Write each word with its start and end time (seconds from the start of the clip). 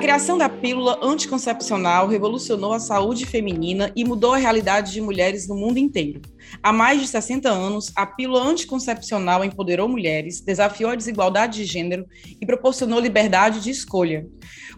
criação 0.00 0.38
da 0.38 0.48
pílula 0.48 0.98
anticoncepcional 1.02 2.08
revolucionou 2.08 2.72
a 2.72 2.80
saúde 2.80 3.26
feminina 3.26 3.92
e 3.94 4.02
mudou 4.02 4.32
a 4.32 4.38
realidade 4.38 4.92
de 4.92 5.00
mulheres 5.02 5.46
no 5.46 5.54
mundo 5.54 5.76
inteiro. 5.76 6.22
Há 6.62 6.72
mais 6.72 7.02
de 7.02 7.06
60 7.06 7.50
anos, 7.50 7.92
a 7.94 8.06
pílula 8.06 8.42
anticoncepcional 8.42 9.44
empoderou 9.44 9.86
mulheres, 9.86 10.40
desafiou 10.40 10.90
a 10.90 10.94
desigualdade 10.94 11.58
de 11.58 11.66
gênero 11.66 12.06
e 12.40 12.46
proporcionou 12.46 12.98
liberdade 12.98 13.60
de 13.60 13.68
escolha. 13.68 14.26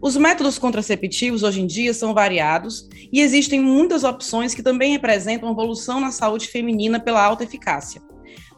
Os 0.01 0.17
métodos 0.17 0.59
contraceptivos 0.59 1.45
hoje 1.45 1.61
em 1.61 1.69
dia 1.69 1.95
são 1.95 2.13
variados 2.13 2.89
e 3.13 3.21
existem 3.21 3.61
muitas 3.61 4.03
opções 4.03 4.57
que 4.57 4.63
também 4.63 4.91
representam 4.91 5.53
evolução 5.53 6.01
na 6.01 6.11
saúde 6.11 6.49
feminina 6.49 6.99
pela 6.99 7.25
alta 7.25 7.45
eficácia 7.45 8.03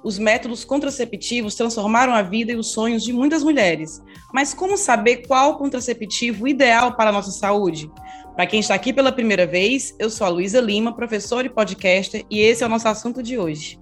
os 0.04 0.18
métodos 0.18 0.64
contraceptivos 0.64 1.54
transformaram 1.54 2.12
a 2.12 2.20
vida 2.20 2.52
e 2.52 2.56
os 2.56 2.68
sonhos 2.70 3.02
de 3.02 3.12
muitas 3.12 3.42
mulheres. 3.42 4.02
Mas 4.32 4.52
como 4.52 4.76
saber 4.76 5.26
qual 5.26 5.56
contraceptivo 5.56 6.46
ideal 6.46 6.94
para 6.94 7.08
a 7.08 7.12
nossa 7.12 7.30
saúde? 7.30 7.90
Para 8.36 8.46
quem 8.46 8.60
está 8.60 8.74
aqui 8.74 8.92
pela 8.92 9.10
primeira 9.10 9.46
vez, 9.46 9.94
eu 9.98 10.10
sou 10.10 10.26
a 10.26 10.30
Luísa 10.30 10.60
Lima, 10.60 10.94
professora 10.94 11.46
e 11.46 11.50
podcaster, 11.50 12.24
e 12.28 12.40
esse 12.40 12.62
é 12.62 12.66
o 12.66 12.68
nosso 12.68 12.86
assunto 12.86 13.22
de 13.22 13.38
hoje. 13.38 13.80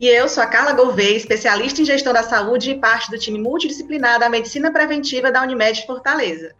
E 0.00 0.08
eu 0.08 0.28
sou 0.28 0.42
a 0.42 0.46
Carla 0.46 0.72
Gouveia, 0.72 1.16
especialista 1.16 1.82
em 1.82 1.84
gestão 1.84 2.12
da 2.12 2.22
saúde 2.22 2.70
e 2.70 2.80
parte 2.80 3.10
do 3.10 3.18
time 3.18 3.38
multidisciplinar 3.38 4.18
da 4.18 4.30
medicina 4.30 4.72
preventiva 4.72 5.30
da 5.30 5.42
Unimed 5.42 5.86
Fortaleza. 5.86 6.54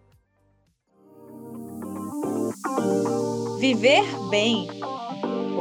Viver 3.59 4.05
bem 4.29 4.69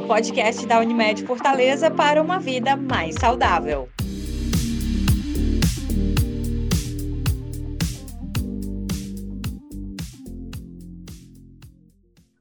podcast 0.10 0.66
da 0.66 0.80
Unimed 0.80 1.24
Fortaleza 1.24 1.92
para 1.92 2.20
uma 2.20 2.40
vida 2.40 2.76
mais 2.76 3.14
saudável. 3.14 3.88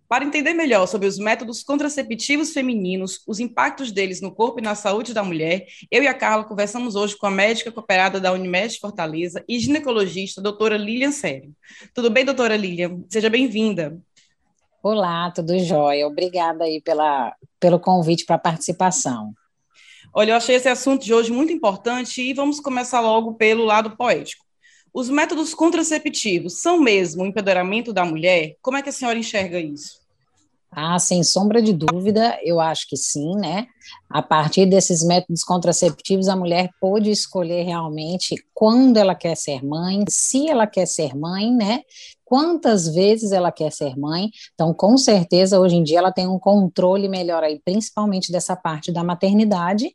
Para 0.09 0.25
entender 0.25 0.55
melhor 0.55 0.87
sobre 0.87 1.07
os 1.07 1.19
métodos 1.19 1.63
contraceptivos 1.63 2.55
femininos, 2.55 3.21
os 3.29 3.39
impactos 3.39 3.93
deles 3.93 4.23
no 4.23 4.35
corpo 4.35 4.61
e 4.61 4.63
na 4.63 4.75
saúde 4.75 5.13
da 5.13 5.23
mulher, 5.23 5.67
eu 5.91 6.03
e 6.03 6.07
a 6.07 6.15
Carla 6.15 6.45
conversamos 6.45 6.97
hoje 6.97 7.19
com 7.19 7.27
a 7.27 7.31
médica 7.31 7.71
cooperada 7.71 8.19
da 8.19 8.33
Unimed 8.33 8.79
Fortaleza 8.81 9.45
e 9.47 9.59
ginecologista, 9.59 10.41
doutora 10.41 10.79
Lilian 10.79 11.13
Sério. 11.13 11.53
Tudo 11.95 12.09
bem, 12.09 12.25
doutora 12.25 12.57
Lilian? 12.57 13.03
Seja 13.11 13.29
bem-vinda. 13.29 14.01
Olá, 14.83 15.31
tudo 15.33 15.59
jóia. 15.59 16.07
Obrigada 16.07 16.65
aí 16.65 16.81
pela, 16.81 17.35
pelo 17.61 17.81
convite 17.81 18.25
para 18.25 18.37
a 18.37 18.41
participação. 18.41 19.33
Olha, 20.13 20.33
eu 20.33 20.37
achei 20.37 20.57
esse 20.57 20.69
assunto 20.69 21.05
de 21.05 21.13
hoje 21.13 21.31
muito 21.31 21.53
importante 21.53 22.23
e 22.23 22.33
vamos 22.33 22.61
começar 22.61 23.01
logo 23.01 23.35
pelo 23.35 23.65
lado 23.65 23.97
poético. 23.97 24.45
Os 24.93 25.11
métodos 25.11 25.55
contraceptivos 25.55 26.61
são 26.61 26.81
mesmo 26.81 27.23
o 27.23 27.27
empoderamento 27.27 27.93
da 27.93 28.05
mulher? 28.05 28.57
Como 28.63 28.77
é 28.77 28.83
que 28.83 28.89
a 28.89 28.93
senhora 28.93 29.19
enxerga 29.19 29.61
isso? 29.61 29.98
Ah, 30.71 30.99
sem 30.99 31.23
sombra 31.25 31.63
de 31.63 31.73
dúvida, 31.73 32.39
eu 32.43 32.61
acho 32.61 32.87
que 32.89 32.97
sim, 32.97 33.35
né? 33.37 33.67
A 34.09 34.23
partir 34.23 34.67
desses 34.67 35.03
métodos 35.03 35.43
contraceptivos, 35.43 36.29
a 36.29 36.37
mulher 36.37 36.69
pode 36.79 37.11
escolher 37.11 37.63
realmente 37.63 38.37
quando 38.53 38.99
ela 38.99 39.15
quer 39.15 39.35
ser 39.35 39.65
mãe, 39.65 40.05
se 40.09 40.49
ela 40.49 40.67
quer 40.67 40.87
ser 40.87 41.17
mãe, 41.17 41.51
né? 41.51 41.81
Quantas 42.23 42.87
vezes 42.87 43.33
ela 43.33 43.51
quer 43.51 43.73
ser 43.73 43.97
mãe. 43.97 44.29
Então, 44.53 44.75
com 44.75 44.99
certeza, 44.99 45.59
hoje 45.59 45.77
em 45.77 45.83
dia, 45.83 45.99
ela 45.99 46.13
tem 46.13 46.29
um 46.29 46.39
controle 46.39 47.09
melhor 47.09 47.43
aí, 47.43 47.59
principalmente 47.65 48.31
dessa 48.31 48.55
parte 48.55 48.93
da 48.93 49.03
maternidade, 49.03 49.91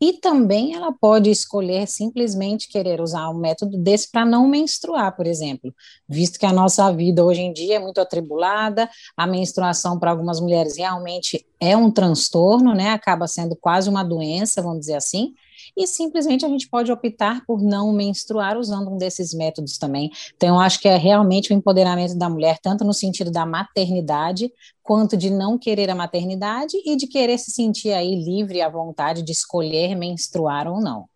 e 0.00 0.14
também 0.14 0.74
ela 0.74 0.92
pode 0.92 1.30
escolher 1.30 1.86
simplesmente 1.86 2.68
querer 2.68 3.00
usar 3.00 3.28
um 3.30 3.38
método 3.38 3.76
desse 3.76 4.10
para 4.10 4.24
não 4.24 4.46
menstruar, 4.46 5.16
por 5.16 5.26
exemplo, 5.26 5.74
visto 6.08 6.38
que 6.38 6.46
a 6.46 6.52
nossa 6.52 6.90
vida 6.92 7.24
hoje 7.24 7.40
em 7.40 7.52
dia 7.52 7.76
é 7.76 7.78
muito 7.78 8.00
atribulada, 8.00 8.88
a 9.16 9.26
menstruação 9.26 9.98
para 9.98 10.10
algumas 10.10 10.40
mulheres 10.40 10.76
realmente 10.76 11.44
é 11.60 11.76
um 11.76 11.90
transtorno, 11.90 12.74
né? 12.74 12.90
Acaba 12.90 13.26
sendo 13.26 13.56
quase 13.56 13.90
uma 13.90 14.02
doença, 14.02 14.62
vamos 14.62 14.80
dizer 14.80 14.94
assim 14.94 15.34
e 15.76 15.86
simplesmente 15.86 16.44
a 16.44 16.48
gente 16.48 16.68
pode 16.68 16.90
optar 16.90 17.44
por 17.46 17.62
não 17.62 17.92
menstruar 17.92 18.56
usando 18.56 18.90
um 18.90 18.98
desses 18.98 19.32
métodos 19.34 19.78
também. 19.78 20.10
Então, 20.36 20.58
acho 20.58 20.80
que 20.80 20.88
é 20.88 20.96
realmente 20.96 21.52
o 21.52 21.54
empoderamento 21.54 22.16
da 22.16 22.28
mulher, 22.28 22.58
tanto 22.58 22.84
no 22.84 22.94
sentido 22.94 23.30
da 23.30 23.46
maternidade, 23.46 24.52
quanto 24.82 25.16
de 25.16 25.30
não 25.30 25.58
querer 25.58 25.90
a 25.90 25.94
maternidade 25.94 26.76
e 26.84 26.96
de 26.96 27.06
querer 27.06 27.38
se 27.38 27.50
sentir 27.50 27.92
aí 27.92 28.14
livre 28.14 28.62
à 28.62 28.68
vontade 28.68 29.22
de 29.22 29.32
escolher 29.32 29.94
menstruar 29.94 30.66
ou 30.66 30.80
não. 30.80 31.06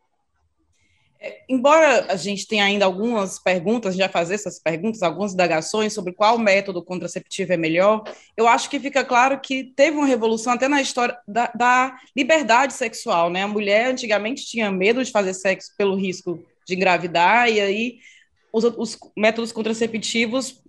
Embora 1.49 2.13
a 2.13 2.17
gente 2.17 2.49
tenha 2.49 2.65
ainda 2.65 2.85
algumas 2.85 3.39
perguntas, 3.39 3.95
já 3.95 4.09
fazer 4.09 4.35
essas 4.35 4.59
perguntas, 4.59 5.03
algumas 5.03 5.33
indagações 5.33 5.93
sobre 5.93 6.13
qual 6.13 6.37
método 6.37 6.83
contraceptivo 6.83 7.53
é 7.53 7.57
melhor, 7.57 8.03
eu 8.37 8.49
acho 8.49 8.69
que 8.69 8.81
fica 8.81 9.05
claro 9.05 9.41
que 9.41 9.65
teve 9.77 9.97
uma 9.97 10.07
revolução 10.07 10.53
até 10.53 10.67
na 10.67 10.81
história 10.81 11.17
da, 11.27 11.47
da 11.55 11.97
liberdade 12.17 12.73
sexual, 12.73 13.31
né? 13.31 13.43
A 13.43 13.49
mulher 13.49 13.91
antigamente 13.91 14.47
tinha 14.47 14.71
medo 14.71 15.05
de 15.05 15.13
fazer 15.13 15.35
sexo 15.35 15.73
pelo 15.77 15.95
risco 15.95 16.43
de 16.67 16.75
engravidar, 16.75 17.49
e 17.49 17.61
aí 17.61 17.99
os, 18.53 18.65
os 18.65 18.99
métodos 19.17 19.53
contraceptivos, 19.53 20.61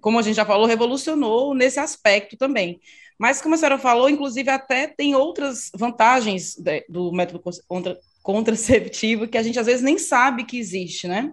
como 0.00 0.18
a 0.18 0.22
gente 0.22 0.36
já 0.36 0.44
falou, 0.44 0.66
revolucionou 0.66 1.54
nesse 1.54 1.80
aspecto 1.80 2.36
também. 2.36 2.80
Mas, 3.18 3.40
como 3.40 3.54
a 3.54 3.58
senhora 3.58 3.78
falou, 3.78 4.08
inclusive 4.08 4.50
até 4.50 4.86
tem 4.86 5.14
outras 5.14 5.70
vantagens 5.74 6.56
de, 6.56 6.84
do 6.88 7.12
método 7.12 7.42
contra, 7.68 7.98
contraceptivo 8.24 9.28
que 9.28 9.36
a 9.36 9.42
gente 9.42 9.60
às 9.60 9.66
vezes 9.66 9.82
nem 9.82 9.98
sabe 9.98 10.44
que 10.44 10.58
existe, 10.58 11.06
né? 11.06 11.30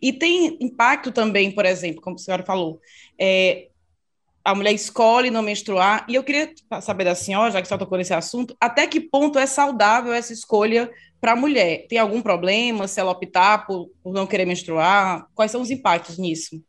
E 0.00 0.12
tem 0.12 0.56
impacto 0.60 1.10
também, 1.10 1.50
por 1.50 1.66
exemplo, 1.66 2.00
como 2.00 2.14
a 2.14 2.18
senhora 2.18 2.44
falou, 2.44 2.80
é, 3.18 3.68
a 4.44 4.54
mulher 4.54 4.72
escolhe 4.72 5.30
não 5.30 5.42
menstruar, 5.42 6.06
e 6.08 6.14
eu 6.14 6.22
queria 6.22 6.52
saber 6.80 7.04
da 7.04 7.14
senhora, 7.16 7.50
já 7.50 7.60
que 7.60 7.66
a 7.66 7.68
senhora 7.68 7.84
tocou 7.84 7.98
nesse 7.98 8.14
assunto, 8.14 8.56
até 8.60 8.86
que 8.86 9.00
ponto 9.00 9.36
é 9.36 9.46
saudável 9.46 10.12
essa 10.12 10.32
escolha 10.32 10.88
para 11.20 11.32
a 11.32 11.36
mulher? 11.36 11.86
Tem 11.88 11.98
algum 11.98 12.22
problema 12.22 12.86
se 12.86 13.00
ela 13.00 13.10
optar 13.10 13.66
por, 13.66 13.90
por 14.02 14.12
não 14.12 14.26
querer 14.26 14.46
menstruar? 14.46 15.26
Quais 15.34 15.50
são 15.50 15.60
os 15.60 15.70
impactos 15.70 16.18
nisso? 16.18 16.62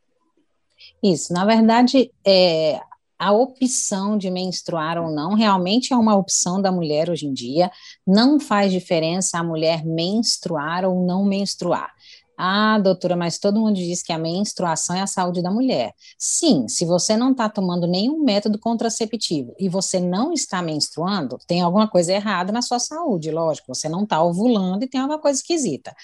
Isso, 1.04 1.32
na 1.32 1.46
verdade, 1.46 2.12
é, 2.26 2.80
a 3.24 3.32
opção 3.32 4.18
de 4.18 4.30
menstruar 4.30 4.98
ou 4.98 5.10
não 5.10 5.34
realmente 5.34 5.94
é 5.94 5.96
uma 5.96 6.14
opção 6.14 6.62
da 6.62 6.74
mulher 6.74 7.10
hoje 7.10 7.26
em 7.26 7.34
dia. 7.34 7.72
Não 8.06 8.38
faz 8.38 8.70
diferença 8.70 9.40
a 9.40 9.44
mulher 9.44 9.86
menstruar 9.86 10.84
ou 10.84 11.06
não 11.06 11.24
menstruar. 11.24 11.90
Ah, 12.38 12.78
doutora, 12.80 13.16
mas 13.16 13.38
todo 13.38 13.62
mundo 13.62 13.76
diz 13.76 14.04
que 14.04 14.12
a 14.12 14.18
menstruação 14.18 14.96
é 14.96 15.02
a 15.02 15.08
saúde 15.08 15.42
da 15.42 15.50
mulher. 15.50 15.94
Sim, 16.18 16.68
se 16.68 16.84
você 16.84 17.16
não 17.16 17.32
está 17.32 17.48
tomando 17.48 17.88
nenhum 17.88 18.22
método 18.22 18.60
contraceptivo 18.60 19.56
e 19.58 19.70
você 19.70 20.02
não 20.02 20.34
está 20.34 20.62
menstruando, 20.62 21.38
tem 21.48 21.62
alguma 21.62 21.88
coisa 21.88 22.12
errada 22.12 22.52
na 22.52 22.62
sua 22.62 22.80
saúde, 22.80 23.32
lógico. 23.32 23.74
Você 23.74 23.88
não 23.88 24.04
está 24.04 24.22
ovulando 24.22 24.84
e 24.84 24.88
tem 24.88 25.00
alguma 25.00 25.20
coisa 25.20 25.40
esquisita. 25.40 25.96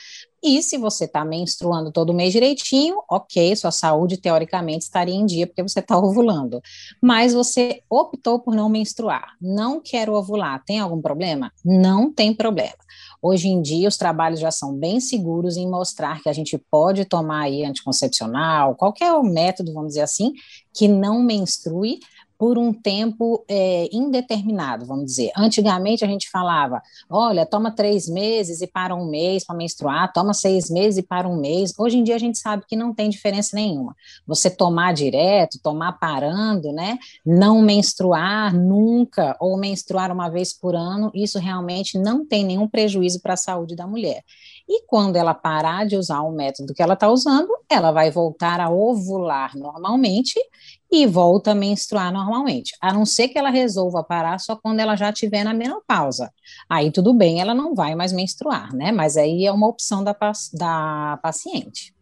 E 0.44 0.64
se 0.64 0.78
você 0.78 1.06
está 1.06 1.26
menstruando 1.26 1.92
todo 1.92 2.14
mês 2.14 2.32
direitinho, 2.32 3.02
ok, 3.10 3.56
sua 3.56 3.72
saúde 3.72 4.18
teoricamente 4.18 4.86
estaria 4.86 5.16
em 5.16 5.26
dia 5.26 5.46
porque 5.46 5.62
você 5.62 5.80
está 5.80 5.98
ovulando. 6.00 6.62
Mas 7.02 7.34
você 7.34 7.82
optou 7.90 8.40
por 8.40 8.56
não 8.56 8.70
menstruar, 8.70 9.36
não 9.42 9.82
quero 9.82 10.14
ovular, 10.14 10.64
tem 10.66 10.80
algum 10.80 11.02
problema? 11.02 11.52
Não 11.64 12.12
tem 12.12 12.34
problema. 12.34 12.78
Hoje 13.22 13.50
em 13.50 13.62
dia, 13.62 13.88
os 13.88 13.98
trabalhos 13.98 14.40
já 14.40 14.50
são 14.50 14.74
bem 14.74 15.00
seguros 15.02 15.58
em 15.58 15.70
mostrar 15.70 16.22
que 16.22 16.30
a 16.30 16.34
gente 16.34 16.58
pode 16.58 17.04
tomar 17.04 17.42
aí 17.44 17.66
anticoncepcional, 17.66 18.76
qualquer 18.76 19.12
método, 19.24 19.74
vamos 19.74 19.90
dizer 19.90 20.02
assim, 20.02 20.34
que 20.74 20.88
não 20.88 21.22
menstrue, 21.22 22.00
por 22.40 22.58
um 22.58 22.72
tempo 22.72 23.44
é, 23.50 23.90
indeterminado, 23.92 24.86
vamos 24.86 25.08
dizer. 25.08 25.30
Antigamente 25.36 26.06
a 26.06 26.08
gente 26.08 26.30
falava, 26.30 26.82
olha, 27.10 27.46
toma 27.46 27.70
três 27.70 28.08
meses 28.08 28.62
e 28.62 28.68
para 28.68 28.96
um 28.96 29.10
mês 29.10 29.44
para 29.46 29.58
menstruar, 29.58 30.14
toma 30.14 30.34
seis 30.34 30.70
meses 30.70 31.00
e 31.00 31.04
para 31.04 31.28
um 31.28 31.36
mês. 31.36 31.74
Hoje 31.78 31.98
em 31.98 32.04
dia 32.04 32.16
a 32.16 32.20
gente 32.20 32.38
sabe 32.38 32.64
que 32.66 32.78
não 32.78 32.94
tem 32.94 33.10
diferença 33.10 33.58
nenhuma. 33.58 33.94
Você 34.26 34.50
tomar 34.50 34.94
direto, 34.94 35.60
tomar 35.62 36.00
parando, 36.00 36.72
né? 36.72 36.98
Não 37.26 37.62
menstruar 37.62 38.56
nunca 38.56 39.36
ou 39.38 39.58
menstruar 39.58 40.10
uma 40.10 40.30
vez 40.30 40.54
por 40.54 40.76
ano, 40.76 41.12
isso 41.14 41.40
realmente 41.40 42.00
não 42.00 42.26
tem 42.26 42.46
nenhum 42.46 42.70
prejuízo 42.70 43.20
para 43.20 43.34
a 43.34 43.38
saúde 43.38 43.76
da 43.76 43.86
mulher. 43.86 44.24
E 44.66 44.84
quando 44.86 45.18
ela 45.18 45.34
parar 45.34 45.86
de 45.86 45.98
usar 45.98 46.22
o 46.22 46.32
método 46.32 46.74
que 46.74 46.82
ela 46.82 46.94
está 46.94 47.10
usando, 47.10 47.50
ela 47.70 47.92
vai 47.92 48.10
voltar 48.12 48.62
a 48.62 48.70
ovular 48.70 49.58
normalmente 49.58 50.40
e 50.92 51.06
volta 51.06 51.52
a 51.52 51.56
menstruar 51.56 52.12
normalmente, 52.12 52.76
a 52.82 52.92
não 52.92 53.06
ser 53.06 53.28
que 53.28 53.38
ela 53.38 53.50
resolva 53.50 54.04
parar 54.04 54.40
só 54.40 54.56
quando 54.56 54.80
ela 54.80 54.96
já 54.96 55.10
estiver 55.10 55.44
na 55.44 55.54
menopausa. 55.54 56.32
Aí 56.70 56.92
tudo 56.92 57.14
bem, 57.14 57.40
ela 57.40 57.54
não 57.54 57.76
vai 57.76 57.94
mais 57.96 58.12
menstruar, 58.12 58.74
né? 58.76 58.92
Mas 58.92 59.16
aí 59.16 59.46
é 59.46 59.52
uma 59.52 59.68
opção 59.68 60.04
da, 60.04 60.16
da 60.54 61.20
paciente. 61.22 61.94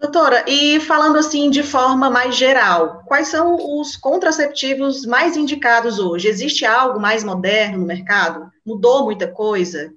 Doutora, 0.00 0.44
e 0.46 0.78
falando 0.78 1.16
assim 1.16 1.50
de 1.50 1.64
forma 1.64 2.08
mais 2.08 2.36
geral, 2.36 3.02
quais 3.04 3.28
são 3.28 3.80
os 3.80 3.96
contraceptivos 3.96 5.04
mais 5.04 5.36
indicados 5.36 5.98
hoje? 5.98 6.28
Existe 6.28 6.64
algo 6.64 7.00
mais 7.00 7.24
moderno 7.24 7.78
no 7.78 7.86
mercado? 7.86 8.48
Mudou 8.64 9.04
muita 9.04 9.26
coisa? 9.26 9.92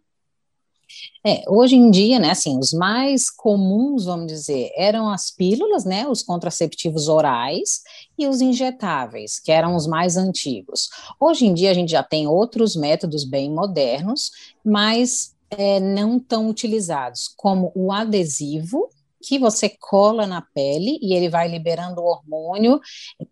É, 1.25 1.44
hoje 1.48 1.75
em 1.75 1.92
dia, 1.92 2.19
né, 2.19 2.31
assim, 2.31 2.57
os 2.57 2.74
mais 2.74 3.30
comuns, 3.30 4.06
vamos 4.06 4.27
dizer, 4.27 4.71
eram 4.75 5.09
as 5.09 5.30
pílulas, 5.30 5.86
né, 5.86 6.07
os 6.07 6.24
contraceptivos 6.24 7.07
orais 7.07 7.81
e 8.18 8.27
os 8.27 8.42
injetáveis, 8.42 9.39
que 9.39 9.51
eram 9.51 9.75
os 9.75 9.86
mais 9.86 10.18
antigos. 10.18 10.89
Hoje 11.19 11.45
em 11.45 11.53
dia 11.53 11.71
a 11.71 11.74
gente 11.74 11.92
já 11.92 12.03
tem 12.03 12.27
outros 12.27 12.75
métodos 12.75 13.24
bem 13.24 13.51
modernos, 13.51 14.31
mas 14.65 15.36
é, 15.51 15.80
não 15.80 16.19
tão 16.19 16.50
utilizados, 16.50 17.27
como 17.36 17.71
o 17.75 17.92
adesivo, 17.92 18.89
que 19.21 19.38
você 19.38 19.69
cola 19.69 20.25
na 20.25 20.42
pele 20.42 20.98
e 21.01 21.13
ele 21.13 21.30
vai 21.30 21.48
liberando 21.48 22.01
o 22.01 22.06
hormônio 22.06 22.81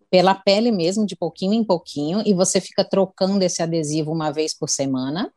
pela 0.08 0.34
pele 0.34 0.70
mesmo, 0.70 1.04
de 1.04 1.16
pouquinho 1.16 1.52
em 1.52 1.64
pouquinho, 1.64 2.22
e 2.24 2.32
você 2.32 2.60
fica 2.60 2.84
trocando 2.84 3.42
esse 3.42 3.62
adesivo 3.62 4.12
uma 4.12 4.30
vez 4.30 4.54
por 4.54 4.68
semana. 4.68 5.32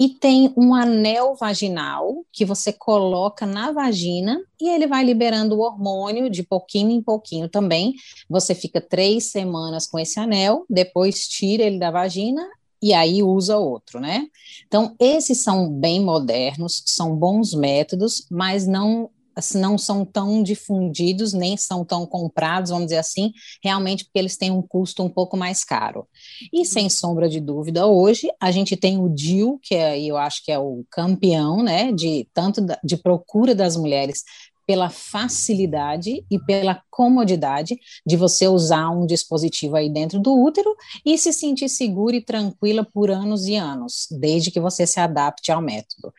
E 0.00 0.08
tem 0.08 0.50
um 0.56 0.74
anel 0.74 1.34
vaginal 1.34 2.24
que 2.32 2.42
você 2.42 2.72
coloca 2.72 3.44
na 3.44 3.70
vagina 3.70 4.40
e 4.58 4.66
ele 4.66 4.86
vai 4.86 5.04
liberando 5.04 5.54
o 5.56 5.60
hormônio 5.60 6.30
de 6.30 6.42
pouquinho 6.42 6.90
em 6.90 7.02
pouquinho 7.02 7.50
também. 7.50 7.94
Você 8.26 8.54
fica 8.54 8.80
três 8.80 9.30
semanas 9.30 9.86
com 9.86 9.98
esse 9.98 10.18
anel, 10.18 10.64
depois 10.70 11.28
tira 11.28 11.64
ele 11.64 11.78
da 11.78 11.90
vagina 11.90 12.48
e 12.82 12.94
aí 12.94 13.22
usa 13.22 13.58
outro, 13.58 14.00
né? 14.00 14.26
Então, 14.66 14.96
esses 14.98 15.42
são 15.42 15.70
bem 15.70 16.00
modernos, 16.02 16.82
são 16.86 17.14
bons 17.14 17.52
métodos, 17.52 18.26
mas 18.30 18.66
não 18.66 19.10
não 19.54 19.76
são 19.76 20.04
tão 20.04 20.42
difundidos, 20.42 21.32
nem 21.32 21.56
são 21.56 21.84
tão 21.84 22.06
comprados, 22.06 22.70
vamos 22.70 22.86
dizer 22.86 22.98
assim, 22.98 23.32
realmente 23.62 24.04
porque 24.04 24.18
eles 24.18 24.36
têm 24.36 24.50
um 24.50 24.62
custo 24.62 25.02
um 25.02 25.08
pouco 25.08 25.36
mais 25.36 25.64
caro. 25.64 26.06
E 26.52 26.64
sem 26.64 26.88
sombra 26.88 27.28
de 27.28 27.40
dúvida, 27.40 27.86
hoje 27.86 28.28
a 28.40 28.50
gente 28.50 28.76
tem 28.76 28.98
o 28.98 29.08
DIL, 29.08 29.58
que 29.62 29.74
é, 29.74 30.00
eu 30.00 30.16
acho 30.16 30.44
que 30.44 30.52
é 30.52 30.58
o 30.58 30.84
campeão, 30.90 31.62
né, 31.62 31.92
de 31.92 32.28
tanto 32.32 32.64
de 32.82 32.96
procura 32.96 33.54
das 33.54 33.76
mulheres 33.76 34.24
pela 34.70 34.88
facilidade 34.88 36.24
e 36.30 36.38
pela 36.38 36.80
comodidade 36.88 37.76
de 38.06 38.16
você 38.16 38.46
usar 38.46 38.88
um 38.90 39.04
dispositivo 39.04 39.74
aí 39.74 39.90
dentro 39.90 40.20
do 40.20 40.32
útero 40.32 40.76
e 41.04 41.18
se 41.18 41.32
sentir 41.32 41.68
segura 41.68 42.14
e 42.14 42.24
tranquila 42.24 42.84
por 42.84 43.10
anos 43.10 43.48
e 43.48 43.56
anos, 43.56 44.06
desde 44.12 44.48
que 44.52 44.60
você 44.60 44.86
se 44.86 45.00
adapte 45.00 45.50
ao 45.50 45.60
método. 45.60 46.14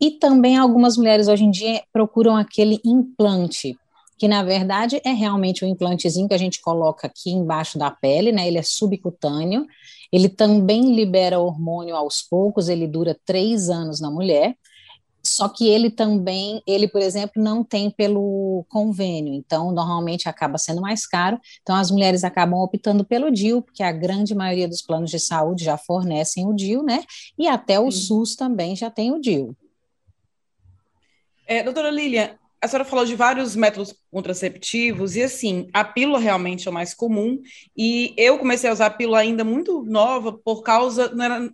E 0.00 0.10
também 0.12 0.56
algumas 0.56 0.96
mulheres 0.96 1.28
hoje 1.28 1.44
em 1.44 1.50
dia 1.50 1.82
procuram 1.92 2.36
aquele 2.36 2.80
implante, 2.84 3.76
que 4.18 4.28
na 4.28 4.42
verdade 4.42 5.00
é 5.04 5.12
realmente 5.12 5.64
um 5.64 5.68
implantezinho 5.68 6.28
que 6.28 6.34
a 6.34 6.38
gente 6.38 6.60
coloca 6.60 7.06
aqui 7.06 7.30
embaixo 7.30 7.78
da 7.78 7.90
pele, 7.90 8.32
né? 8.32 8.46
Ele 8.46 8.58
é 8.58 8.62
subcutâneo, 8.62 9.66
ele 10.12 10.28
também 10.28 10.94
libera 10.94 11.38
hormônio 11.38 11.96
aos 11.96 12.22
poucos, 12.22 12.68
ele 12.68 12.86
dura 12.86 13.18
três 13.24 13.68
anos 13.70 14.00
na 14.00 14.10
mulher, 14.10 14.54
só 15.26 15.48
que 15.48 15.66
ele 15.66 15.90
também, 15.90 16.62
ele, 16.66 16.86
por 16.86 17.02
exemplo, 17.02 17.42
não 17.42 17.64
tem 17.64 17.90
pelo 17.90 18.64
convênio, 18.68 19.34
então 19.34 19.72
normalmente 19.72 20.28
acaba 20.28 20.56
sendo 20.56 20.80
mais 20.80 21.04
caro. 21.04 21.40
Então 21.62 21.74
as 21.74 21.90
mulheres 21.90 22.22
acabam 22.22 22.60
optando 22.60 23.04
pelo 23.04 23.30
DIU, 23.30 23.60
porque 23.60 23.82
a 23.82 23.90
grande 23.90 24.36
maioria 24.36 24.68
dos 24.68 24.82
planos 24.82 25.10
de 25.10 25.18
saúde 25.18 25.64
já 25.64 25.76
fornecem 25.76 26.46
o 26.46 26.54
DIU, 26.54 26.84
né? 26.84 27.02
E 27.36 27.48
até 27.48 27.80
o 27.80 27.90
Sim. 27.90 27.98
SUS 27.98 28.36
também 28.36 28.76
já 28.76 28.88
tem 28.88 29.12
o 29.12 29.20
DIU. 29.20 29.56
É, 31.46 31.62
doutora 31.62 31.90
Lilian, 31.90 32.36
a 32.60 32.68
senhora 32.68 32.88
falou 32.88 33.04
de 33.04 33.14
vários 33.14 33.54
métodos 33.54 33.94
contraceptivos, 34.10 35.14
e 35.14 35.22
assim, 35.22 35.68
a 35.72 35.84
pílula 35.84 36.18
realmente 36.18 36.66
é 36.66 36.70
o 36.70 36.74
mais 36.74 36.94
comum, 36.94 37.40
e 37.76 38.14
eu 38.16 38.38
comecei 38.38 38.68
a 38.68 38.72
usar 38.72 38.86
a 38.86 38.90
pílula 38.90 39.18
ainda 39.18 39.44
muito 39.44 39.84
nova, 39.84 40.32
por 40.32 40.62
causa, 40.62 41.12
era, 41.20 41.48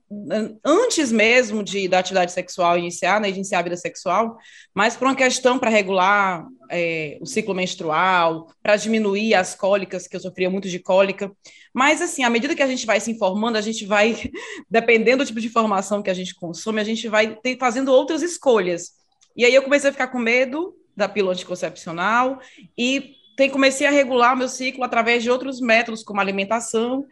antes 0.64 1.10
mesmo 1.12 1.62
de, 1.62 1.88
da 1.88 1.98
atividade 1.98 2.32
sexual 2.32 2.78
iniciar, 2.78 3.20
né, 3.20 3.30
de 3.30 3.36
iniciar 3.36 3.58
a 3.58 3.62
vida 3.62 3.76
sexual, 3.76 4.38
mas 4.74 4.96
por 4.96 5.06
uma 5.06 5.16
questão 5.16 5.58
para 5.58 5.68
regular 5.68 6.46
é, 6.70 7.18
o 7.20 7.26
ciclo 7.26 7.54
menstrual, 7.54 8.48
para 8.62 8.76
diminuir 8.76 9.34
as 9.34 9.54
cólicas, 9.54 10.06
que 10.06 10.16
eu 10.16 10.20
sofria 10.20 10.48
muito 10.48 10.68
de 10.68 10.78
cólica, 10.78 11.30
mas 11.74 12.00
assim, 12.00 12.22
à 12.22 12.30
medida 12.30 12.54
que 12.54 12.62
a 12.62 12.66
gente 12.66 12.86
vai 12.86 13.00
se 13.00 13.10
informando, 13.10 13.58
a 13.58 13.62
gente 13.62 13.84
vai, 13.84 14.30
dependendo 14.70 15.24
do 15.24 15.26
tipo 15.26 15.40
de 15.40 15.48
informação 15.48 16.02
que 16.02 16.10
a 16.10 16.14
gente 16.14 16.34
consome, 16.34 16.80
a 16.80 16.84
gente 16.84 17.08
vai 17.08 17.34
ter, 17.36 17.58
fazendo 17.58 17.92
outras 17.92 18.22
escolhas, 18.22 19.01
e 19.36 19.44
aí 19.44 19.54
eu 19.54 19.62
comecei 19.62 19.90
a 19.90 19.92
ficar 19.92 20.08
com 20.08 20.18
medo 20.18 20.76
da 20.96 21.08
pílula 21.08 21.32
anticoncepcional 21.32 22.40
e 22.76 23.16
tem, 23.36 23.48
comecei 23.50 23.86
a 23.86 23.90
regular 23.90 24.34
o 24.34 24.36
meu 24.36 24.48
ciclo 24.48 24.84
através 24.84 25.22
de 25.22 25.30
outros 25.30 25.60
métodos, 25.60 26.02
como 26.02 26.20
alimentação 26.20 27.06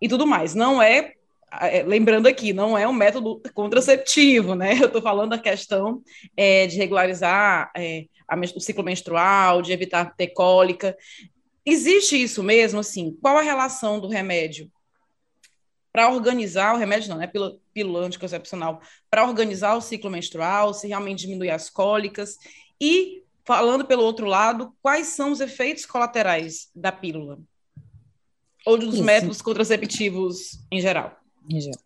e 0.00 0.08
tudo 0.08 0.26
mais. 0.26 0.54
Não 0.54 0.82
é, 0.82 1.14
é 1.60 1.82
lembrando 1.84 2.26
aqui, 2.26 2.52
não 2.52 2.76
é 2.76 2.86
um 2.86 2.92
método 2.92 3.40
contraceptivo, 3.54 4.54
né? 4.54 4.76
Eu 4.80 4.86
estou 4.86 5.00
falando 5.00 5.30
da 5.30 5.38
questão 5.38 6.02
é, 6.36 6.66
de 6.66 6.76
regularizar 6.76 7.70
é, 7.76 8.06
a, 8.26 8.36
o 8.36 8.60
ciclo 8.60 8.82
menstrual, 8.82 9.62
de 9.62 9.72
evitar 9.72 10.14
ter 10.16 10.28
cólica. 10.28 10.96
Existe 11.64 12.20
isso 12.20 12.42
mesmo, 12.42 12.80
assim? 12.80 13.16
Qual 13.20 13.38
a 13.38 13.42
relação 13.42 14.00
do 14.00 14.08
remédio 14.08 14.70
para 15.92 16.10
organizar 16.10 16.74
o 16.74 16.78
remédio, 16.78 17.10
não, 17.10 17.18
né? 17.18 17.26
Pílula, 17.28 17.56
pílula 17.72 18.06
anticoncepcional, 18.06 18.80
para 19.10 19.26
organizar 19.26 19.74
o 19.74 19.80
ciclo 19.80 20.10
menstrual, 20.10 20.74
se 20.74 20.88
realmente 20.88 21.20
diminuir 21.20 21.50
as 21.50 21.70
cólicas. 21.70 22.36
E, 22.80 23.22
falando 23.44 23.84
pelo 23.84 24.02
outro 24.02 24.26
lado, 24.26 24.74
quais 24.82 25.08
são 25.08 25.32
os 25.32 25.40
efeitos 25.40 25.86
colaterais 25.86 26.70
da 26.74 26.92
pílula? 26.92 27.38
Ou 28.64 28.78
dos 28.78 28.94
Isso. 28.94 29.04
métodos 29.04 29.42
contraceptivos 29.42 30.60
em 30.70 30.80
geral? 30.80 31.16
Em 31.48 31.60
geral. 31.60 31.80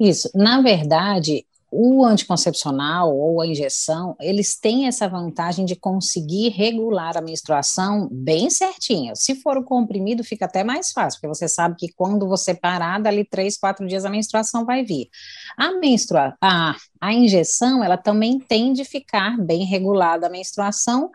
Isso. 0.00 0.30
Na 0.34 0.60
verdade, 0.60 1.46
o 1.70 2.04
anticoncepcional 2.04 3.14
ou 3.14 3.40
a 3.40 3.46
injeção, 3.46 4.16
eles 4.20 4.58
têm 4.58 4.86
essa 4.86 5.08
vantagem 5.08 5.64
de 5.64 5.76
conseguir 5.76 6.48
regular 6.48 7.16
a 7.16 7.20
menstruação 7.20 8.08
bem 8.10 8.48
certinho. 8.48 9.14
Se 9.14 9.34
for 9.34 9.58
o 9.58 9.64
comprimido, 9.64 10.24
fica 10.24 10.46
até 10.46 10.64
mais 10.64 10.92
fácil, 10.92 11.20
porque 11.20 11.34
você 11.34 11.46
sabe 11.46 11.76
que 11.76 11.92
quando 11.92 12.26
você 12.26 12.54
parar, 12.54 13.00
dali 13.00 13.24
três, 13.24 13.58
quatro 13.58 13.86
dias 13.86 14.04
a 14.04 14.10
menstruação 14.10 14.64
vai 14.64 14.82
vir. 14.82 15.08
A 15.56 15.72
menstrua 15.78 16.36
a, 16.40 16.74
a 17.00 17.12
injeção, 17.12 17.84
ela 17.84 17.96
também 17.96 18.38
tem 18.38 18.72
de 18.72 18.84
ficar 18.84 19.36
bem 19.38 19.64
regulada 19.64 20.26
a 20.26 20.30
menstruação, 20.30 21.10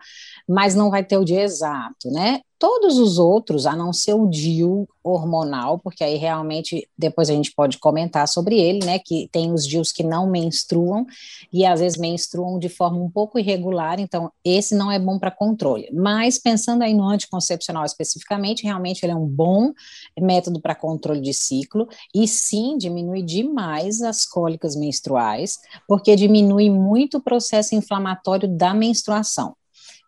mas 0.48 0.74
não 0.74 0.90
vai 0.90 1.04
ter 1.04 1.16
o 1.16 1.24
dia 1.24 1.42
exato, 1.42 2.10
né? 2.10 2.40
Todos 2.64 2.96
os 2.96 3.18
outros, 3.18 3.66
a 3.66 3.76
não 3.76 3.92
ser 3.92 4.14
o 4.14 4.26
DIU 4.26 4.88
hormonal, 5.02 5.78
porque 5.78 6.02
aí 6.02 6.16
realmente 6.16 6.88
depois 6.96 7.28
a 7.28 7.34
gente 7.34 7.52
pode 7.54 7.76
comentar 7.76 8.26
sobre 8.26 8.58
ele, 8.58 8.86
né? 8.86 8.98
Que 8.98 9.28
tem 9.30 9.52
os 9.52 9.66
DIUs 9.66 9.92
que 9.92 10.02
não 10.02 10.26
menstruam 10.26 11.04
e 11.52 11.66
às 11.66 11.80
vezes 11.80 11.98
menstruam 11.98 12.58
de 12.58 12.70
forma 12.70 12.96
um 12.96 13.10
pouco 13.10 13.38
irregular, 13.38 14.00
então 14.00 14.32
esse 14.42 14.74
não 14.74 14.90
é 14.90 14.98
bom 14.98 15.18
para 15.18 15.30
controle. 15.30 15.90
Mas 15.92 16.38
pensando 16.38 16.80
aí 16.80 16.94
no 16.94 17.06
anticoncepcional 17.06 17.84
especificamente, 17.84 18.64
realmente 18.64 19.04
ele 19.04 19.12
é 19.12 19.16
um 19.16 19.26
bom 19.26 19.70
método 20.18 20.58
para 20.58 20.74
controle 20.74 21.20
de 21.20 21.34
ciclo 21.34 21.86
e 22.14 22.26
sim 22.26 22.78
diminui 22.78 23.20
demais 23.20 24.00
as 24.00 24.24
cólicas 24.24 24.74
menstruais, 24.74 25.58
porque 25.86 26.16
diminui 26.16 26.70
muito 26.70 27.18
o 27.18 27.22
processo 27.22 27.74
inflamatório 27.74 28.48
da 28.48 28.72
menstruação 28.72 29.54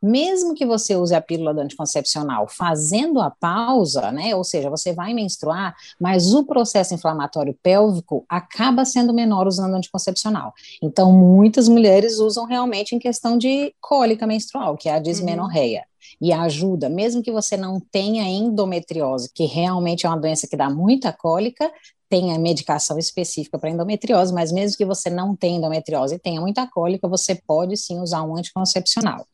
mesmo 0.06 0.54
que 0.54 0.64
você 0.64 0.96
use 0.96 1.14
a 1.14 1.20
pílula 1.20 1.52
do 1.52 1.60
anticoncepcional 1.60 2.46
fazendo 2.48 3.20
a 3.20 3.30
pausa, 3.30 4.12
né, 4.12 4.34
ou 4.34 4.44
seja, 4.44 4.70
você 4.70 4.92
vai 4.92 5.12
menstruar, 5.12 5.74
mas 6.00 6.32
o 6.32 6.44
processo 6.44 6.94
inflamatório 6.94 7.56
pélvico 7.62 8.24
acaba 8.28 8.84
sendo 8.84 9.12
menor 9.12 9.46
usando 9.46 9.74
anticoncepcional. 9.74 10.54
Então, 10.82 11.12
muitas 11.12 11.68
mulheres 11.68 12.18
usam 12.18 12.46
realmente 12.46 12.94
em 12.94 12.98
questão 12.98 13.36
de 13.36 13.74
cólica 13.80 14.26
menstrual, 14.26 14.76
que 14.76 14.88
é 14.88 14.94
a 14.94 14.98
dismenorreia. 14.98 15.80
Uhum 15.80 15.96
e 16.20 16.32
ajuda, 16.32 16.88
mesmo 16.88 17.22
que 17.22 17.32
você 17.32 17.56
não 17.56 17.80
tenha 17.80 18.22
endometriose, 18.22 19.30
que 19.34 19.44
realmente 19.44 20.06
é 20.06 20.08
uma 20.08 20.18
doença 20.18 20.46
que 20.46 20.56
dá 20.56 20.70
muita 20.70 21.12
cólica, 21.12 21.70
tenha 22.08 22.38
medicação 22.38 22.98
específica 22.98 23.58
para 23.58 23.70
endometriose, 23.70 24.32
mas 24.32 24.52
mesmo 24.52 24.76
que 24.76 24.84
você 24.84 25.10
não 25.10 25.34
tenha 25.34 25.58
endometriose 25.58 26.14
e 26.14 26.18
tenha 26.18 26.40
muita 26.40 26.66
cólica, 26.66 27.08
você 27.08 27.34
pode 27.34 27.76
sim 27.76 28.00
usar 28.00 28.22
um 28.22 28.36
anticoncepcional. 28.36 29.26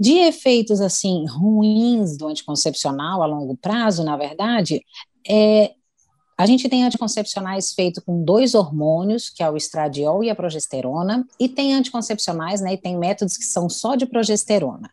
De 0.00 0.14
efeitos 0.14 0.80
assim 0.80 1.26
ruins 1.26 2.16
do 2.16 2.26
anticoncepcional 2.26 3.22
a 3.22 3.26
longo 3.26 3.54
prazo, 3.54 4.02
na 4.02 4.16
verdade, 4.16 4.80
é, 5.28 5.74
a 6.38 6.46
gente 6.46 6.70
tem 6.70 6.84
anticoncepcionais 6.84 7.74
feitos 7.74 8.02
com 8.02 8.24
dois 8.24 8.54
hormônios, 8.54 9.28
que 9.28 9.42
é 9.42 9.50
o 9.50 9.58
estradiol 9.58 10.24
e 10.24 10.30
a 10.30 10.34
progesterona, 10.34 11.28
e 11.38 11.50
tem 11.50 11.74
anticoncepcionais, 11.74 12.62
né, 12.62 12.72
e 12.72 12.78
tem 12.78 12.96
métodos 12.96 13.36
que 13.36 13.44
são 13.44 13.68
só 13.68 13.94
de 13.94 14.06
progesterona. 14.06 14.90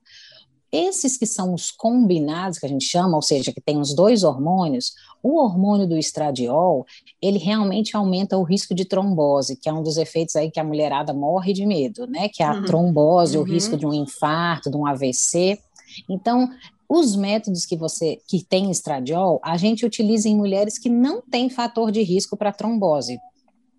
Esses 0.72 1.18
que 1.18 1.26
são 1.26 1.54
os 1.54 1.72
combinados, 1.72 2.60
que 2.60 2.66
a 2.66 2.70
gente 2.70 2.86
chama, 2.86 3.16
ou 3.16 3.22
seja, 3.22 3.54
que 3.54 3.62
tem 3.62 3.80
os 3.80 3.96
dois 3.96 4.24
hormônios, 4.24 4.94
o 5.24 5.42
hormônio 5.42 5.88
do 5.88 5.98
estradiol, 5.98 6.86
ele 7.22 7.38
realmente 7.38 7.96
aumenta 7.96 8.38
o 8.38 8.44
risco 8.44 8.76
de 8.76 8.86
trombose, 8.86 9.56
que 9.56 9.70
é 9.70 9.74
um 9.74 9.82
dos 9.82 9.98
efeitos 9.98 10.36
aí 10.36 10.52
que 10.52 10.60
a 10.60 10.64
mulherada 10.64 11.14
morre 11.14 11.54
de 11.54 11.66
medo, 11.66 12.06
né? 12.08 12.28
Que 12.30 12.44
é 12.44 12.46
a 12.46 12.54
uhum. 12.54 12.66
trombose, 12.66 13.38
uhum. 13.38 13.44
o 13.44 13.46
risco 13.46 13.78
de 13.78 13.86
um 13.86 13.94
infarto, 13.94 14.70
de 14.70 14.78
um 14.78 14.86
AVC. 14.86 15.58
Então, 16.10 16.50
os 16.90 17.16
métodos 17.16 17.66
que 17.66 17.76
você 17.76 18.20
que 18.28 18.44
tem 18.44 18.72
estradiol, 18.72 19.40
a 19.44 19.58
gente 19.58 19.86
utiliza 19.86 20.30
em 20.30 20.36
mulheres 20.36 20.78
que 20.78 20.90
não 20.90 21.22
têm 21.22 21.50
fator 21.50 21.92
de 21.92 22.02
risco 22.02 22.38
para 22.38 22.54
trombose. 22.54 23.18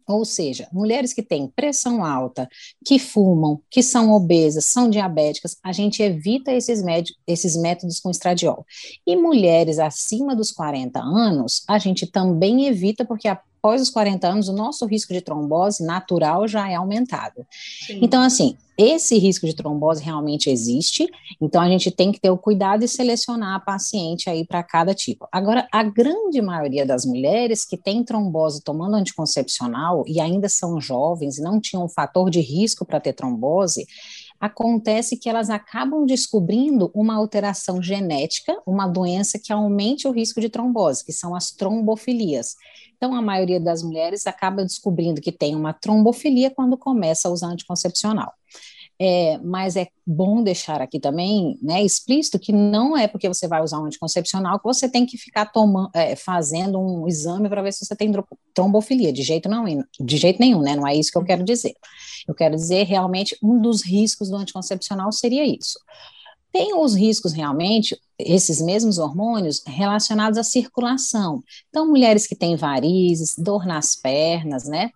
Ou 0.08 0.24
seja, 0.24 0.66
mulheres 0.72 1.12
que 1.12 1.22
têm 1.22 1.52
pressão 1.54 2.02
alta, 2.02 2.48
que 2.84 2.98
fumam, 2.98 3.60
que 3.70 3.82
são 3.82 4.10
obesas, 4.12 4.64
são 4.64 4.88
diabéticas, 4.88 5.58
a 5.62 5.70
gente 5.70 6.02
evita 6.02 6.50
esses, 6.50 6.82
esses 7.26 7.54
métodos 7.56 8.00
com 8.00 8.10
estradiol. 8.10 8.64
E 9.06 9.14
mulheres 9.14 9.78
acima 9.78 10.34
dos 10.34 10.50
40 10.50 10.98
anos, 10.98 11.62
a 11.68 11.78
gente 11.78 12.06
também 12.06 12.66
evita, 12.66 13.04
porque 13.04 13.28
após 13.58 13.82
os 13.82 13.90
40 13.90 14.26
anos, 14.26 14.48
o 14.48 14.52
nosso 14.52 14.86
risco 14.86 15.12
de 15.12 15.20
trombose 15.20 15.84
natural 15.84 16.46
já 16.46 16.70
é 16.70 16.76
aumentado. 16.76 17.46
Sim. 17.86 17.98
Então, 18.00 18.22
assim, 18.22 18.56
esse 18.78 19.18
risco 19.18 19.44
de 19.44 19.54
trombose 19.54 20.02
realmente 20.02 20.48
existe, 20.48 21.08
então 21.40 21.60
a 21.60 21.68
gente 21.68 21.90
tem 21.90 22.12
que 22.12 22.20
ter 22.20 22.30
o 22.30 22.38
cuidado 22.38 22.84
e 22.84 22.88
selecionar 22.88 23.56
a 23.56 23.60
paciente 23.60 24.30
aí 24.30 24.46
para 24.46 24.62
cada 24.62 24.94
tipo. 24.94 25.26
Agora, 25.32 25.66
a 25.72 25.82
grande 25.82 26.40
maioria 26.40 26.86
das 26.86 27.04
mulheres 27.04 27.64
que 27.64 27.76
tem 27.76 28.04
trombose 28.04 28.62
tomando 28.62 28.94
anticoncepcional 28.94 30.04
e 30.06 30.20
ainda 30.20 30.48
são 30.48 30.80
jovens 30.80 31.38
e 31.38 31.42
não 31.42 31.60
tinham 31.60 31.84
um 31.84 31.88
fator 31.88 32.30
de 32.30 32.40
risco 32.40 32.86
para 32.86 33.00
ter 33.00 33.14
trombose, 33.14 33.84
acontece 34.40 35.16
que 35.16 35.28
elas 35.28 35.50
acabam 35.50 36.06
descobrindo 36.06 36.90
uma 36.94 37.16
alteração 37.16 37.82
genética, 37.82 38.56
uma 38.64 38.86
doença 38.86 39.38
que 39.38 39.52
aumente 39.52 40.06
o 40.06 40.12
risco 40.12 40.40
de 40.40 40.48
trombose, 40.48 41.04
que 41.04 41.12
são 41.12 41.34
as 41.34 41.50
trombofilias. 41.50 42.54
Então, 42.98 43.14
a 43.14 43.22
maioria 43.22 43.60
das 43.60 43.82
mulheres 43.82 44.26
acaba 44.26 44.64
descobrindo 44.64 45.20
que 45.20 45.32
tem 45.32 45.54
uma 45.54 45.72
trombofilia 45.72 46.50
quando 46.50 46.76
começa 46.76 47.28
a 47.28 47.30
usar 47.30 47.46
anticoncepcional. 47.46 48.32
É, 49.00 49.38
mas 49.38 49.76
é 49.76 49.86
bom 50.04 50.42
deixar 50.42 50.82
aqui 50.82 50.98
também 50.98 51.56
né, 51.62 51.80
explícito 51.84 52.36
que 52.36 52.50
não 52.50 52.96
é 52.96 53.06
porque 53.06 53.28
você 53.28 53.46
vai 53.46 53.62
usar 53.62 53.78
um 53.78 53.84
anticoncepcional 53.84 54.58
que 54.58 54.64
você 54.64 54.88
tem 54.88 55.06
que 55.06 55.16
ficar 55.16 55.46
tomando, 55.46 55.88
é, 55.94 56.16
fazendo 56.16 56.80
um 56.80 57.06
exame 57.06 57.48
para 57.48 57.62
ver 57.62 57.72
se 57.72 57.86
você 57.86 57.94
tem 57.94 58.10
trombofilia, 58.52 59.12
de 59.12 59.22
jeito, 59.22 59.48
não, 59.48 59.64
de 60.00 60.16
jeito 60.16 60.40
nenhum, 60.40 60.60
né? 60.60 60.74
Não 60.74 60.84
é 60.84 60.96
isso 60.96 61.12
que 61.12 61.18
eu 61.18 61.24
quero 61.24 61.44
dizer. 61.44 61.74
Eu 62.26 62.34
quero 62.34 62.56
dizer 62.56 62.86
realmente 62.86 63.38
um 63.40 63.60
dos 63.62 63.84
riscos 63.84 64.30
do 64.30 64.36
anticoncepcional 64.36 65.12
seria 65.12 65.46
isso. 65.46 65.78
Tem 66.52 66.74
os 66.74 66.94
riscos 66.94 67.32
realmente, 67.32 68.00
esses 68.18 68.60
mesmos 68.60 68.98
hormônios, 68.98 69.62
relacionados 69.66 70.38
à 70.38 70.42
circulação. 70.42 71.42
Então, 71.68 71.86
mulheres 71.86 72.26
que 72.26 72.34
têm 72.34 72.56
varizes, 72.56 73.34
dor 73.36 73.66
nas 73.66 73.94
pernas, 73.94 74.64
né? 74.64 74.90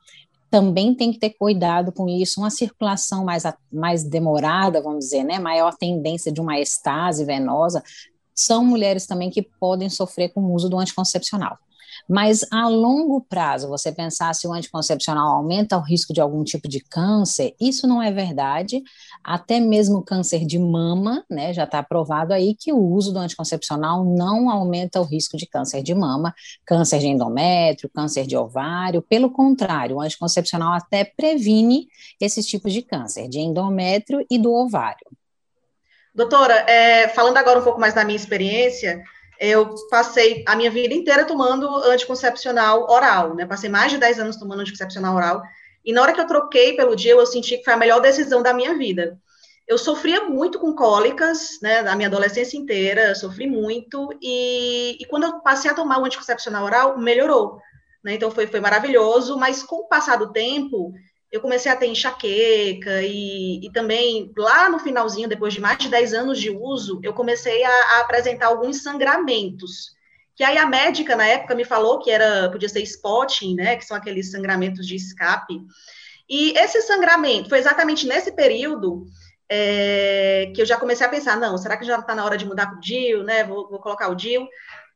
Também 0.50 0.94
tem 0.94 1.12
que 1.12 1.18
ter 1.18 1.30
cuidado 1.30 1.92
com 1.92 2.08
isso, 2.08 2.40
uma 2.40 2.50
circulação 2.50 3.24
mais, 3.24 3.44
mais 3.72 4.02
demorada, 4.04 4.82
vamos 4.82 5.06
dizer, 5.06 5.24
né? 5.24 5.38
Maior 5.38 5.74
tendência 5.76 6.32
de 6.32 6.40
uma 6.40 6.58
estase 6.58 7.24
venosa, 7.24 7.82
são 8.34 8.64
mulheres 8.64 9.06
também 9.06 9.30
que 9.30 9.42
podem 9.42 9.88
sofrer 9.88 10.30
com 10.30 10.40
o 10.40 10.54
uso 10.54 10.68
do 10.68 10.78
anticoncepcional. 10.78 11.58
Mas 12.08 12.44
a 12.50 12.68
longo 12.68 13.20
prazo, 13.20 13.68
você 13.68 13.92
pensar 13.92 14.34
se 14.34 14.46
o 14.46 14.52
anticoncepcional 14.52 15.36
aumenta 15.36 15.76
o 15.76 15.80
risco 15.80 16.12
de 16.12 16.20
algum 16.20 16.42
tipo 16.44 16.68
de 16.68 16.80
câncer, 16.80 17.54
isso 17.60 17.86
não 17.86 18.02
é 18.02 18.10
verdade. 18.10 18.82
Até 19.22 19.60
mesmo 19.60 20.02
câncer 20.02 20.44
de 20.44 20.58
mama, 20.58 21.24
né, 21.30 21.52
já 21.52 21.64
está 21.64 21.82
provado 21.82 22.32
aí 22.32 22.54
que 22.54 22.72
o 22.72 22.78
uso 22.78 23.12
do 23.12 23.18
anticoncepcional 23.18 24.04
não 24.04 24.50
aumenta 24.50 25.00
o 25.00 25.04
risco 25.04 25.36
de 25.36 25.46
câncer 25.46 25.82
de 25.82 25.94
mama, 25.94 26.34
câncer 26.64 26.98
de 26.98 27.06
endométrio, 27.06 27.90
câncer 27.90 28.26
de 28.26 28.36
ovário. 28.36 29.02
Pelo 29.02 29.30
contrário, 29.30 29.96
o 29.96 30.00
anticoncepcional 30.00 30.72
até 30.72 31.04
previne 31.04 31.88
esses 32.20 32.46
tipos 32.46 32.72
de 32.72 32.82
câncer, 32.82 33.28
de 33.28 33.38
endométrio 33.38 34.24
e 34.30 34.38
do 34.38 34.52
ovário. 34.52 35.06
Doutora, 36.14 36.54
é, 36.68 37.08
falando 37.08 37.38
agora 37.38 37.60
um 37.60 37.64
pouco 37.64 37.80
mais 37.80 37.94
da 37.94 38.04
minha 38.04 38.16
experiência, 38.16 39.02
eu 39.38 39.74
passei 39.90 40.44
a 40.46 40.54
minha 40.54 40.70
vida 40.70 40.94
inteira 40.94 41.24
tomando 41.24 41.68
anticoncepcional 41.84 42.88
oral, 42.90 43.34
né? 43.34 43.46
Passei 43.46 43.68
mais 43.68 43.90
de 43.90 43.98
10 43.98 44.20
anos 44.20 44.36
tomando 44.36 44.60
anticoncepcional 44.60 45.16
oral. 45.16 45.42
E 45.84 45.92
na 45.92 46.02
hora 46.02 46.12
que 46.12 46.20
eu 46.20 46.26
troquei 46.26 46.76
pelo 46.76 46.94
dia, 46.94 47.12
eu 47.12 47.26
senti 47.26 47.58
que 47.58 47.64
foi 47.64 47.74
a 47.74 47.76
melhor 47.76 48.00
decisão 48.00 48.42
da 48.42 48.54
minha 48.54 48.76
vida. 48.76 49.18
Eu 49.66 49.78
sofria 49.78 50.24
muito 50.24 50.58
com 50.58 50.74
cólicas, 50.74 51.58
né, 51.62 51.82
da 51.82 51.94
minha 51.96 52.08
adolescência 52.08 52.56
inteira, 52.56 53.14
sofri 53.14 53.46
muito, 53.46 54.08
e, 54.20 54.98
e 55.00 55.04
quando 55.06 55.24
eu 55.24 55.40
passei 55.40 55.70
a 55.70 55.74
tomar 55.74 55.98
o 55.98 56.04
anticoncepcional 56.04 56.64
oral, 56.64 56.98
melhorou, 56.98 57.60
né, 58.04 58.14
então 58.14 58.30
foi, 58.30 58.46
foi 58.46 58.60
maravilhoso, 58.60 59.38
mas 59.38 59.62
com 59.62 59.76
o 59.76 59.88
passar 59.88 60.16
do 60.16 60.32
tempo, 60.32 60.92
eu 61.32 61.40
comecei 61.40 61.72
a 61.72 61.76
ter 61.76 61.86
enxaqueca 61.86 63.00
e, 63.02 63.64
e, 63.64 63.72
também 63.72 64.30
lá 64.36 64.68
no 64.68 64.78
finalzinho, 64.78 65.26
depois 65.26 65.54
de 65.54 65.62
mais 65.62 65.78
de 65.78 65.88
10 65.88 66.12
anos 66.12 66.38
de 66.38 66.50
uso, 66.50 67.00
eu 67.02 67.14
comecei 67.14 67.64
a, 67.64 67.70
a, 67.70 68.00
apresentar 68.00 68.48
alguns 68.48 68.82
sangramentos. 68.82 69.96
Que 70.36 70.44
aí 70.44 70.58
a 70.58 70.66
médica 70.66 71.16
na 71.16 71.26
época 71.26 71.54
me 71.54 71.64
falou 71.64 72.00
que 72.00 72.10
era 72.10 72.50
podia 72.50 72.68
ser 72.68 72.82
spotting, 72.82 73.54
né, 73.54 73.76
que 73.76 73.84
são 73.84 73.96
aqueles 73.96 74.30
sangramentos 74.30 74.86
de 74.86 74.94
escape. 74.94 75.58
E 76.28 76.52
esse 76.58 76.82
sangramento 76.82 77.48
foi 77.48 77.58
exatamente 77.58 78.06
nesse 78.06 78.32
período 78.32 79.06
é, 79.48 80.52
que 80.54 80.60
eu 80.60 80.66
já 80.66 80.76
comecei 80.76 81.06
a 81.06 81.10
pensar, 81.10 81.38
não, 81.38 81.56
será 81.56 81.78
que 81.78 81.84
já 81.84 81.98
está 81.98 82.14
na 82.14 82.24
hora 82.24 82.36
de 82.36 82.44
mudar 82.44 82.66
para 82.66 82.76
o 82.76 82.80
DIL, 82.80 83.22
né? 83.22 83.44
Vou, 83.44 83.70
vou 83.70 83.80
colocar 83.80 84.08
o 84.08 84.14
DIL. 84.14 84.46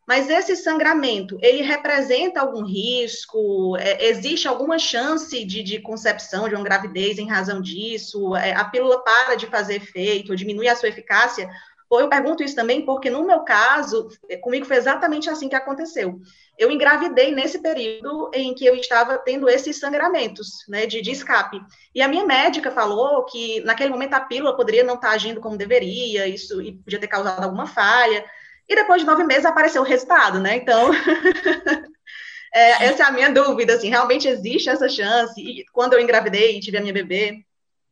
Mas 0.06 0.30
esse 0.30 0.54
sangramento, 0.54 1.36
ele 1.42 1.62
representa 1.62 2.40
algum 2.40 2.64
risco? 2.64 3.76
É, 3.76 4.06
existe 4.06 4.46
alguma 4.46 4.78
chance 4.78 5.44
de, 5.44 5.64
de, 5.64 5.80
concepção 5.80 6.48
de 6.48 6.54
uma 6.54 6.62
gravidez 6.62 7.18
em 7.18 7.28
razão 7.28 7.60
disso? 7.60 8.36
É, 8.36 8.54
a 8.54 8.64
pílula 8.64 9.02
para 9.02 9.34
de 9.34 9.46
fazer 9.46 9.76
efeito, 9.76 10.36
diminui 10.36 10.68
a 10.68 10.76
sua 10.76 10.88
eficácia? 10.88 11.50
Ou 11.88 12.00
eu 12.00 12.08
pergunto 12.08 12.42
isso 12.42 12.54
também 12.54 12.84
porque, 12.84 13.10
no 13.10 13.24
meu 13.24 13.40
caso, 13.40 14.08
é, 14.28 14.36
comigo 14.36 14.64
foi 14.64 14.76
exatamente 14.76 15.28
assim 15.28 15.48
que 15.48 15.54
aconteceu. 15.54 16.20
Eu 16.58 16.70
engravidei 16.70 17.32
nesse 17.32 17.60
período 17.60 18.30
em 18.32 18.54
que 18.54 18.64
eu 18.64 18.74
estava 18.76 19.18
tendo 19.18 19.48
esses 19.48 19.78
sangramentos, 19.78 20.64
né, 20.68 20.86
de, 20.86 21.00
de 21.00 21.10
escape. 21.10 21.60
E 21.94 22.00
a 22.00 22.08
minha 22.08 22.24
médica 22.24 22.70
falou 22.70 23.24
que, 23.24 23.60
naquele 23.60 23.90
momento, 23.90 24.14
a 24.14 24.20
pílula 24.20 24.56
poderia 24.56 24.84
não 24.84 24.94
estar 24.94 25.10
agindo 25.10 25.40
como 25.40 25.56
deveria, 25.56 26.26
isso 26.26 26.60
e 26.60 26.72
podia 26.72 27.00
ter 27.00 27.08
causado 27.08 27.44
alguma 27.44 27.66
falha. 27.66 28.24
E 28.68 28.74
depois 28.74 29.00
de 29.00 29.06
nove 29.06 29.24
meses 29.24 29.44
apareceu 29.44 29.82
o 29.82 29.84
resultado, 29.84 30.40
né? 30.40 30.56
Então, 30.56 30.90
é, 32.52 32.86
essa 32.86 33.04
é 33.04 33.06
a 33.06 33.12
minha 33.12 33.30
dúvida, 33.30 33.74
assim, 33.74 33.88
realmente 33.88 34.26
existe 34.26 34.68
essa 34.68 34.88
chance? 34.88 35.40
E 35.40 35.64
quando 35.72 35.92
eu 35.92 36.00
engravidei 36.00 36.56
e 36.56 36.60
tive 36.60 36.78
a 36.78 36.80
minha 36.80 36.92
bebê, 36.92 37.44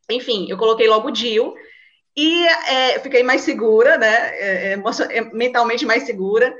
enfim, 0.09 0.47
eu 0.49 0.57
coloquei 0.57 0.87
logo 0.87 1.07
o 1.07 1.11
DIL 1.11 1.53
e 2.15 2.45
é, 2.45 2.99
fiquei 2.99 3.23
mais 3.23 3.41
segura, 3.41 3.97
né? 3.97 4.29
É, 4.37 4.73
é, 4.73 5.17
é 5.17 5.21
mentalmente 5.33 5.85
mais 5.85 6.03
segura 6.03 6.55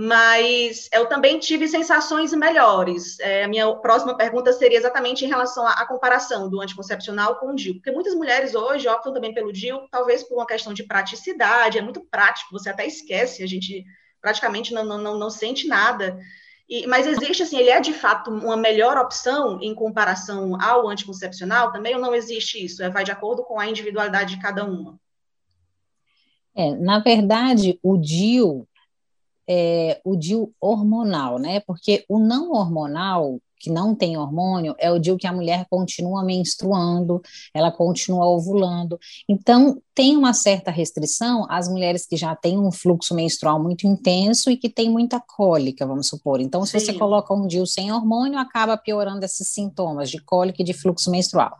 mas 0.00 0.88
eu 0.92 1.06
também 1.06 1.40
tive 1.40 1.66
sensações 1.66 2.32
melhores. 2.32 3.18
É, 3.18 3.42
a 3.42 3.48
minha 3.48 3.74
próxima 3.78 4.16
pergunta 4.16 4.52
seria 4.52 4.78
exatamente 4.78 5.24
em 5.24 5.28
relação 5.28 5.66
à, 5.66 5.72
à, 5.72 5.86
comparação 5.88 6.48
do 6.48 6.60
anticoncepcional 6.60 7.40
com 7.40 7.50
o 7.50 7.54
DIU, 7.56 7.74
porque 7.74 7.90
muitas 7.90 8.14
mulheres 8.14 8.54
hoje 8.54 8.86
optam 8.86 9.12
também 9.12 9.34
pelo 9.34 9.52
DIU, 9.52 9.88
talvez 9.90 10.22
por 10.22 10.36
uma 10.36 10.46
questão 10.46 10.72
de 10.72 10.84
praticidade, 10.84 11.78
é 11.78 11.82
muito 11.82 12.00
prático, 12.00 12.52
você 12.52 12.70
até 12.70 12.86
esquece, 12.86 13.42
a 13.42 13.46
gente 13.48 13.84
praticamente 14.20 14.72
não, 14.72 14.84
não, 14.84 14.98
não, 14.98 15.18
não 15.18 15.30
sente 15.30 15.66
nada. 15.66 16.16
E, 16.68 16.86
mas 16.86 17.04
existe, 17.04 17.42
assim, 17.42 17.58
ele 17.58 17.70
é 17.70 17.80
de 17.80 17.92
fato 17.92 18.30
uma 18.30 18.56
melhor 18.56 18.96
opção 18.98 19.58
em 19.60 19.74
comparação 19.74 20.56
ao 20.62 20.88
anticoncepcional 20.88 21.72
também, 21.72 21.96
ou 21.96 22.00
não 22.00 22.14
existe 22.14 22.64
isso? 22.64 22.84
É, 22.84 22.88
vai 22.88 23.02
de 23.02 23.10
acordo 23.10 23.42
com 23.42 23.58
a 23.58 23.66
individualidade 23.66 24.36
de 24.36 24.40
cada 24.40 24.64
uma? 24.64 24.96
É, 26.54 26.74
na 26.74 26.98
verdade, 26.98 27.78
o 27.82 27.96
DIU, 27.96 28.67
é, 29.48 30.00
o 30.04 30.16
DIU 30.16 30.52
hormonal, 30.60 31.38
né? 31.38 31.60
Porque 31.60 32.04
o 32.08 32.18
não 32.18 32.52
hormonal, 32.52 33.40
que 33.58 33.70
não 33.70 33.94
tem 33.94 34.16
hormônio, 34.16 34.74
é 34.78 34.90
o 34.90 34.98
DIU 34.98 35.16
que 35.16 35.26
a 35.26 35.32
mulher 35.32 35.66
continua 35.70 36.22
menstruando, 36.22 37.20
ela 37.54 37.72
continua 37.72 38.26
ovulando. 38.26 38.98
Então, 39.28 39.80
tem 39.98 40.16
uma 40.16 40.32
certa 40.32 40.70
restrição 40.70 41.44
às 41.50 41.68
mulheres 41.68 42.06
que 42.06 42.16
já 42.16 42.32
têm 42.36 42.56
um 42.56 42.70
fluxo 42.70 43.16
menstrual 43.16 43.60
muito 43.60 43.84
intenso 43.84 44.48
e 44.48 44.56
que 44.56 44.68
tem 44.68 44.88
muita 44.88 45.18
cólica, 45.18 45.84
vamos 45.84 46.06
supor. 46.06 46.40
Então, 46.40 46.64
se 46.64 46.78
Sim. 46.78 46.86
você 46.86 46.92
coloca 46.92 47.34
um 47.34 47.48
DIU 47.48 47.66
sem 47.66 47.90
hormônio, 47.90 48.38
acaba 48.38 48.76
piorando 48.76 49.24
esses 49.24 49.48
sintomas 49.48 50.08
de 50.08 50.22
cólica 50.22 50.62
e 50.62 50.64
de 50.64 50.72
fluxo 50.72 51.10
menstrual. 51.10 51.56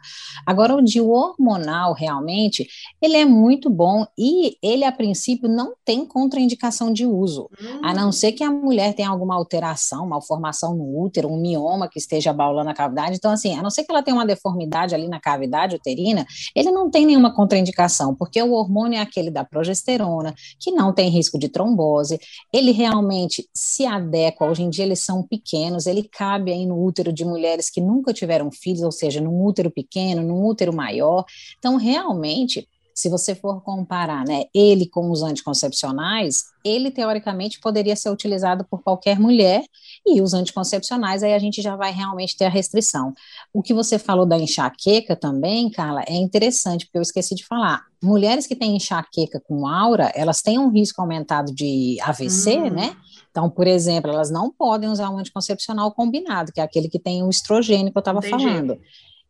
Agora, 0.46 0.76
o 0.76 0.80
DIU 0.80 1.10
hormonal, 1.10 1.92
realmente, 1.92 2.68
ele 3.02 3.16
é 3.16 3.24
muito 3.24 3.68
bom 3.68 4.06
e 4.16 4.56
ele, 4.62 4.84
a 4.84 4.92
princípio, 4.92 5.48
não 5.48 5.74
tem 5.84 6.06
contraindicação 6.06 6.92
de 6.92 7.04
uso, 7.04 7.50
hum. 7.60 7.80
a 7.82 7.92
não 7.92 8.12
ser 8.12 8.30
que 8.30 8.44
a 8.44 8.52
mulher 8.52 8.94
tenha 8.94 9.08
alguma 9.08 9.34
alteração, 9.34 10.06
malformação 10.06 10.76
no 10.76 11.02
útero, 11.02 11.28
um 11.28 11.40
mioma 11.40 11.88
que 11.88 11.98
esteja 11.98 12.30
abaulando 12.30 12.70
a 12.70 12.74
cavidade. 12.74 13.16
Então, 13.16 13.32
assim, 13.32 13.58
a 13.58 13.62
não 13.64 13.70
ser 13.70 13.82
que 13.82 13.90
ela 13.90 14.00
tenha 14.00 14.16
uma 14.16 14.24
deformidade 14.24 14.94
ali 14.94 15.08
na 15.08 15.18
cavidade 15.18 15.74
uterina, 15.74 16.24
ele 16.54 16.70
não 16.70 16.88
tem 16.88 17.04
nenhuma 17.04 17.34
contraindicação, 17.34 18.14
porque 18.14 18.27
o 18.42 18.52
hormônio 18.52 18.98
é 18.98 19.00
aquele 19.00 19.30
da 19.30 19.44
progesterona, 19.44 20.34
que 20.58 20.70
não 20.70 20.92
tem 20.92 21.08
risco 21.08 21.38
de 21.38 21.48
trombose, 21.48 22.20
ele 22.52 22.70
realmente 22.70 23.48
se 23.54 23.84
adequa, 23.86 24.48
hoje 24.48 24.62
em 24.62 24.70
dia 24.70 24.84
eles 24.84 25.00
são 25.00 25.22
pequenos, 25.22 25.86
ele 25.86 26.02
cabe 26.02 26.52
aí 26.52 26.66
no 26.66 26.82
útero 26.82 27.12
de 27.12 27.24
mulheres 27.24 27.70
que 27.70 27.80
nunca 27.80 28.12
tiveram 28.12 28.50
filhos, 28.50 28.82
ou 28.82 28.92
seja, 28.92 29.20
num 29.20 29.44
útero 29.44 29.70
pequeno, 29.70 30.22
num 30.22 30.44
útero 30.44 30.72
maior. 30.72 31.24
Então, 31.58 31.76
realmente, 31.76 32.68
se 32.98 33.08
você 33.08 33.32
for 33.32 33.62
comparar, 33.62 34.24
né, 34.24 34.46
ele 34.52 34.88
com 34.88 35.08
os 35.10 35.22
anticoncepcionais, 35.22 36.46
ele 36.64 36.90
teoricamente 36.90 37.60
poderia 37.60 37.94
ser 37.94 38.10
utilizado 38.10 38.66
por 38.68 38.82
qualquer 38.82 39.20
mulher 39.20 39.62
e 40.04 40.20
os 40.20 40.34
anticoncepcionais 40.34 41.22
aí 41.22 41.32
a 41.32 41.38
gente 41.38 41.62
já 41.62 41.76
vai 41.76 41.92
realmente 41.92 42.36
ter 42.36 42.46
a 42.46 42.50
restrição. 42.50 43.14
O 43.54 43.62
que 43.62 43.72
você 43.72 44.00
falou 44.00 44.26
da 44.26 44.36
enxaqueca 44.36 45.14
também, 45.14 45.70
Carla, 45.70 46.02
é 46.08 46.14
interessante 46.16 46.86
porque 46.86 46.98
eu 46.98 47.02
esqueci 47.02 47.36
de 47.36 47.46
falar. 47.46 47.84
Mulheres 48.02 48.48
que 48.48 48.56
têm 48.56 48.76
enxaqueca 48.76 49.40
com 49.46 49.68
aura, 49.68 50.10
elas 50.14 50.42
têm 50.42 50.58
um 50.58 50.68
risco 50.68 51.00
aumentado 51.00 51.54
de 51.54 51.98
AVC, 52.02 52.58
hum. 52.58 52.70
né? 52.70 52.96
Então, 53.30 53.48
por 53.48 53.68
exemplo, 53.68 54.10
elas 54.10 54.30
não 54.30 54.50
podem 54.50 54.88
usar 54.88 55.08
um 55.10 55.18
anticoncepcional 55.18 55.92
combinado, 55.92 56.50
que 56.50 56.60
é 56.60 56.64
aquele 56.64 56.88
que 56.88 56.98
tem 56.98 57.22
o 57.22 57.30
estrogênio 57.30 57.92
que 57.92 57.98
eu 57.98 58.00
estava 58.00 58.20
falando. 58.20 58.76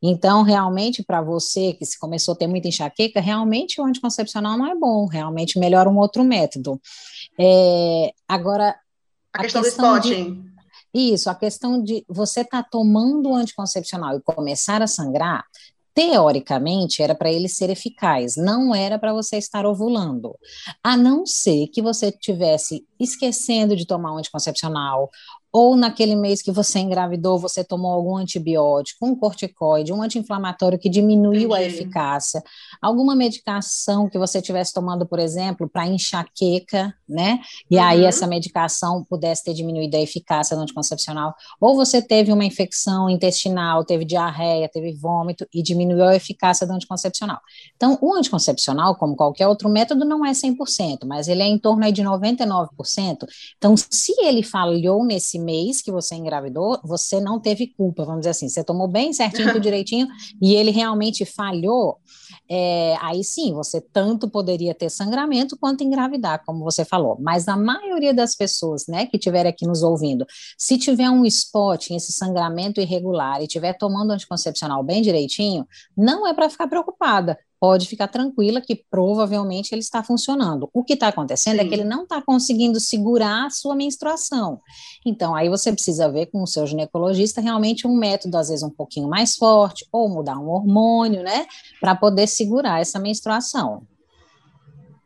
Então, 0.03 0.43
realmente, 0.43 1.03
para 1.03 1.21
você 1.21 1.73
que 1.73 1.85
se 1.85 1.99
começou 1.99 2.35
a 2.35 2.37
ter 2.37 2.47
muita 2.47 2.69
enxaqueca, 2.69 3.21
realmente 3.21 3.81
o 3.81 3.85
anticoncepcional 3.85 4.57
não 4.57 4.67
é 4.67 4.75
bom, 4.75 5.07
realmente 5.07 5.59
melhora 5.59 5.89
um 5.89 5.99
outro 5.99 6.25
método. 6.25 6.81
É, 7.39 8.13
agora. 8.27 8.77
A, 9.33 9.41
a 9.41 9.43
questão, 9.43 9.63
questão, 9.63 9.93
do 9.95 9.99
spotting. 9.99 10.43
De, 10.43 10.49
isso, 10.95 11.29
a 11.29 11.35
questão 11.35 11.83
de 11.83 12.05
você 12.09 12.41
estar 12.41 12.63
tá 12.63 12.69
tomando 12.71 13.31
o 13.31 13.35
anticoncepcional 13.35 14.17
e 14.17 14.23
começar 14.23 14.81
a 14.83 14.87
sangrar, 14.87 15.45
teoricamente 15.99 17.03
era 17.03 17.13
para 17.13 17.29
ele 17.29 17.49
ser 17.49 17.71
eficaz, 17.71 18.37
não 18.37 18.73
era 18.73 19.01
para 19.01 19.13
você 19.13 19.37
estar 19.37 19.67
ovulando. 19.67 20.33
A 20.81 20.97
não 20.97 21.27
ser 21.27 21.67
que 21.67 21.83
você 21.83 22.13
tivesse 22.13 22.87
esquecendo 23.01 23.75
de 23.75 23.85
tomar 23.85 24.15
um 24.15 24.19
anticoncepcional 24.19 25.11
ou 25.53 25.77
naquele 25.77 26.15
mês 26.15 26.43
que 26.43 26.53
você 26.53 26.79
engravidou, 26.79 27.39
você 27.39 27.65
tomou 27.65 27.93
algum 27.93 28.17
antibiótico, 28.17 29.07
um 29.07 29.15
corticoide, 29.15 29.93
um 29.93 30.03
anti-inflamatório 30.03 30.79
que 30.79 30.89
diminuiu 30.89 31.51
Entendi. 31.51 31.55
a 31.55 31.63
eficácia, 31.63 32.43
alguma 32.81 33.15
medicação 33.15 34.09
que 34.09 34.19
você 34.19 34.39
estivesse 34.39 34.73
tomando, 34.73 35.07
por 35.07 35.19
exemplo, 35.19 35.69
para 35.69 35.87
enxaqueca, 35.87 36.95
né? 37.09 37.41
E 37.71 37.77
uhum. 37.77 37.83
aí 37.83 38.05
essa 38.05 38.27
medicação 38.27 39.05
pudesse 39.09 39.45
ter 39.45 39.55
diminuído 39.55 39.97
a 39.97 40.01
eficácia 40.01 40.57
do 40.57 40.63
anticoncepcional, 40.63 41.35
ou 41.61 41.77
você 41.77 42.03
teve 42.03 42.33
uma 42.33 42.45
infecção 42.45 43.09
intestinal, 43.09 43.85
teve 43.85 44.05
diarreia, 44.05 44.69
teve 44.69 44.93
vômito 44.93 45.47
e 45.55 45.63
diminuiu 45.63 46.05
a 46.05 46.17
eficácia 46.17 46.67
do 46.67 46.73
anticoncepcional. 46.73 47.39
Então, 47.77 47.97
o 48.01 48.13
anticoncepcional, 48.15 48.97
como 48.97 49.15
qualquer 49.15 49.47
outro 49.47 49.69
método, 49.69 50.05
não 50.05 50.27
é 50.27 50.33
100%, 50.33 51.07
mas 51.07 51.29
ele 51.29 51.43
é 51.43 51.47
em 51.47 51.59
torno 51.59 51.85
aí 51.85 51.93
de 51.93 52.03
99%. 52.03 52.69
Então, 53.57 53.75
se 53.77 54.13
ele 54.21 54.43
falhou 54.43 55.05
nesse 55.05 55.29
esse 55.29 55.39
mês 55.39 55.81
que 55.83 55.93
você 55.93 56.15
engravidou, 56.15 56.81
você 56.83 57.21
não 57.21 57.39
teve 57.39 57.69
culpa, 57.69 58.05
vamos 58.05 58.21
dizer 58.21 58.31
assim, 58.31 58.49
você 58.49 58.65
tomou 58.65 58.89
bem 58.89 59.13
certinho, 59.13 59.49
tudo 59.49 59.61
direitinho, 59.63 60.09
e 60.41 60.55
ele 60.55 60.71
realmente 60.71 61.25
falhou, 61.25 61.99
é, 62.51 62.97
aí 63.01 63.23
sim, 63.23 63.53
você 63.53 63.81
tanto 63.81 64.29
poderia 64.29 64.75
ter 64.75 64.91
sangramento 64.91 65.57
quanto 65.57 65.85
engravidar, 65.85 66.43
como 66.45 66.65
você 66.65 66.85
falou. 66.85 66.98
Mas 67.21 67.49
a 67.49 67.57
maioria 67.57 68.13
das 68.13 68.35
pessoas, 68.35 68.87
né, 68.87 69.07
que 69.07 69.17
estiverem 69.17 69.51
aqui 69.51 69.67
nos 69.67 69.83
ouvindo, 69.83 70.27
se 70.57 70.79
tiver 70.79 71.11
um 71.11 71.25
spot, 71.25 71.91
esse 71.91 72.13
sangramento 72.13 72.81
irregular, 72.81 73.41
e 73.41 73.45
estiver 73.45 73.73
tomando 73.75 74.13
anticoncepcional 74.13 74.83
bem 74.83 75.03
direitinho, 75.03 75.67
não 75.97 76.27
é 76.27 76.35
para 76.35 76.51
ficar 76.51 76.69
preocupada 76.69 77.39
pode 77.61 77.87
ficar 77.87 78.09
tranquila 78.09 78.61
que 78.61 78.85
provavelmente 78.91 79.73
ele 79.73 79.81
está 79.81 80.03
funcionando. 80.03 80.71
O 80.73 80.85
que 80.85 80.95
está 80.95 81.09
acontecendo 81.09 81.59
Sim. 81.59 81.67
é 81.67 81.69
que 81.69 81.75
ele 81.75 81.85
não 81.85 82.05
está 82.05 82.23
conseguindo 82.23 82.79
segurar 82.81 83.47
a 83.47 83.51
sua 83.51 83.75
menstruação. 83.75 84.61
Então, 85.05 85.35
aí 85.35 85.49
você 85.49 85.73
precisa 85.73 86.11
ver 86.11 86.27
com 86.27 86.43
o 86.43 86.47
seu 86.47 86.67
ginecologista 86.67 87.41
realmente 87.41 87.87
um 87.87 87.97
método, 87.97 88.37
às 88.37 88.49
vezes, 88.49 88.63
um 88.63 88.71
pouquinho 88.71 89.09
mais 89.09 89.37
forte, 89.37 89.87
ou 89.93 90.09
mudar 90.09 90.39
um 90.39 90.49
hormônio, 90.49 91.23
né, 91.23 91.47
para 91.81 91.95
poder 91.95 92.27
segurar 92.27 92.81
essa 92.81 92.99
menstruação. 92.99 93.83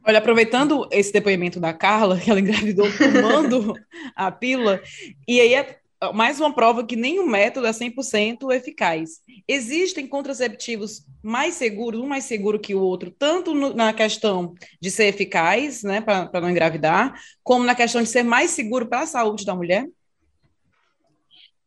Olha, 0.05 0.19
aproveitando 0.19 0.89
esse 0.91 1.13
depoimento 1.13 1.61
da 1.61 1.73
Carla, 1.73 2.19
que 2.19 2.31
ela 2.31 2.41
engravidou 2.41 2.87
tomando 2.97 3.75
a 4.17 4.31
pílula, 4.33 4.83
e 5.29 5.41
aí 5.41 5.55
é 5.55 5.79
mais 6.13 6.41
uma 6.41 6.53
prova 6.53 6.85
que 6.85 6.97
nenhum 6.97 7.27
método 7.27 7.67
é 7.67 7.71
100% 7.71 8.51
eficaz. 8.53 9.21
Existem 9.47 10.07
contraceptivos 10.07 11.07
mais 11.23 11.55
seguros, 11.55 12.01
um 12.01 12.07
mais 12.07 12.25
seguro 12.25 12.59
que 12.59 12.75
o 12.75 12.81
outro, 12.81 13.13
tanto 13.17 13.55
no, 13.55 13.73
na 13.73 13.93
questão 13.93 14.55
de 14.81 14.91
ser 14.91 15.05
eficaz, 15.05 15.85
né, 15.85 16.01
para 16.01 16.41
não 16.41 16.51
engravidar, 16.51 17.15
como 17.45 17.65
na 17.65 17.75
questão 17.75 18.03
de 18.03 18.09
ser 18.09 18.25
mais 18.25 18.51
seguro 18.51 18.87
para 18.87 19.03
a 19.03 19.07
saúde 19.07 19.45
da 19.45 19.55
mulher? 19.55 19.87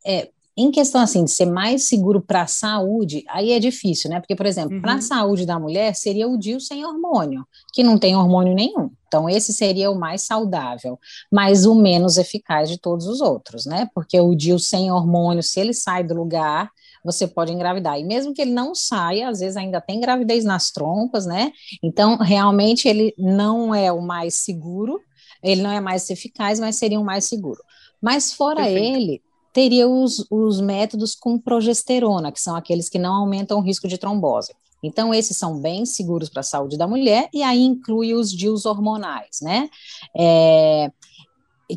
É, 0.05 0.29
em 0.57 0.71
questão 0.71 1.01
assim 1.01 1.23
de 1.23 1.31
ser 1.31 1.45
mais 1.45 1.83
seguro 1.83 2.21
para 2.21 2.43
a 2.43 2.47
saúde, 2.47 3.23
aí 3.29 3.51
é 3.51 3.59
difícil, 3.59 4.09
né? 4.09 4.19
Porque, 4.19 4.35
por 4.35 4.45
exemplo, 4.45 4.75
uhum. 4.75 4.81
para 4.81 4.95
a 4.95 5.01
saúde 5.01 5.45
da 5.45 5.59
mulher 5.59 5.93
seria 5.95 6.27
o 6.27 6.37
DIU 6.37 6.59
sem 6.61 6.85
hormônio, 6.85 7.45
que 7.73 7.83
não 7.83 7.97
tem 7.97 8.15
hormônio 8.15 8.53
nenhum. 8.53 8.89
Então, 9.07 9.29
esse 9.29 9.53
seria 9.53 9.91
o 9.91 9.99
mais 9.99 10.21
saudável, 10.21 10.99
mas 11.31 11.65
o 11.65 11.75
menos 11.75 12.17
eficaz 12.17 12.69
de 12.69 12.77
todos 12.77 13.05
os 13.07 13.21
outros, 13.21 13.65
né? 13.65 13.89
Porque 13.93 14.19
o 14.19 14.33
DIU 14.33 14.57
sem 14.57 14.91
hormônio, 14.91 15.43
se 15.43 15.59
ele 15.59 15.73
sai 15.73 16.03
do 16.03 16.13
lugar, 16.13 16.69
você 17.03 17.27
pode 17.27 17.53
engravidar. 17.53 17.99
E 17.99 18.03
mesmo 18.03 18.33
que 18.33 18.41
ele 18.41 18.51
não 18.51 18.73
saia, 18.73 19.29
às 19.29 19.39
vezes 19.39 19.55
ainda 19.55 19.79
tem 19.79 19.99
gravidez 19.99 20.43
nas 20.43 20.71
trompas, 20.71 21.25
né? 21.25 21.51
Então, 21.83 22.17
realmente, 22.17 22.87
ele 22.87 23.13
não 23.17 23.75
é 23.75 23.91
o 23.91 24.01
mais 24.01 24.35
seguro, 24.35 24.99
ele 25.43 25.61
não 25.61 25.71
é 25.71 25.79
mais 25.79 26.09
eficaz, 26.09 26.59
mas 26.59 26.77
seria 26.77 26.99
o 26.99 27.05
mais 27.05 27.25
seguro. 27.25 27.61
Mas 28.01 28.33
fora 28.33 28.63
Perfeito. 28.63 28.97
ele, 28.97 29.21
teria 29.55 29.87
os, 29.87 30.27
os 30.29 30.59
métodos 30.59 31.15
com 31.15 31.39
progesterona, 31.39 32.29
que 32.29 32.41
são 32.41 32.57
aqueles 32.57 32.89
que 32.89 32.99
não 32.99 33.13
aumentam 33.13 33.57
o 33.57 33.61
risco 33.61 33.87
de 33.87 33.97
trombose. 33.97 34.53
Então, 34.83 35.13
esses 35.13 35.37
são 35.37 35.57
bem 35.61 35.85
seguros 35.85 36.27
para 36.27 36.41
a 36.41 36.43
saúde 36.43 36.77
da 36.77 36.85
mulher, 36.85 37.29
e 37.33 37.41
aí 37.41 37.61
inclui 37.61 38.13
os 38.13 38.33
DIUs 38.33 38.65
hormonais, 38.65 39.39
né? 39.41 39.69
É, 40.13 40.91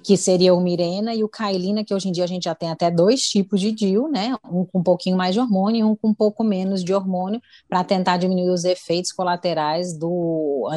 que 0.03 0.17
seria 0.17 0.53
o 0.53 0.61
Mirena 0.61 1.14
e 1.14 1.23
o 1.23 1.29
Kailina, 1.29 1.85
que 1.85 1.95
hoje 1.95 2.09
em 2.09 2.12
dia 2.12 2.25
a 2.25 2.27
gente 2.27 2.43
já 2.45 2.55
tem 2.55 2.69
até 2.69 2.91
dois 2.91 3.23
tipos 3.23 3.61
de 3.61 3.71
DIU, 3.71 4.09
né? 4.09 4.35
Um 4.51 4.64
com 4.64 4.81
um 4.81 4.83
pouquinho 4.83 5.17
mais 5.17 5.33
de 5.33 5.41
hormônio 5.41 5.79
e 5.79 5.85
um 5.85 5.95
com 5.95 6.09
um 6.09 6.14
pouco 6.14 6.43
menos 6.43 6.83
de 6.83 6.93
hormônio, 6.93 7.41
para 7.69 7.85
tentar 7.85 8.17
diminuir 8.17 8.51
os 8.51 8.64
efeitos 8.64 9.12
colaterais 9.12 9.97
do, 9.97 10.69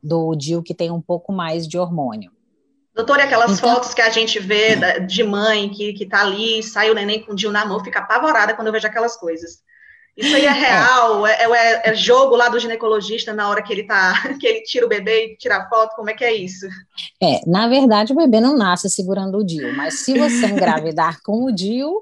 do 0.00 0.36
DIU 0.36 0.62
que 0.62 0.72
tem 0.72 0.92
um 0.92 1.00
pouco 1.00 1.32
mais 1.32 1.66
de 1.66 1.76
hormônio. 1.76 2.30
Doutor, 2.94 3.18
e 3.18 3.22
aquelas 3.22 3.58
então, 3.58 3.74
fotos 3.74 3.92
que 3.92 4.00
a 4.00 4.08
gente 4.08 4.38
vê 4.38 5.00
de 5.00 5.24
mãe 5.24 5.68
que, 5.68 5.92
que 5.94 6.06
tá 6.06 6.20
ali, 6.20 6.62
sai 6.62 6.90
o 6.90 6.94
neném 6.94 7.20
com 7.20 7.32
o 7.32 7.34
Dil 7.34 7.50
na 7.50 7.64
mão, 7.64 7.82
fica 7.82 7.98
apavorada 7.98 8.54
quando 8.54 8.68
eu 8.68 8.72
vejo 8.72 8.86
aquelas 8.86 9.16
coisas. 9.16 9.64
Isso 10.16 10.34
aí 10.34 10.46
é, 10.46 10.48
é. 10.48 10.52
real? 10.52 11.26
É, 11.26 11.32
é, 11.32 11.90
é, 11.90 11.94
jogo 11.94 12.36
lá 12.36 12.48
do 12.48 12.58
ginecologista 12.58 13.32
na 13.32 13.48
hora 13.48 13.62
que 13.62 13.72
ele 13.72 13.84
tá, 13.84 14.14
que 14.38 14.46
ele 14.46 14.62
tira 14.62 14.86
o 14.86 14.88
bebê 14.88 15.26
e 15.26 15.36
tira 15.36 15.56
a 15.56 15.68
foto? 15.68 15.96
Como 15.96 16.08
é 16.08 16.14
que 16.14 16.24
é 16.24 16.32
isso? 16.32 16.66
É, 17.20 17.40
na 17.46 17.68
verdade, 17.68 18.12
o 18.12 18.16
bebê 18.16 18.40
não 18.40 18.56
nasce 18.56 18.88
segurando 18.88 19.38
o 19.38 19.44
Dil, 19.44 19.74
mas 19.74 20.00
se 20.00 20.16
você 20.16 20.46
engravidar 20.46 21.20
com 21.22 21.44
o 21.44 21.52
Dil, 21.52 22.00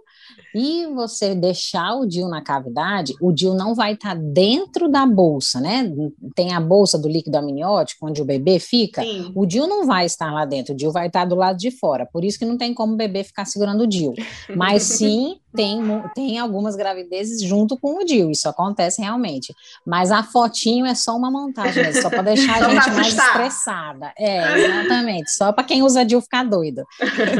e 0.54 0.86
você 0.86 1.34
deixar 1.34 1.94
o 1.94 2.06
DIU 2.06 2.28
na 2.28 2.42
cavidade, 2.42 3.14
o 3.20 3.32
DIU 3.32 3.54
não 3.54 3.74
vai 3.74 3.94
estar 3.94 4.14
tá 4.14 4.20
dentro 4.22 4.88
da 4.88 5.06
bolsa, 5.06 5.60
né? 5.60 5.90
Tem 6.34 6.52
a 6.52 6.60
bolsa 6.60 6.98
do 6.98 7.08
líquido 7.08 7.36
amniótico, 7.36 8.06
onde 8.06 8.20
o 8.20 8.24
bebê 8.24 8.58
fica. 8.58 9.02
Sim. 9.02 9.32
O 9.34 9.46
DIU 9.46 9.66
não 9.66 9.86
vai 9.86 10.06
estar 10.06 10.32
lá 10.32 10.44
dentro, 10.44 10.74
o 10.74 10.76
DIU 10.76 10.92
vai 10.92 11.06
estar 11.06 11.24
do 11.24 11.34
lado 11.34 11.58
de 11.58 11.70
fora. 11.70 12.06
Por 12.06 12.24
isso 12.24 12.38
que 12.38 12.44
não 12.44 12.58
tem 12.58 12.74
como 12.74 12.94
o 12.94 12.96
bebê 12.96 13.24
ficar 13.24 13.44
segurando 13.44 13.82
o 13.82 13.86
DIU. 13.86 14.14
Mas 14.54 14.82
sim, 14.82 15.38
tem, 15.54 15.80
tem 16.14 16.38
algumas 16.38 16.74
gravidezes 16.76 17.42
junto 17.42 17.76
com 17.78 17.98
o 17.98 18.04
DIU, 18.04 18.30
isso 18.30 18.48
acontece 18.48 19.00
realmente. 19.00 19.54
Mas 19.86 20.10
a 20.10 20.22
fotinho 20.22 20.86
é 20.86 20.94
só 20.94 21.16
uma 21.16 21.30
montagem, 21.30 21.92
só 21.94 22.08
para 22.08 22.22
deixar 22.22 22.62
a 22.62 22.68
gente 22.68 22.90
mais 22.90 23.16
estressada. 23.16 24.12
É, 24.18 24.58
exatamente. 24.58 25.30
Só 25.30 25.52
para 25.52 25.64
quem 25.64 25.82
usa 25.82 26.04
DIU 26.04 26.20
ficar 26.20 26.44
doido. 26.44 26.84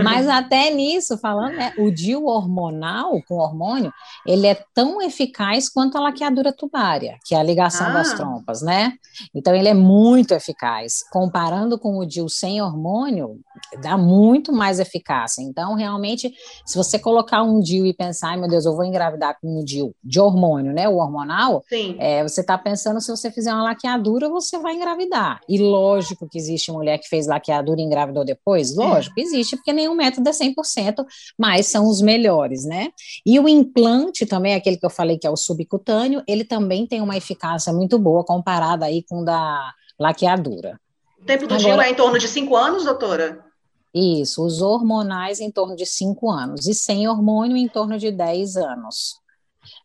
Mas 0.03 0.29
até 0.29 0.71
nisso, 0.71 1.17
falando, 1.19 1.55
né, 1.55 1.73
o 1.79 1.91
DIU 1.91 2.27
hormonal 2.27 3.21
com 3.27 3.37
hormônio, 3.37 3.93
ele 4.27 4.47
é 4.47 4.63
tão 4.75 5.01
eficaz 5.01 5.69
quanto 5.69 5.97
a 5.97 6.01
laqueadura 6.01 6.53
tubária, 6.53 7.19
que 7.25 7.35
é 7.35 7.39
a 7.39 7.43
ligação 7.43 7.89
ah. 7.89 7.93
das 7.93 8.13
trompas, 8.13 8.63
né? 8.63 8.95
Então, 9.35 9.55
ele 9.55 9.69
é 9.69 9.75
muito 9.75 10.35
eficaz. 10.35 11.03
Comparando 11.11 11.79
com 11.79 11.99
o 11.99 12.07
DIU 12.07 12.29
sem 12.29 12.61
hormônio, 12.61 13.41
dá 13.83 13.97
muito 13.97 14.53
mais 14.53 14.81
eficácia. 14.81 15.43
Então, 15.43 15.75
realmente, 15.75 16.33
se 16.67 16.77
você 16.77 16.99
colocar 16.99 17.43
um 17.43 17.61
DIU 17.61 17.87
e 17.87 17.95
pensar, 18.03 18.31
ai 18.31 18.37
meu 18.37 18.49
Deus, 18.49 18.65
eu 18.65 18.75
vou 18.75 18.85
engravidar 18.85 19.39
com 19.41 19.65
DIU 19.65 19.95
de 20.03 20.21
hormônio, 20.21 20.73
né? 20.73 20.89
O 20.89 20.97
hormonal, 20.97 21.65
é, 21.99 22.23
você 22.23 22.41
está 22.41 22.59
pensando, 22.59 23.01
se 23.01 23.11
você 23.11 23.31
fizer 23.31 23.53
uma 23.53 23.63
laqueadura, 23.63 24.29
você 24.29 24.59
vai 24.59 24.75
engravidar. 24.75 25.41
E 25.49 25.59
lógico 25.59 26.29
que 26.29 26.37
existe 26.37 26.73
mulher 26.73 26.99
que 26.99 27.09
fez 27.09 27.27
laqueadura 27.27 27.81
e 27.81 27.85
engravidou 27.85 28.25
depois? 28.25 28.75
Lógico, 28.75 29.19
é. 29.19 29.23
existe, 29.23 29.57
porque 29.57 29.73
nenhum 29.73 29.95
método 29.95 30.29
é 30.29 30.33
100%, 30.33 31.05
mas 31.39 31.67
são 31.67 31.89
os 31.89 32.01
melhores, 32.01 32.65
né? 32.65 32.89
E 33.25 33.39
o 33.39 33.49
implante 33.49 34.27
também, 34.27 34.55
aquele 34.55 34.77
que 34.77 34.87
eu 34.87 34.91
falei 34.91 35.19
que 35.19 35.27
é 35.27 35.31
o 35.31 35.37
subcutâneo, 35.37 36.23
ele 36.27 36.45
também 36.45 36.87
tem 36.87 37.01
uma 37.01 37.17
eficácia 37.17 37.73
muito 37.73 37.99
boa 37.99 38.25
comparada 38.25 38.87
aí 38.87 39.05
com 39.09 39.21
o 39.21 39.25
da 39.25 39.73
laqueadura. 39.99 40.81
O 41.21 41.25
tempo 41.25 41.47
do 41.47 41.55
Agora, 41.55 41.87
é 41.87 41.91
em 41.91 41.95
torno 41.95 42.19
de 42.19 42.27
cinco 42.27 42.57
anos, 42.57 42.85
doutora? 42.85 43.52
Isso, 43.95 44.45
os 44.45 44.63
hormonais 44.63 45.41
em 45.41 45.51
torno 45.51 45.77
de 45.77 45.85
cinco 45.85 46.31
anos, 46.31 46.67
e 46.67 46.75
sem 46.75 47.07
hormônio 47.07 47.57
em 47.57 47.69
torno 47.69 47.99
de 47.99 48.11
10 48.11 48.57
anos. 48.57 49.21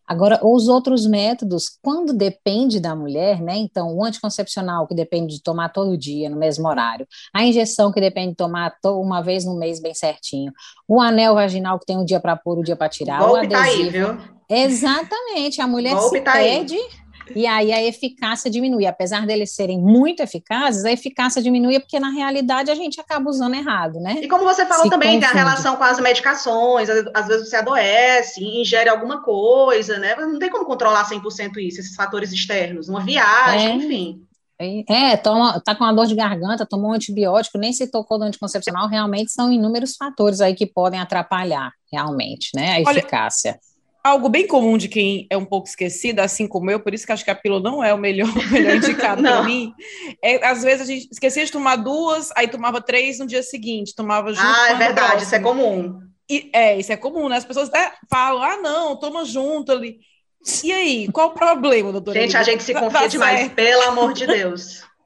Agora, 0.08 0.40
os 0.42 0.70
outros 0.70 1.06
métodos, 1.06 1.66
quando 1.82 2.14
depende 2.14 2.80
da 2.80 2.96
mulher, 2.96 3.42
né? 3.42 3.58
Então, 3.58 3.94
o 3.94 4.04
anticoncepcional, 4.04 4.88
que 4.88 4.96
depende 4.96 5.36
de 5.36 5.44
tomar 5.44 5.70
todo 5.70 5.98
dia, 5.98 6.30
no 6.30 6.38
mesmo 6.38 6.66
horário, 6.68 7.06
a 7.34 7.44
injeção, 7.44 7.92
que 7.92 8.00
depende 8.00 8.30
de 8.30 8.38
tomar 8.38 8.74
uma 8.86 9.22
vez 9.22 9.44
no 9.44 9.58
mês, 9.58 9.82
bem 9.82 9.94
certinho, 9.94 10.54
o 10.88 11.02
anel 11.02 11.36
vaginal, 11.36 11.78
que 11.78 11.86
tem 11.86 11.98
um 11.98 12.06
dia 12.06 12.22
para 12.22 12.38
pôr, 12.38 12.58
um 12.58 12.64
dia 12.64 12.78
para 12.78 12.88
tirar, 12.88 13.22
o, 13.22 13.34
o 13.34 13.36
adesivo. 13.36 13.52
Tá 13.52 13.64
aí, 13.64 13.90
viu? 13.90 14.18
Exatamente, 14.50 15.62
a 15.62 15.68
mulher 15.68 15.94
Golpe 15.94 16.18
se 16.18 16.24
tá 16.24 16.32
perde. 16.32 16.76
Aí 16.76 17.07
e 17.36 17.46
aí 17.46 17.72
a 17.72 17.84
eficácia 17.84 18.50
diminui. 18.50 18.86
Apesar 18.86 19.26
deles 19.26 19.52
serem 19.52 19.80
muito 19.80 20.22
eficazes, 20.22 20.86
a 20.86 20.92
eficácia 20.92 21.42
diminui 21.42 21.80
porque, 21.80 22.00
na 22.00 22.10
realidade, 22.10 22.72
a 22.72 22.76
gente 22.76 23.00
acaba 23.00 23.30
usando 23.30 23.56
errado, 23.56 24.00
né? 24.00 24.20
E 24.22 24.28
como 24.28 24.44
você 24.44 24.66
falou 24.66 24.84
Se 24.84 24.90
também, 24.90 25.16
confunde. 25.16 25.32
tem 25.32 25.42
a 25.42 25.44
relação 25.44 25.76
com 25.76 25.84
as 25.84 26.00
medicações, 26.00 26.90
às 27.14 27.28
vezes 27.28 27.50
você 27.50 27.56
adoece, 27.56 28.44
ingere 28.44 28.90
alguma 28.90 29.22
coisa, 29.22 29.98
né? 29.98 30.16
Não 30.16 30.40
tem 30.40 30.50
como 30.50 30.66
controlar 30.66 31.08
100% 31.10 31.58
isso, 31.58 31.80
esses 31.80 31.96
fatores 31.96 32.32
externos, 32.32 32.88
uma 32.90 33.02
viagem, 33.02 33.68
é. 33.68 33.76
enfim. 33.76 34.24
É, 34.90 35.16
toma, 35.16 35.62
tá 35.62 35.76
com 35.76 35.84
uma 35.84 35.94
dor 35.94 36.08
de 36.08 36.16
garganta, 36.16 36.66
tomou 36.66 36.90
um 36.90 36.94
antibiótico, 36.94 37.60
nem 37.60 37.72
se 37.72 37.92
tocou 37.92 38.18
do 38.18 38.24
anticoncepcional, 38.24 38.88
realmente 38.88 39.32
são 39.32 39.52
inúmeros 39.52 39.96
fatores 39.96 40.42
aí 40.42 40.56
que 40.56 40.66
podem 40.66 41.00
atrapalhar, 41.00 41.72
realmente, 41.94 42.50
né, 42.56 42.78
a 42.78 42.90
Olha, 42.90 42.98
eficácia 42.98 43.60
algo 44.08 44.30
bem 44.30 44.48
comum 44.48 44.78
de 44.78 44.88
quem 44.88 45.28
é 45.30 45.38
um 45.38 45.46
pouco 45.46 45.68
esquecida, 45.68 46.24
assim 46.24 46.48
como 46.48 46.72
eu, 46.72 46.80
por 46.80 46.94
isso 46.94 47.06
que 47.06 47.12
acho 47.12 47.24
que 47.24 47.32
a 47.32 47.36
pílula 47.36 47.62
não 47.62 47.84
é 47.84 47.94
o 47.94 47.98
melhor, 47.98 48.28
melhor 48.52 48.76
indicado 48.76 49.22
para 49.22 49.44
mim. 49.44 49.74
É, 50.24 50.46
às 50.46 50.64
vezes 50.64 50.82
a 50.82 50.86
gente 50.86 51.10
esquecia 51.12 51.46
de 51.46 51.52
tomar 51.52 51.76
duas, 51.78 52.32
aí 52.36 52.48
tomava 52.48 52.82
três 52.82 53.20
no 53.20 53.28
dia 53.28 53.44
seguinte, 53.44 53.96
tomava 53.96 54.34
junto. 54.34 54.46
Ah, 54.46 54.70
é 54.72 54.76
verdade, 54.76 55.24
isso 55.24 55.36
é 55.36 55.40
comum. 55.40 56.02
E, 56.30 56.50
é, 56.54 56.78
isso 56.78 56.92
é 56.92 56.98
comum, 56.98 57.30
né? 57.30 57.38
As 57.38 57.46
pessoas 57.46 57.70
até 57.70 57.94
falam, 58.10 58.44
ah, 58.44 58.58
não, 58.58 58.96
toma 58.96 59.24
junto 59.24 59.72
ali. 59.72 60.00
E 60.64 60.72
aí, 60.72 61.08
qual 61.12 61.30
o 61.30 61.34
problema, 61.34 61.92
doutora? 61.92 62.22
Gente, 62.22 62.38
a 62.38 62.44
gente 62.44 62.64
se 62.64 62.74
confia 62.74 63.02
tá 63.02 63.08
demais, 63.08 63.40
certo. 63.40 63.56
pelo 63.56 63.82
amor 63.84 64.14
de 64.14 64.26
Deus. 64.26 64.84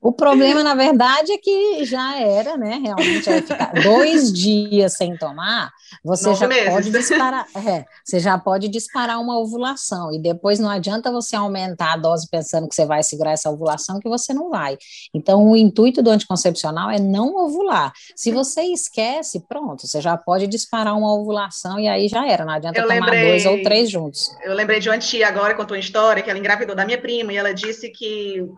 O 0.00 0.12
problema, 0.12 0.62
na 0.62 0.74
verdade, 0.74 1.32
é 1.32 1.38
que 1.38 1.84
já 1.84 2.20
era, 2.20 2.56
né? 2.56 2.80
Realmente 2.80 3.42
ficar 3.42 3.72
dois 3.82 4.32
dias 4.32 4.92
sem 4.92 5.16
tomar, 5.16 5.72
você 6.04 6.28
Nove 6.28 6.40
já 6.40 6.46
meses. 6.46 6.70
pode 6.70 6.90
disparar. 6.90 7.46
É, 7.56 7.84
você 8.04 8.20
já 8.20 8.38
pode 8.38 8.68
disparar 8.68 9.20
uma 9.20 9.36
ovulação. 9.38 10.12
E 10.12 10.20
depois 10.20 10.60
não 10.60 10.70
adianta 10.70 11.10
você 11.10 11.34
aumentar 11.34 11.94
a 11.94 11.96
dose 11.96 12.28
pensando 12.30 12.68
que 12.68 12.76
você 12.76 12.86
vai 12.86 13.02
segurar 13.02 13.32
essa 13.32 13.50
ovulação, 13.50 13.98
que 13.98 14.08
você 14.08 14.32
não 14.32 14.50
vai. 14.50 14.78
Então, 15.12 15.44
o 15.44 15.56
intuito 15.56 16.00
do 16.00 16.10
anticoncepcional 16.10 16.90
é 16.90 17.00
não 17.00 17.34
ovular. 17.34 17.92
Se 18.14 18.30
você 18.30 18.62
esquece, 18.62 19.40
pronto, 19.48 19.84
você 19.86 20.00
já 20.00 20.16
pode 20.16 20.46
disparar 20.46 20.96
uma 20.96 21.12
ovulação 21.12 21.78
e 21.78 21.88
aí 21.88 22.06
já 22.06 22.24
era. 22.24 22.44
Não 22.44 22.52
adianta 22.52 22.78
eu 22.78 22.86
tomar 22.86 22.94
lembrei, 22.94 23.30
dois 23.30 23.46
ou 23.46 23.62
três 23.64 23.90
juntos. 23.90 24.30
Eu 24.44 24.54
lembrei 24.54 24.78
de 24.78 24.88
uma 24.88 24.98
tia 24.98 25.26
agora, 25.26 25.56
contou 25.56 25.76
uma 25.76 25.80
história, 25.80 26.22
que 26.22 26.30
ela 26.30 26.38
engravidou 26.38 26.76
da 26.76 26.84
minha 26.84 26.98
prima, 26.98 27.32
e 27.32 27.36
ela 27.36 27.52
disse 27.52 27.90
que 27.90 28.48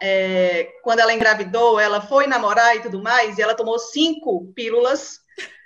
é, 0.00 0.68
quando 0.82 1.00
ela 1.00 1.14
engravidou, 1.14 1.80
ela 1.80 2.00
foi 2.00 2.26
namorar 2.26 2.76
e 2.76 2.82
tudo 2.82 3.02
mais, 3.02 3.38
e 3.38 3.42
ela 3.42 3.54
tomou 3.54 3.78
cinco 3.78 4.52
pílulas, 4.54 5.20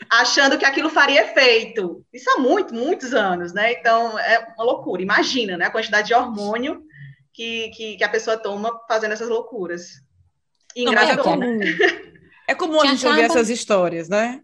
achando 0.08 0.58
que 0.58 0.64
aquilo 0.64 0.90
faria 0.90 1.22
efeito. 1.22 2.04
Isso 2.12 2.30
há 2.30 2.38
muito, 2.40 2.74
muitos 2.74 3.12
anos, 3.12 3.52
né? 3.52 3.72
Então, 3.72 4.18
é 4.18 4.54
uma 4.56 4.64
loucura. 4.64 5.02
Imagina, 5.02 5.56
né? 5.56 5.66
A 5.66 5.70
quantidade 5.70 6.08
de 6.08 6.14
hormônio 6.14 6.82
que, 7.32 7.70
que, 7.70 7.96
que 7.96 8.04
a 8.04 8.08
pessoa 8.08 8.36
toma 8.36 8.78
fazendo 8.88 9.12
essas 9.12 9.28
loucuras. 9.28 9.88
E 10.76 10.82
engravidou, 10.82 11.36
Não, 11.36 11.42
é, 11.44 11.56
né? 11.56 11.66
É 12.48 12.54
comum 12.54 12.80
a 12.80 12.86
gente 12.86 13.06
acaba... 13.06 13.10
ouvir 13.10 13.30
essas 13.30 13.48
histórias, 13.48 14.08
né? 14.08 14.40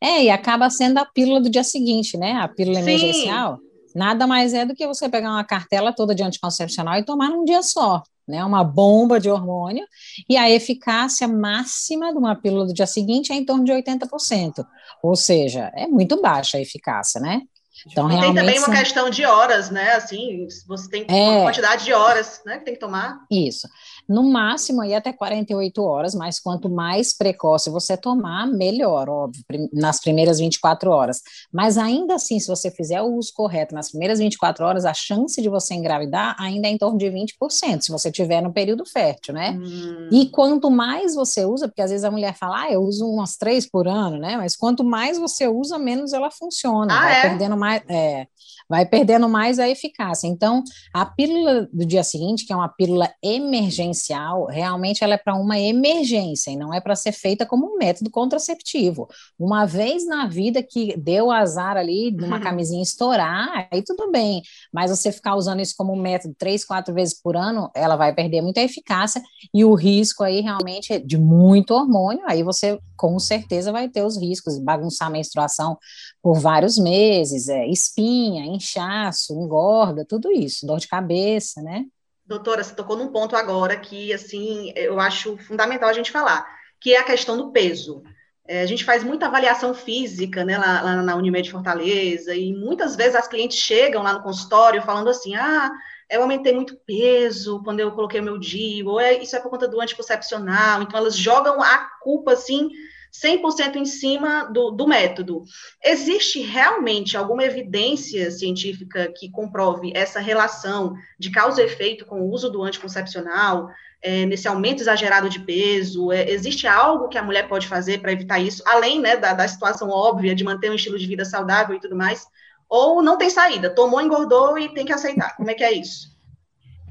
É, 0.00 0.24
e 0.24 0.30
acaba 0.30 0.68
sendo 0.70 0.98
a 0.98 1.04
pílula 1.04 1.40
do 1.40 1.50
dia 1.50 1.64
seguinte, 1.64 2.16
né? 2.16 2.32
A 2.32 2.48
pílula 2.48 2.76
Sim. 2.76 2.82
emergencial. 2.82 3.58
Nada 3.94 4.26
mais 4.26 4.52
é 4.52 4.66
do 4.66 4.74
que 4.74 4.86
você 4.86 5.08
pegar 5.08 5.30
uma 5.30 5.44
cartela 5.44 5.92
toda 5.92 6.14
de 6.14 6.22
anticoncepcional 6.22 6.98
e 6.98 7.04
tomar 7.04 7.28
num 7.28 7.44
dia 7.44 7.62
só 7.62 8.02
né, 8.26 8.44
uma 8.44 8.64
bomba 8.64 9.20
de 9.20 9.28
hormônio, 9.28 9.84
e 10.28 10.36
a 10.36 10.50
eficácia 10.50 11.28
máxima 11.28 12.12
de 12.12 12.18
uma 12.18 12.34
pílula 12.34 12.66
do 12.66 12.74
dia 12.74 12.86
seguinte 12.86 13.32
é 13.32 13.36
em 13.36 13.44
torno 13.44 13.64
de 13.64 13.72
80%, 13.72 14.64
ou 15.02 15.14
seja, 15.14 15.70
é 15.74 15.86
muito 15.86 16.20
baixa 16.20 16.58
a 16.58 16.60
eficácia, 16.60 17.20
né? 17.20 17.42
Então, 17.86 18.10
e 18.10 18.20
tem 18.20 18.34
também 18.34 18.58
uma 18.58 18.70
questão 18.70 19.10
de 19.10 19.24
horas, 19.26 19.68
né? 19.68 19.94
Assim, 19.94 20.46
você 20.66 20.88
tem 20.88 21.04
é, 21.08 21.30
uma 21.30 21.42
quantidade 21.46 21.84
de 21.84 21.92
horas, 21.92 22.40
né, 22.46 22.58
que 22.58 22.64
tem 22.64 22.74
que 22.74 22.80
tomar. 22.80 23.18
Isso. 23.30 23.68
No 24.08 24.22
máximo 24.22 24.82
aí 24.82 24.94
até 24.94 25.12
48 25.12 25.82
horas, 25.82 26.14
mas 26.14 26.38
quanto 26.38 26.68
mais 26.68 27.16
precoce 27.16 27.70
você 27.70 27.96
tomar, 27.96 28.46
melhor, 28.46 29.08
óbvio, 29.08 29.42
nas 29.72 30.00
primeiras 30.00 30.38
24 30.38 30.90
horas. 30.90 31.22
Mas 31.52 31.78
ainda 31.78 32.14
assim, 32.14 32.38
se 32.38 32.46
você 32.48 32.70
fizer 32.70 33.00
o 33.00 33.14
uso 33.14 33.32
correto 33.34 33.74
nas 33.74 33.90
primeiras 33.90 34.18
24 34.18 34.64
horas, 34.64 34.84
a 34.84 34.94
chance 34.94 35.40
de 35.40 35.48
você 35.48 35.74
engravidar 35.74 36.36
ainda 36.38 36.68
é 36.68 36.70
em 36.70 36.78
torno 36.78 36.98
de 36.98 37.06
20%, 37.06 37.82
se 37.82 37.90
você 37.90 38.10
tiver 38.10 38.40
no 38.40 38.52
período 38.52 38.84
fértil, 38.84 39.34
né? 39.34 39.52
Hum. 39.52 40.08
E 40.12 40.28
quanto 40.28 40.70
mais 40.70 41.14
você 41.14 41.44
usa, 41.44 41.68
porque 41.68 41.82
às 41.82 41.90
vezes 41.90 42.04
a 42.04 42.10
mulher 42.10 42.34
fala, 42.36 42.62
ah, 42.62 42.72
eu 42.72 42.82
uso 42.82 43.08
umas 43.08 43.36
três 43.36 43.68
por 43.68 43.88
ano, 43.88 44.18
né? 44.18 44.36
Mas 44.36 44.56
quanto 44.56 44.84
mais 44.84 45.18
você 45.18 45.48
usa, 45.48 45.78
menos 45.78 46.12
ela 46.12 46.30
funciona, 46.30 46.94
ah, 46.94 47.00
vai 47.00 47.18
é? 47.18 47.22
perdendo 47.22 47.56
mais, 47.56 47.82
é, 47.88 48.26
vai 48.68 48.86
perdendo 48.86 49.28
mais 49.28 49.58
a 49.58 49.68
eficácia. 49.68 50.26
Então, 50.26 50.62
a 50.92 51.04
pílula 51.04 51.68
do 51.72 51.84
dia 51.84 52.02
seguinte, 52.02 52.46
que 52.46 52.52
é 52.52 52.56
uma 52.56 52.68
pílula 52.68 53.10
emergencial, 53.22 54.46
realmente 54.46 55.04
ela 55.04 55.14
é 55.14 55.18
para 55.18 55.34
uma 55.34 55.58
emergência 55.58 56.50
e 56.50 56.56
não 56.56 56.72
é 56.72 56.80
para 56.80 56.96
ser 56.96 57.12
feita 57.12 57.44
como 57.46 57.66
um 57.66 57.78
método 57.78 58.10
contraceptivo. 58.10 59.08
Uma 59.38 59.66
vez 59.66 60.06
na 60.06 60.26
vida 60.26 60.62
que 60.62 60.96
deu 60.96 61.30
azar 61.30 61.76
ali 61.76 62.10
de 62.10 62.24
uma 62.24 62.36
uhum. 62.36 62.42
camisinha 62.42 62.82
estourar, 62.82 63.68
aí 63.70 63.82
tudo 63.82 64.10
bem, 64.10 64.42
mas 64.72 64.90
você 64.90 65.12
ficar 65.12 65.36
usando 65.36 65.60
isso 65.60 65.74
como 65.76 65.92
um 65.92 66.00
método 66.00 66.34
três, 66.38 66.64
quatro 66.64 66.94
vezes 66.94 67.20
por 67.20 67.36
ano, 67.36 67.70
ela 67.74 67.96
vai 67.96 68.14
perder 68.14 68.42
muita 68.42 68.60
eficácia 68.60 69.22
e 69.52 69.64
o 69.64 69.74
risco 69.74 70.22
aí 70.22 70.40
realmente 70.40 70.92
é 70.92 70.98
de 70.98 71.18
muito 71.18 71.72
hormônio, 71.74 72.22
aí 72.26 72.42
você 72.42 72.78
com 72.96 73.18
certeza 73.18 73.72
vai 73.72 73.88
ter 73.88 74.02
os 74.02 74.16
riscos, 74.16 74.58
bagunçar 74.58 75.08
a 75.08 75.10
menstruação 75.10 75.76
por 76.24 76.40
vários 76.40 76.78
meses, 76.78 77.50
é, 77.50 77.66
espinha, 77.68 78.46
inchaço, 78.46 79.34
engorda, 79.34 80.06
tudo 80.06 80.32
isso, 80.32 80.66
dor 80.66 80.78
de 80.78 80.88
cabeça, 80.88 81.60
né? 81.60 81.84
Doutora, 82.24 82.64
você 82.64 82.74
tocou 82.74 82.96
num 82.96 83.12
ponto 83.12 83.36
agora 83.36 83.76
que, 83.76 84.10
assim, 84.10 84.72
eu 84.74 84.98
acho 84.98 85.36
fundamental 85.36 85.86
a 85.86 85.92
gente 85.92 86.10
falar, 86.10 86.46
que 86.80 86.94
é 86.94 86.98
a 86.98 87.04
questão 87.04 87.36
do 87.36 87.52
peso. 87.52 88.02
É, 88.48 88.62
a 88.62 88.66
gente 88.66 88.86
faz 88.86 89.04
muita 89.04 89.26
avaliação 89.26 89.74
física, 89.74 90.46
né, 90.46 90.56
lá, 90.56 90.80
lá 90.80 91.02
na 91.02 91.14
Unimed 91.14 91.50
Fortaleza, 91.50 92.34
e 92.34 92.54
muitas 92.54 92.96
vezes 92.96 93.16
as 93.16 93.28
clientes 93.28 93.58
chegam 93.58 94.02
lá 94.02 94.14
no 94.14 94.22
consultório 94.22 94.80
falando 94.80 95.10
assim, 95.10 95.34
ah, 95.34 95.70
eu 96.08 96.22
aumentei 96.22 96.54
muito 96.54 96.74
peso 96.86 97.62
quando 97.62 97.80
eu 97.80 97.92
coloquei 97.92 98.20
o 98.20 98.24
meu 98.24 98.38
DIU, 98.38 98.88
ou 98.88 98.98
é, 98.98 99.12
isso 99.22 99.36
é 99.36 99.40
por 99.40 99.50
conta 99.50 99.68
do 99.68 99.78
anticoncepcional, 99.78 100.80
então 100.80 100.98
elas 100.98 101.18
jogam 101.18 101.62
a 101.62 101.86
culpa, 102.00 102.32
assim, 102.32 102.70
100% 103.14 103.76
em 103.76 103.84
cima 103.84 104.44
do, 104.44 104.72
do 104.72 104.88
método. 104.88 105.44
Existe 105.82 106.40
realmente 106.40 107.16
alguma 107.16 107.44
evidência 107.44 108.30
científica 108.30 109.12
que 109.16 109.30
comprove 109.30 109.92
essa 109.94 110.18
relação 110.18 110.94
de 111.18 111.30
causa 111.30 111.62
e 111.62 111.66
efeito 111.66 112.04
com 112.04 112.20
o 112.20 112.30
uso 112.30 112.50
do 112.50 112.62
anticoncepcional, 112.62 113.68
é, 114.02 114.26
nesse 114.26 114.48
aumento 114.48 114.82
exagerado 114.82 115.28
de 115.28 115.38
peso? 115.40 116.12
É, 116.12 116.28
existe 116.28 116.66
algo 116.66 117.08
que 117.08 117.16
a 117.16 117.22
mulher 117.22 117.48
pode 117.48 117.68
fazer 117.68 118.00
para 118.00 118.12
evitar 118.12 118.40
isso, 118.40 118.62
além 118.66 119.00
né, 119.00 119.16
da, 119.16 119.32
da 119.32 119.46
situação 119.46 119.88
óbvia 119.88 120.34
de 120.34 120.44
manter 120.44 120.70
um 120.70 120.74
estilo 120.74 120.98
de 120.98 121.06
vida 121.06 121.24
saudável 121.24 121.76
e 121.76 121.80
tudo 121.80 121.96
mais? 121.96 122.26
Ou 122.68 123.00
não 123.00 123.16
tem 123.16 123.30
saída? 123.30 123.70
Tomou, 123.70 124.00
engordou 124.00 124.58
e 124.58 124.74
tem 124.74 124.84
que 124.84 124.92
aceitar. 124.92 125.36
Como 125.36 125.50
é 125.50 125.54
que 125.54 125.62
é 125.62 125.72
isso? 125.72 126.13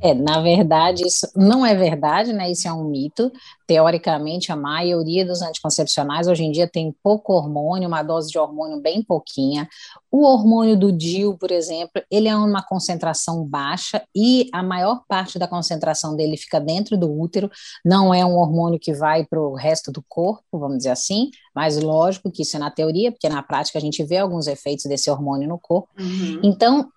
É, 0.03 0.13
na 0.13 0.41
verdade, 0.41 1.07
isso 1.07 1.25
não 1.33 1.65
é 1.65 1.73
verdade, 1.73 2.33
né? 2.33 2.51
Isso 2.51 2.67
é 2.67 2.73
um 2.73 2.83
mito. 2.83 3.31
Teoricamente, 3.65 4.51
a 4.51 4.55
maioria 4.55 5.25
dos 5.25 5.41
anticoncepcionais 5.41 6.27
hoje 6.27 6.43
em 6.43 6.51
dia 6.51 6.67
tem 6.67 6.93
pouco 7.01 7.31
hormônio, 7.31 7.87
uma 7.87 8.03
dose 8.03 8.29
de 8.29 8.37
hormônio 8.37 8.81
bem 8.81 9.01
pouquinha. 9.01 9.65
O 10.11 10.25
hormônio 10.25 10.77
do 10.77 10.91
DIU, 10.91 11.37
por 11.37 11.51
exemplo, 11.51 12.03
ele 12.11 12.27
é 12.27 12.35
uma 12.35 12.61
concentração 12.61 13.45
baixa 13.45 14.03
e 14.13 14.49
a 14.51 14.61
maior 14.61 15.03
parte 15.07 15.39
da 15.39 15.47
concentração 15.47 16.17
dele 16.17 16.35
fica 16.35 16.59
dentro 16.59 16.97
do 16.97 17.09
útero. 17.09 17.49
Não 17.85 18.13
é 18.13 18.25
um 18.25 18.35
hormônio 18.35 18.77
que 18.77 18.93
vai 18.93 19.25
para 19.25 19.39
o 19.39 19.55
resto 19.55 19.89
do 19.89 20.03
corpo, 20.09 20.43
vamos 20.51 20.79
dizer 20.79 20.89
assim, 20.89 21.31
mas 21.55 21.81
lógico 21.81 22.29
que 22.29 22.41
isso 22.41 22.57
é 22.57 22.59
na 22.59 22.69
teoria, 22.69 23.09
porque 23.09 23.29
na 23.29 23.41
prática 23.41 23.79
a 23.79 23.81
gente 23.81 24.03
vê 24.03 24.17
alguns 24.17 24.47
efeitos 24.47 24.83
desse 24.83 25.09
hormônio 25.09 25.47
no 25.47 25.57
corpo. 25.57 25.87
Uhum. 25.97 26.41
Então, 26.43 26.91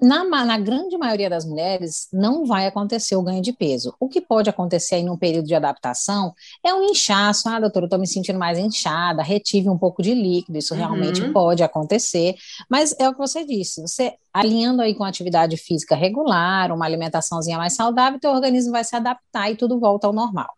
na, 0.00 0.24
na, 0.44 0.58
grande 0.58 0.96
maioria 0.96 1.28
das 1.28 1.44
mulheres, 1.44 2.06
não 2.12 2.44
vai 2.44 2.66
acontecer 2.66 3.16
o 3.16 3.22
ganho 3.22 3.42
de 3.42 3.52
peso. 3.52 3.94
O 3.98 4.08
que 4.08 4.20
pode 4.20 4.48
acontecer 4.48 4.96
aí 4.96 5.02
num 5.02 5.16
período 5.16 5.46
de 5.46 5.54
adaptação 5.54 6.32
é 6.64 6.72
um 6.72 6.84
inchaço. 6.84 7.48
Ah, 7.48 7.58
doutora, 7.58 7.84
eu 7.84 7.86
estou 7.86 7.98
me 7.98 8.06
sentindo 8.06 8.38
mais 8.38 8.58
inchada, 8.58 9.22
retive 9.22 9.68
um 9.68 9.76
pouco 9.76 10.02
de 10.02 10.14
líquido, 10.14 10.56
isso 10.56 10.72
uhum. 10.72 10.80
realmente 10.80 11.28
pode 11.32 11.64
acontecer. 11.64 12.36
Mas 12.70 12.94
é 12.98 13.08
o 13.08 13.12
que 13.12 13.18
você 13.18 13.44
disse, 13.44 13.80
você 13.82 14.14
alinhando 14.36 14.82
aí 14.82 14.94
com 14.94 15.02
atividade 15.02 15.56
física 15.56 15.96
regular, 15.96 16.70
uma 16.70 16.84
alimentaçãozinha 16.84 17.56
mais 17.56 17.72
saudável, 17.72 18.20
teu 18.20 18.30
organismo 18.30 18.70
vai 18.70 18.84
se 18.84 18.94
adaptar 18.94 19.50
e 19.50 19.56
tudo 19.56 19.80
volta 19.80 20.06
ao 20.06 20.12
normal. 20.12 20.52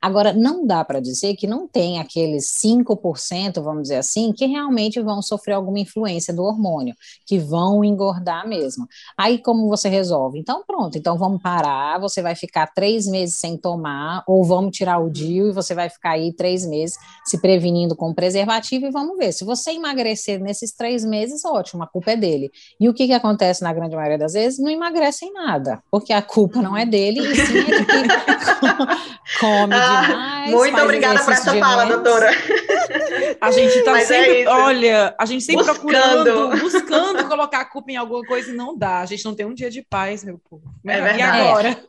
Agora, 0.00 0.32
não 0.32 0.64
dá 0.64 0.84
para 0.84 1.00
dizer 1.00 1.34
que 1.34 1.44
não 1.44 1.66
tem 1.66 1.98
aqueles 1.98 2.46
5%, 2.64 3.60
vamos 3.60 3.82
dizer 3.82 3.96
assim, 3.96 4.32
que 4.32 4.46
realmente 4.46 5.00
vão 5.00 5.20
sofrer 5.20 5.54
alguma 5.54 5.80
influência 5.80 6.32
do 6.32 6.44
hormônio, 6.44 6.94
que 7.26 7.36
vão 7.36 7.84
engordar 7.84 8.46
mesmo. 8.46 8.53
Aí, 9.16 9.38
como 9.38 9.68
você 9.68 9.88
resolve? 9.88 10.38
Então, 10.38 10.62
pronto, 10.66 10.98
então 10.98 11.16
vamos 11.16 11.40
parar, 11.40 11.98
você 11.98 12.22
vai 12.22 12.34
ficar 12.34 12.66
três 12.66 13.06
meses 13.06 13.36
sem 13.36 13.56
tomar, 13.56 14.22
ou 14.26 14.44
vamos 14.44 14.76
tirar 14.76 14.98
o 14.98 15.10
DIU 15.10 15.48
e 15.48 15.52
você 15.52 15.74
vai 15.74 15.88
ficar 15.88 16.12
aí 16.12 16.32
três 16.32 16.66
meses 16.66 16.96
se 17.24 17.38
prevenindo 17.40 17.96
com 17.96 18.12
preservativo 18.14 18.86
e 18.86 18.90
vamos 18.90 19.16
ver. 19.16 19.32
Se 19.32 19.44
você 19.44 19.72
emagrecer 19.72 20.40
nesses 20.40 20.72
três 20.72 21.04
meses, 21.04 21.44
ótimo, 21.44 21.82
a 21.82 21.86
culpa 21.86 22.12
é 22.12 22.16
dele. 22.16 22.50
E 22.78 22.88
o 22.88 22.94
que, 22.94 23.06
que 23.06 23.12
acontece 23.12 23.62
na 23.62 23.72
grande 23.72 23.96
maioria 23.96 24.18
das 24.18 24.32
vezes? 24.32 24.58
Não 24.58 24.70
emagrece 24.70 25.24
em 25.24 25.32
nada, 25.32 25.82
porque 25.90 26.12
a 26.12 26.22
culpa 26.22 26.60
não 26.60 26.76
é 26.76 26.84
dele, 26.84 27.20
e 27.20 27.36
sim 27.36 27.58
é 27.58 27.78
de 27.78 27.86
quem 27.86 28.04
come 29.40 29.74
ah, 29.74 30.06
demais. 30.06 30.50
Muito 30.50 30.80
obrigada 30.80 31.24
por 31.24 31.32
essa 31.32 31.54
fala, 31.58 31.84
doutora. 31.86 32.30
A 33.40 33.50
gente 33.50 33.78
está 33.78 34.00
sempre, 34.00 34.42
é 34.42 34.48
olha, 34.48 35.14
a 35.18 35.26
gente 35.26 35.44
sempre 35.44 35.64
buscando. 35.64 35.80
procurando, 35.80 36.60
buscando 36.60 37.28
colocar 37.28 37.60
a 37.60 37.64
culpa 37.64 37.90
em 37.90 37.96
alguma 37.96 38.22
coisa 38.24 38.43
e 38.48 38.52
não 38.52 38.76
dá. 38.76 39.00
A 39.00 39.06
gente 39.06 39.24
não 39.24 39.34
tem 39.34 39.46
um 39.46 39.54
dia 39.54 39.70
de 39.70 39.82
paz, 39.82 40.24
meu 40.24 40.38
povo. 40.38 40.74
É 40.86 41.16
e 41.16 41.22
agora? 41.22 41.70
É. 41.70 41.84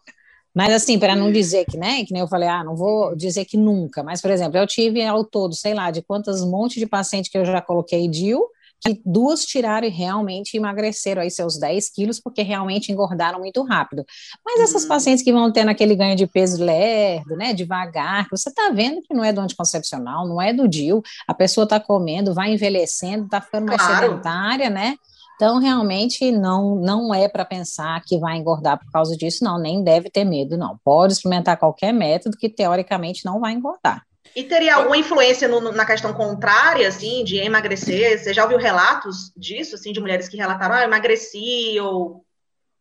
Mas 0.54 0.72
assim, 0.74 0.98
para 0.98 1.16
não 1.18 1.32
dizer 1.32 1.66
que, 1.66 1.78
né, 1.78 2.06
que 2.06 2.14
nem 2.14 2.22
eu 2.22 2.28
falei, 2.30 2.48
ah, 2.48 2.64
não 2.64 2.78
vou 2.78 3.14
dizer 3.14 3.44
que 3.44 3.58
nunca, 3.58 4.02
mas, 4.02 4.22
por 4.22 4.32
exemplo, 4.32 4.58
eu 4.58 4.66
tive 4.66 5.04
ao 5.04 5.26
todo, 5.26 5.54
sei 5.54 5.74
lá, 5.74 5.92
de 5.92 6.02
quantos 6.02 6.46
montes 6.46 6.80
de 6.80 6.86
pacientes 6.86 7.30
que 7.30 7.38
eu 7.38 7.44
já 7.44 7.62
coloquei 7.62 8.08
DIL, 8.08 8.42
que 8.80 9.02
duas 9.06 9.46
tiraram 9.46 9.88
e 9.88 9.90
realmente 9.90 10.56
emagreceram 10.56 11.22
aí 11.22 11.32
seus 11.32 11.58
10 11.58 11.90
quilos, 11.90 12.20
porque 12.20 12.42
realmente 12.42 12.92
engordaram 12.92 13.40
muito 13.40 13.64
rápido. 13.64 14.06
Mas 14.46 14.62
essas 14.62 14.84
uhum. 14.84 14.90
pacientes 14.90 15.24
que 15.24 15.34
vão 15.34 15.52
tendo 15.52 15.70
aquele 15.70 15.96
ganho 15.96 16.16
de 16.16 16.28
peso 16.28 16.64
lerdo, 16.64 17.36
né, 17.36 17.54
devagar, 17.54 18.28
você 18.30 18.50
está 18.50 18.70
vendo 18.70 19.02
que 19.02 19.14
não 19.14 19.24
é 19.24 19.34
do 19.34 19.42
anticoncepcional, 19.42 20.28
não 20.28 20.42
é 20.42 20.54
do 20.54 20.68
DIL, 20.68 21.02
a 21.28 21.34
pessoa 21.34 21.64
está 21.64 21.80
comendo, 21.80 22.34
vai 22.34 22.54
envelhecendo, 22.54 23.26
está 23.26 23.42
ficando 23.42 23.66
mais 23.66 23.82
claro. 23.82 24.08
sedentária, 24.08 24.70
né? 24.70 24.96
Então, 25.36 25.60
realmente, 25.60 26.32
não, 26.32 26.76
não 26.76 27.14
é 27.14 27.28
para 27.28 27.44
pensar 27.44 28.02
que 28.06 28.18
vai 28.18 28.38
engordar 28.38 28.80
por 28.80 28.90
causa 28.92 29.18
disso, 29.18 29.44
não, 29.44 29.60
nem 29.60 29.84
deve 29.84 30.10
ter 30.10 30.24
medo, 30.24 30.58
não. 30.58 30.80
Pode 30.84 31.14
experimentar 31.14 31.58
qualquer 31.58 31.94
método 31.94 32.38
que, 32.38 32.50
teoricamente, 32.50 33.26
não 33.26 33.40
vai 33.40 33.54
engordar. 33.54 34.04
E 34.36 34.44
teria 34.44 34.76
alguma 34.76 34.98
influência 34.98 35.48
no, 35.48 35.72
na 35.72 35.86
questão 35.86 36.14
contrária, 36.14 36.88
assim, 36.88 37.24
de 37.24 37.38
emagrecer? 37.38 38.18
Você 38.18 38.34
já 38.34 38.44
ouviu 38.44 38.58
relatos 38.58 39.32
disso, 39.36 39.76
assim, 39.76 39.92
de 39.92 40.00
mulheres 40.00 40.28
que 40.28 40.38
relataram, 40.38 40.76
ah, 40.76 40.84
emagreci, 40.84 41.80
ou 41.80 42.26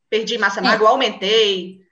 perdi 0.08 0.38
massa 0.38 0.60
magra, 0.60 0.78
é. 0.78 0.82
ou 0.82 0.88
aumentei? 0.88 1.83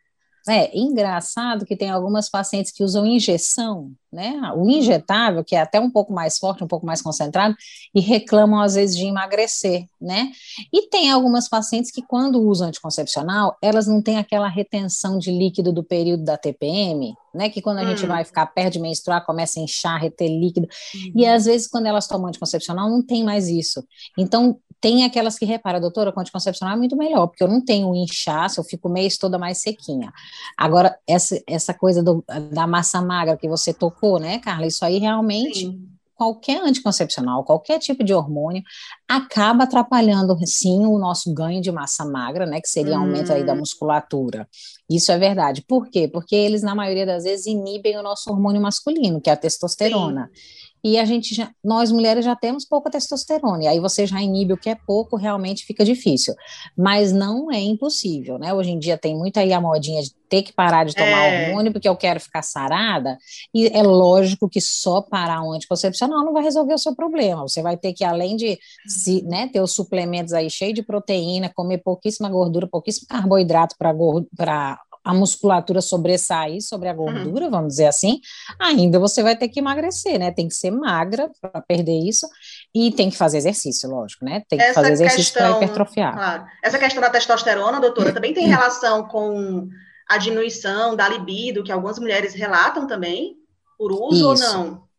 É 0.48 0.76
engraçado 0.76 1.64
que 1.64 1.76
tem 1.76 1.88
algumas 1.90 2.28
pacientes 2.28 2.72
que 2.72 2.82
usam 2.82 3.06
injeção, 3.06 3.92
né? 4.12 4.40
O 4.56 4.68
injetável, 4.68 5.44
que 5.44 5.54
é 5.54 5.60
até 5.60 5.78
um 5.78 5.90
pouco 5.90 6.12
mais 6.12 6.36
forte, 6.36 6.64
um 6.64 6.66
pouco 6.66 6.84
mais 6.84 7.00
concentrado, 7.00 7.54
e 7.94 8.00
reclamam 8.00 8.60
às 8.60 8.74
vezes 8.74 8.96
de 8.96 9.06
emagrecer, 9.06 9.86
né? 10.00 10.30
E 10.72 10.88
tem 10.88 11.10
algumas 11.10 11.48
pacientes 11.48 11.92
que, 11.92 12.02
quando 12.02 12.42
usam 12.42 12.68
anticoncepcional, 12.68 13.56
elas 13.62 13.86
não 13.86 14.02
têm 14.02 14.18
aquela 14.18 14.48
retenção 14.48 15.16
de 15.18 15.30
líquido 15.30 15.72
do 15.72 15.84
período 15.84 16.24
da 16.24 16.36
TPM, 16.36 17.14
né? 17.32 17.48
Que 17.48 17.62
quando 17.62 17.78
a 17.78 17.82
hum. 17.82 17.88
gente 17.88 18.04
vai 18.06 18.24
ficar 18.24 18.46
perto 18.46 18.74
de 18.74 18.80
menstruar, 18.80 19.24
começa 19.24 19.60
a 19.60 19.62
inchar, 19.62 20.00
reter 20.00 20.28
líquido. 20.28 20.66
Uhum. 20.94 21.12
E 21.14 21.26
às 21.26 21.44
vezes, 21.44 21.68
quando 21.68 21.86
elas 21.86 22.08
tomam 22.08 22.26
anticoncepcional, 22.26 22.90
não 22.90 23.00
tem 23.00 23.22
mais 23.22 23.48
isso. 23.48 23.84
Então, 24.18 24.58
tem 24.82 25.04
aquelas 25.04 25.38
que 25.38 25.44
reparam, 25.44 25.80
doutora, 25.80 26.10
com 26.10 26.20
anticoncepcional 26.20 26.74
é 26.74 26.76
muito 26.76 26.96
melhor, 26.96 27.28
porque 27.28 27.44
eu 27.44 27.48
não 27.48 27.64
tenho 27.64 27.94
inchaço, 27.94 28.58
eu 28.58 28.64
fico 28.64 28.88
o 28.88 28.92
mês 28.92 29.16
toda 29.16 29.38
mais 29.38 29.58
sequinha. 29.58 30.12
Agora, 30.58 30.98
essa, 31.06 31.40
essa 31.46 31.72
coisa 31.72 32.02
do, 32.02 32.22
da 32.50 32.66
massa 32.66 33.00
magra 33.00 33.36
que 33.36 33.48
você 33.48 33.72
tocou, 33.72 34.18
né, 34.18 34.40
Carla, 34.40 34.66
isso 34.66 34.84
aí 34.84 34.98
realmente, 34.98 35.60
Sim. 35.60 35.88
qualquer 36.16 36.60
anticoncepcional, 36.60 37.44
qualquer 37.44 37.78
tipo 37.78 38.02
de 38.02 38.12
hormônio, 38.12 38.60
acaba 39.08 39.62
atrapalhando, 39.62 40.36
sim, 40.44 40.84
o 40.84 40.98
nosso 40.98 41.32
ganho 41.32 41.62
de 41.62 41.70
massa 41.70 42.04
magra, 42.04 42.44
né, 42.44 42.60
que 42.60 42.68
seria 42.68 42.98
hum. 42.98 43.02
aumento 43.02 43.32
aí 43.32 43.46
da 43.46 43.52
hum. 43.52 43.58
musculatura. 43.58 44.48
Isso 44.90 45.12
é 45.12 45.18
verdade. 45.18 45.62
Por 45.62 45.88
quê? 45.90 46.08
Porque 46.08 46.34
eles, 46.34 46.60
na 46.60 46.74
maioria 46.74 47.06
das 47.06 47.22
vezes, 47.22 47.46
inibem 47.46 47.96
o 47.96 48.02
nosso 48.02 48.28
hormônio 48.28 48.60
masculino, 48.60 49.20
que 49.20 49.30
é 49.30 49.32
a 49.32 49.36
testosterona. 49.36 50.28
Sim 50.34 50.71
e 50.84 50.98
a 50.98 51.04
gente 51.04 51.34
já, 51.34 51.50
nós 51.62 51.92
mulheres 51.92 52.24
já 52.24 52.34
temos 52.34 52.64
pouca 52.64 52.90
testosterona, 52.90 53.64
e 53.64 53.66
aí 53.66 53.80
você 53.80 54.06
já 54.06 54.20
inibe 54.20 54.52
o 54.52 54.56
que 54.56 54.68
é 54.68 54.74
pouco, 54.74 55.16
realmente 55.16 55.64
fica 55.64 55.84
difícil. 55.84 56.34
Mas 56.76 57.12
não 57.12 57.50
é 57.50 57.60
impossível, 57.60 58.38
né? 58.38 58.52
Hoje 58.52 58.70
em 58.70 58.78
dia 58.78 58.98
tem 58.98 59.16
muito 59.16 59.38
aí 59.38 59.52
a 59.52 59.60
modinha 59.60 60.02
de 60.02 60.12
ter 60.28 60.42
que 60.42 60.52
parar 60.52 60.84
de 60.84 60.94
tomar 60.94 61.26
é. 61.26 61.48
hormônio 61.48 61.72
porque 61.72 61.88
eu 61.88 61.96
quero 61.96 62.18
ficar 62.18 62.42
sarada, 62.42 63.18
e 63.54 63.66
é 63.66 63.82
lógico 63.82 64.48
que 64.48 64.60
só 64.60 65.02
parar 65.02 65.42
um 65.42 65.52
anticoncepcional 65.52 66.24
não 66.24 66.32
vai 66.32 66.42
resolver 66.42 66.74
o 66.74 66.78
seu 66.78 66.94
problema. 66.94 67.42
Você 67.42 67.62
vai 67.62 67.76
ter 67.76 67.92
que, 67.92 68.04
além 68.04 68.36
de 68.36 68.58
se, 68.86 69.22
né, 69.22 69.48
ter 69.48 69.60
os 69.60 69.72
suplementos 69.72 70.32
aí 70.32 70.48
cheios 70.48 70.74
de 70.74 70.82
proteína, 70.82 71.52
comer 71.54 71.78
pouquíssima 71.78 72.28
gordura, 72.28 72.66
pouquíssimo 72.66 73.06
carboidrato 73.08 73.76
para 73.78 74.78
a 75.04 75.12
musculatura 75.12 75.80
sobressair 75.80 76.62
sobre 76.62 76.88
a 76.88 76.94
gordura, 76.94 77.46
uhum. 77.46 77.50
vamos 77.50 77.68
dizer 77.68 77.86
assim, 77.86 78.20
ainda 78.58 78.98
você 78.98 79.22
vai 79.22 79.36
ter 79.36 79.48
que 79.48 79.58
emagrecer, 79.58 80.18
né? 80.18 80.30
Tem 80.30 80.46
que 80.46 80.54
ser 80.54 80.70
magra 80.70 81.30
para 81.40 81.60
perder 81.60 81.98
isso 81.98 82.26
e 82.74 82.92
tem 82.92 83.10
que 83.10 83.16
fazer 83.16 83.38
exercício, 83.38 83.90
lógico, 83.90 84.24
né? 84.24 84.42
Tem 84.48 84.58
que 84.58 84.64
Essa 84.64 84.74
fazer 84.74 84.92
exercício 84.92 85.34
para 85.34 85.50
hipertrofiar. 85.56 86.14
Claro. 86.14 86.44
Essa 86.62 86.78
questão 86.78 87.00
da 87.00 87.10
testosterona, 87.10 87.80
doutora, 87.80 88.12
também 88.12 88.32
tem 88.32 88.46
relação 88.46 89.08
com 89.08 89.68
a 90.08 90.18
diminuição 90.18 90.94
da 90.94 91.08
libido, 91.08 91.64
que 91.64 91.72
algumas 91.72 91.98
mulheres 91.98 92.34
relatam 92.34 92.86
também, 92.86 93.36
por 93.76 93.90
uso 93.92 94.32
isso. 94.32 94.44
ou 94.44 94.64
não? 94.64 94.91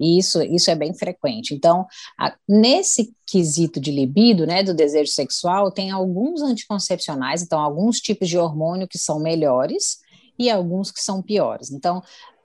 E 0.00 0.18
isso, 0.18 0.42
isso 0.42 0.70
é 0.70 0.74
bem 0.74 0.94
frequente. 0.94 1.54
Então, 1.54 1.86
a, 2.18 2.34
nesse 2.48 3.14
quesito 3.26 3.80
de 3.80 3.90
libido, 3.90 4.46
né, 4.46 4.62
do 4.62 4.74
desejo 4.74 5.10
sexual, 5.10 5.70
tem 5.70 5.90
alguns 5.90 6.42
anticoncepcionais, 6.42 7.42
então, 7.42 7.58
alguns 7.58 8.00
tipos 8.00 8.28
de 8.28 8.38
hormônio 8.38 8.88
que 8.88 8.98
são 8.98 9.18
melhores 9.20 9.98
e 10.38 10.50
alguns 10.50 10.90
que 10.90 11.00
são 11.00 11.22
piores. 11.22 11.70
Então, 11.70 12.02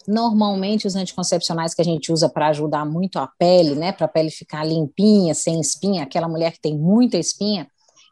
normalmente 0.07 0.87
os 0.87 0.95
anticoncepcionais 0.95 1.73
que 1.73 1.81
a 1.81 1.85
gente 1.85 2.11
usa 2.11 2.29
para 2.29 2.47
ajudar 2.47 2.85
muito 2.85 3.19
a 3.19 3.27
pele, 3.27 3.75
né, 3.75 3.91
para 3.91 4.05
a 4.05 4.09
pele 4.09 4.31
ficar 4.31 4.63
limpinha, 4.63 5.33
sem 5.33 5.59
espinha, 5.59 6.03
aquela 6.03 6.29
mulher 6.29 6.53
que 6.53 6.61
tem 6.61 6.77
muita 6.77 7.17
espinha. 7.17 7.67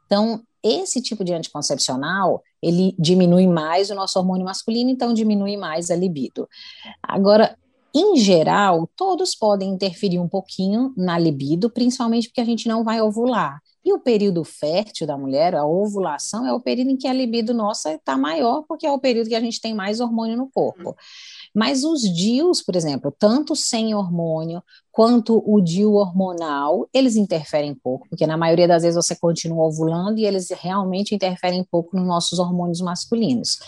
Então, 0.05 0.41
esse 0.61 1.01
tipo 1.01 1.23
de 1.23 1.31
anticoncepcional, 1.33 2.41
ele 2.61 2.95
diminui 2.97 3.47
mais 3.47 3.91
o 3.91 3.95
nosso 3.95 4.17
hormônio 4.17 4.45
masculino, 4.45 4.89
então 4.89 5.13
diminui 5.13 5.55
mais 5.55 5.91
a 5.91 5.95
libido. 5.95 6.49
Agora, 7.01 7.55
em 7.97 8.17
geral, 8.17 8.89
todos 8.93 9.33
podem 9.33 9.69
interferir 9.69 10.19
um 10.19 10.27
pouquinho 10.27 10.93
na 10.97 11.17
libido, 11.17 11.69
principalmente 11.69 12.27
porque 12.27 12.41
a 12.41 12.45
gente 12.45 12.67
não 12.67 12.83
vai 12.83 13.01
ovular. 13.01 13.61
E 13.85 13.93
o 13.93 13.99
período 13.99 14.43
fértil 14.43 15.07
da 15.07 15.15
mulher, 15.15 15.55
a 15.55 15.63
ovulação, 15.63 16.45
é 16.45 16.51
o 16.51 16.59
período 16.59 16.89
em 16.89 16.97
que 16.97 17.07
a 17.07 17.13
libido 17.13 17.53
nossa 17.53 17.93
está 17.93 18.17
maior, 18.17 18.63
porque 18.67 18.85
é 18.85 18.91
o 18.91 18.99
período 18.99 19.29
que 19.29 19.35
a 19.35 19.39
gente 19.39 19.61
tem 19.61 19.73
mais 19.73 20.01
hormônio 20.01 20.35
no 20.35 20.49
corpo. 20.49 20.95
Mas 21.53 21.85
os 21.85 22.01
DIUs, 22.01 22.61
por 22.61 22.75
exemplo, 22.75 23.15
tanto 23.17 23.55
sem 23.55 23.95
hormônio 23.95 24.61
quanto 24.91 25.41
o 25.45 25.61
DIU 25.61 25.93
hormonal, 25.93 26.89
eles 26.91 27.15
interferem 27.15 27.75
pouco, 27.75 28.09
porque 28.09 28.25
na 28.25 28.35
maioria 28.35 28.67
das 28.67 28.81
vezes 28.81 28.95
você 28.95 29.15
continua 29.15 29.65
ovulando 29.65 30.17
e 30.17 30.25
eles 30.25 30.49
realmente 30.49 31.13
interferem 31.15 31.63
pouco 31.63 31.95
nos 31.95 32.07
nossos 32.07 32.39
hormônios 32.39 32.81
masculinos. 32.81 33.59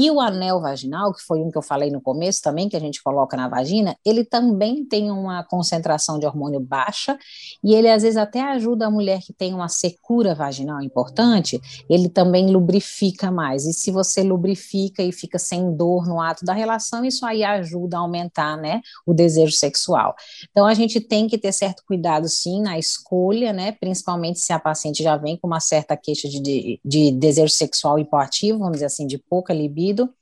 E 0.00 0.10
o 0.10 0.18
anel 0.18 0.62
vaginal, 0.62 1.12
que 1.12 1.20
foi 1.20 1.42
um 1.42 1.50
que 1.50 1.58
eu 1.58 1.62
falei 1.62 1.90
no 1.90 2.00
começo 2.00 2.40
também, 2.40 2.70
que 2.70 2.76
a 2.76 2.80
gente 2.80 3.02
coloca 3.02 3.36
na 3.36 3.50
vagina, 3.50 3.94
ele 4.02 4.24
também 4.24 4.82
tem 4.82 5.10
uma 5.10 5.44
concentração 5.44 6.18
de 6.18 6.24
hormônio 6.24 6.58
baixa 6.58 7.18
e 7.62 7.74
ele 7.74 7.86
às 7.86 8.02
vezes 8.02 8.16
até 8.16 8.40
ajuda 8.40 8.86
a 8.86 8.90
mulher 8.90 9.20
que 9.20 9.34
tem 9.34 9.52
uma 9.52 9.68
secura 9.68 10.34
vaginal 10.34 10.80
importante, 10.80 11.60
ele 11.86 12.08
também 12.08 12.50
lubrifica 12.50 13.30
mais. 13.30 13.66
E 13.66 13.74
se 13.74 13.90
você 13.90 14.22
lubrifica 14.22 15.02
e 15.02 15.12
fica 15.12 15.38
sem 15.38 15.76
dor 15.76 16.06
no 16.06 16.18
ato 16.18 16.46
da 16.46 16.54
relação, 16.54 17.04
isso 17.04 17.26
aí 17.26 17.44
ajuda 17.44 17.98
a 17.98 18.00
aumentar, 18.00 18.56
né, 18.56 18.80
o 19.04 19.12
desejo 19.12 19.54
sexual. 19.54 20.14
Então 20.50 20.64
a 20.64 20.72
gente 20.72 20.98
tem 20.98 21.28
que 21.28 21.36
ter 21.36 21.52
certo 21.52 21.82
cuidado 21.86 22.26
sim 22.26 22.62
na 22.62 22.78
escolha, 22.78 23.52
né, 23.52 23.72
principalmente 23.72 24.40
se 24.40 24.50
a 24.50 24.58
paciente 24.58 25.02
já 25.02 25.18
vem 25.18 25.36
com 25.36 25.46
uma 25.46 25.60
certa 25.60 25.94
queixa 25.94 26.26
de, 26.26 26.40
de, 26.40 26.80
de 26.82 27.12
desejo 27.12 27.52
sexual 27.52 27.98
hipoativo, 27.98 28.60
vamos 28.60 28.76
dizer 28.76 28.86
assim, 28.86 29.06
de 29.06 29.18
pouca 29.18 29.52
libido, 29.52 29.89
libido. 29.90 30.12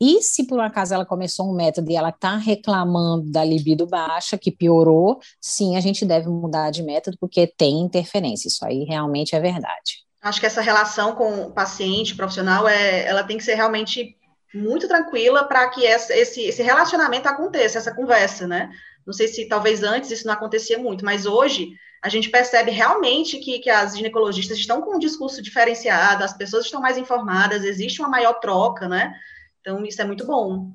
E 0.00 0.22
se 0.22 0.46
por 0.46 0.58
um 0.58 0.62
acaso 0.62 0.94
ela 0.94 1.04
começou 1.04 1.50
um 1.50 1.54
método 1.54 1.90
e 1.90 1.96
ela 1.96 2.10
está 2.10 2.36
reclamando 2.36 3.30
da 3.32 3.44
libido 3.44 3.84
baixa, 3.84 4.38
que 4.38 4.52
piorou, 4.52 5.18
sim, 5.40 5.76
a 5.76 5.80
gente 5.80 6.04
deve 6.06 6.28
mudar 6.28 6.70
de 6.70 6.84
método, 6.84 7.16
porque 7.20 7.52
tem 7.56 7.80
interferência. 7.80 8.46
Isso 8.46 8.64
aí 8.64 8.84
realmente 8.84 9.34
é 9.34 9.40
verdade. 9.40 10.04
Acho 10.22 10.38
que 10.38 10.46
essa 10.46 10.60
relação 10.60 11.14
com 11.14 11.42
o 11.42 11.52
paciente, 11.52 12.14
profissional, 12.14 12.68
é, 12.68 13.06
ela 13.06 13.24
tem 13.24 13.36
que 13.36 13.44
ser 13.44 13.54
realmente 13.54 14.16
muito 14.54 14.86
tranquila 14.86 15.44
para 15.44 15.68
que 15.68 15.84
essa, 15.84 16.14
esse, 16.14 16.42
esse 16.42 16.62
relacionamento 16.62 17.28
aconteça, 17.28 17.78
essa 17.78 17.94
conversa, 17.94 18.46
né? 18.46 18.70
Não 19.06 19.12
sei 19.12 19.26
se 19.26 19.48
talvez 19.48 19.82
antes 19.82 20.10
isso 20.10 20.26
não 20.26 20.34
acontecia 20.34 20.78
muito, 20.78 21.04
mas 21.04 21.26
hoje 21.26 21.70
a 22.02 22.08
gente 22.08 22.30
percebe 22.30 22.70
realmente 22.70 23.38
que, 23.38 23.58
que 23.58 23.70
as 23.70 23.96
ginecologistas 23.96 24.58
estão 24.58 24.80
com 24.80 24.96
um 24.96 24.98
discurso 24.98 25.42
diferenciado, 25.42 26.24
as 26.24 26.36
pessoas 26.36 26.64
estão 26.64 26.80
mais 26.80 26.96
informadas, 26.96 27.64
existe 27.64 28.00
uma 28.00 28.08
maior 28.08 28.34
troca, 28.34 28.88
né? 28.88 29.14
Então, 29.60 29.84
isso 29.84 30.00
é 30.00 30.04
muito 30.04 30.26
bom. 30.26 30.72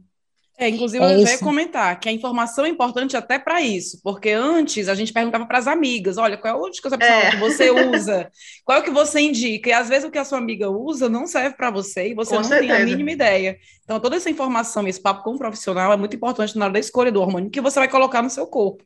É, 0.56 0.70
inclusive, 0.70 1.04
é 1.04 1.16
eu 1.16 1.20
ia 1.20 1.38
comentar 1.40 2.00
que 2.00 2.08
a 2.08 2.12
informação 2.12 2.64
é 2.64 2.70
importante 2.70 3.18
até 3.18 3.40
para 3.40 3.60
isso, 3.60 4.00
porque 4.04 4.30
antes 4.30 4.88
a 4.88 4.94
gente 4.94 5.12
perguntava 5.12 5.48
para 5.48 5.58
as 5.58 5.66
amigas: 5.66 6.18
olha, 6.18 6.38
qual 6.38 6.56
é 6.56 6.60
o 6.60 6.66
anticoncepcional 6.68 7.22
é. 7.22 7.32
que 7.32 7.38
você 7.38 7.72
usa? 7.72 8.32
Qual 8.64 8.78
é 8.78 8.82
o 8.82 8.84
que 8.84 8.92
você 8.92 9.20
indica? 9.20 9.70
E 9.70 9.74
às 9.74 9.90
vezes 9.90 10.06
o 10.06 10.12
que 10.12 10.18
a 10.18 10.24
sua 10.24 10.38
amiga 10.38 10.70
usa 10.70 11.10
não 11.10 11.26
serve 11.26 11.58
para 11.58 11.72
você 11.72 12.10
e 12.10 12.14
você 12.14 12.36
com 12.36 12.42
não 12.42 12.44
certeza. 12.44 12.72
tem 12.72 12.84
a 12.84 12.86
mínima 12.86 13.12
ideia. 13.12 13.58
Então, 13.84 14.00
toda 14.00 14.16
essa 14.16 14.30
informação, 14.30 14.88
esse 14.88 15.02
papo 15.02 15.24
com 15.24 15.32
o 15.32 15.40
profissional 15.40 15.92
é 15.92 15.98
muito 15.98 16.16
importante 16.16 16.56
na 16.56 16.66
hora 16.66 16.74
da 16.74 16.80
escolha 16.80 17.12
do 17.12 17.20
hormônio 17.20 17.50
que 17.50 17.60
você 17.60 17.80
vai 17.80 17.88
colocar 17.88 18.22
no 18.22 18.30
seu 18.30 18.46
corpo. 18.46 18.84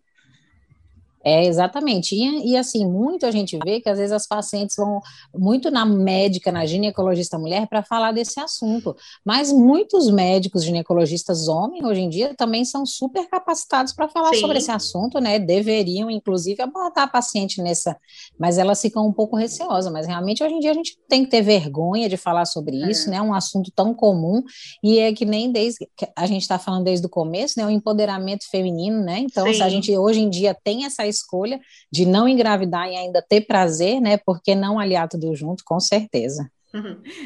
É, 1.27 1.45
exatamente. 1.45 2.15
E, 2.15 2.51
e, 2.51 2.55
assim, 2.55 2.85
muito 2.85 3.25
a 3.25 3.31
gente 3.31 3.59
vê 3.61 3.81
que 3.81 3.89
às 3.89 3.97
vezes 3.97 4.13
as 4.13 4.25
pacientes 4.25 4.77
vão 4.77 5.01
muito 5.35 5.69
na 5.69 5.85
médica, 5.85 6.53
na 6.53 6.65
ginecologista 6.65 7.37
mulher, 7.37 7.67
para 7.67 7.83
falar 7.83 8.13
desse 8.13 8.39
assunto. 8.39 8.95
Mas 9.25 9.51
muitos 9.51 10.09
médicos 10.09 10.63
ginecologistas 10.63 11.49
homens, 11.49 11.83
hoje 11.83 11.99
em 11.99 12.07
dia, 12.07 12.33
também 12.33 12.63
são 12.63 12.85
super 12.85 13.27
capacitados 13.27 13.91
para 13.91 14.07
falar 14.07 14.33
Sim. 14.35 14.39
sobre 14.39 14.59
esse 14.59 14.71
assunto, 14.71 15.19
né? 15.19 15.37
Deveriam, 15.37 16.09
inclusive, 16.09 16.61
abordar 16.61 17.03
a 17.03 17.07
paciente 17.07 17.61
nessa. 17.61 17.97
Mas 18.39 18.57
elas 18.57 18.81
ficam 18.81 19.05
um 19.05 19.11
pouco 19.11 19.35
receosas. 19.35 19.91
Mas 19.91 20.07
realmente, 20.07 20.41
hoje 20.41 20.53
em 20.53 20.59
dia, 20.61 20.71
a 20.71 20.75
gente 20.75 20.97
tem 21.09 21.25
que 21.25 21.29
ter 21.29 21.41
vergonha 21.41 22.07
de 22.07 22.15
falar 22.15 22.45
sobre 22.45 22.81
é. 22.81 22.89
isso, 22.89 23.09
né? 23.09 23.21
Um 23.21 23.33
assunto 23.33 23.69
tão 23.69 23.93
comum. 23.93 24.41
E 24.81 24.97
é 24.99 25.11
que 25.11 25.25
nem 25.25 25.51
desde. 25.51 25.89
A 26.15 26.25
gente 26.25 26.43
está 26.43 26.57
falando 26.57 26.85
desde 26.85 27.05
o 27.05 27.09
começo, 27.09 27.59
né? 27.59 27.65
O 27.65 27.69
empoderamento 27.69 28.49
feminino, 28.49 29.03
né? 29.03 29.19
Então, 29.19 29.45
Sim. 29.47 29.55
se 29.55 29.63
a 29.63 29.67
gente 29.67 29.97
hoje 29.97 30.21
em 30.21 30.29
dia 30.29 30.55
tem 30.63 30.85
essa 30.85 31.05
escolha 31.17 31.59
de 31.91 32.05
não 32.05 32.27
engravidar 32.27 32.87
e 32.87 32.95
ainda 32.95 33.21
ter 33.21 33.41
prazer, 33.41 33.99
né? 33.99 34.17
Porque 34.17 34.55
não 34.55 34.79
aliar 34.79 35.07
tudo 35.07 35.35
junto, 35.35 35.63
com 35.65 35.79
certeza. 35.79 36.49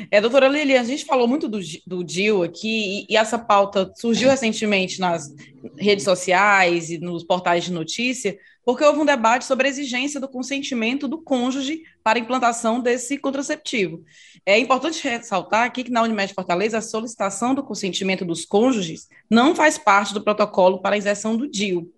É, 0.09 0.21
doutora 0.21 0.47
Lilian, 0.47 0.79
a 0.79 0.83
gente 0.83 1.05
falou 1.05 1.27
muito 1.27 1.47
do, 1.47 1.59
do 1.85 2.03
DIL 2.03 2.43
aqui, 2.43 3.05
e, 3.09 3.13
e, 3.13 3.17
essa 3.17 3.37
pauta 3.37 3.91
surgiu 3.97 4.29
recentemente 4.29 4.99
nas 4.99 5.33
redes 5.77 6.05
sociais 6.05 6.89
e 6.89 6.97
nos 6.99 7.23
portais 7.23 7.63
de 7.63 7.71
notícia, 7.71 8.37
porque 8.63 8.83
houve 8.83 8.99
um 8.99 9.05
debate 9.05 9.45
sobre 9.45 9.67
a 9.67 9.69
exigência 9.69 10.19
do 10.19 10.27
consentimento 10.27 11.07
do 11.07 11.17
cônjuge 11.21 11.81
para 12.03 12.19
implantação 12.19 12.79
desse 12.79 13.17
contraceptivo. 13.17 14.03
É 14.45 14.59
importante 14.59 15.03
ressaltar 15.03 15.63
aqui 15.63 15.83
que 15.83 15.91
na 15.91 16.03
Unimed 16.03 16.33
Fortaleza 16.33 16.77
a 16.77 16.81
solicitação 16.81 17.55
do 17.55 17.63
consentimento 17.63 18.23
dos 18.23 18.45
cônjuges 18.45 19.07
não 19.29 19.55
faz 19.55 19.77
parte 19.77 20.13
do 20.13 20.21
protocolo 20.21 20.79
para 20.79 20.95
a 20.95 20.97
inserção 20.97 21.35
do 21.35 21.49
DIL 21.49 21.91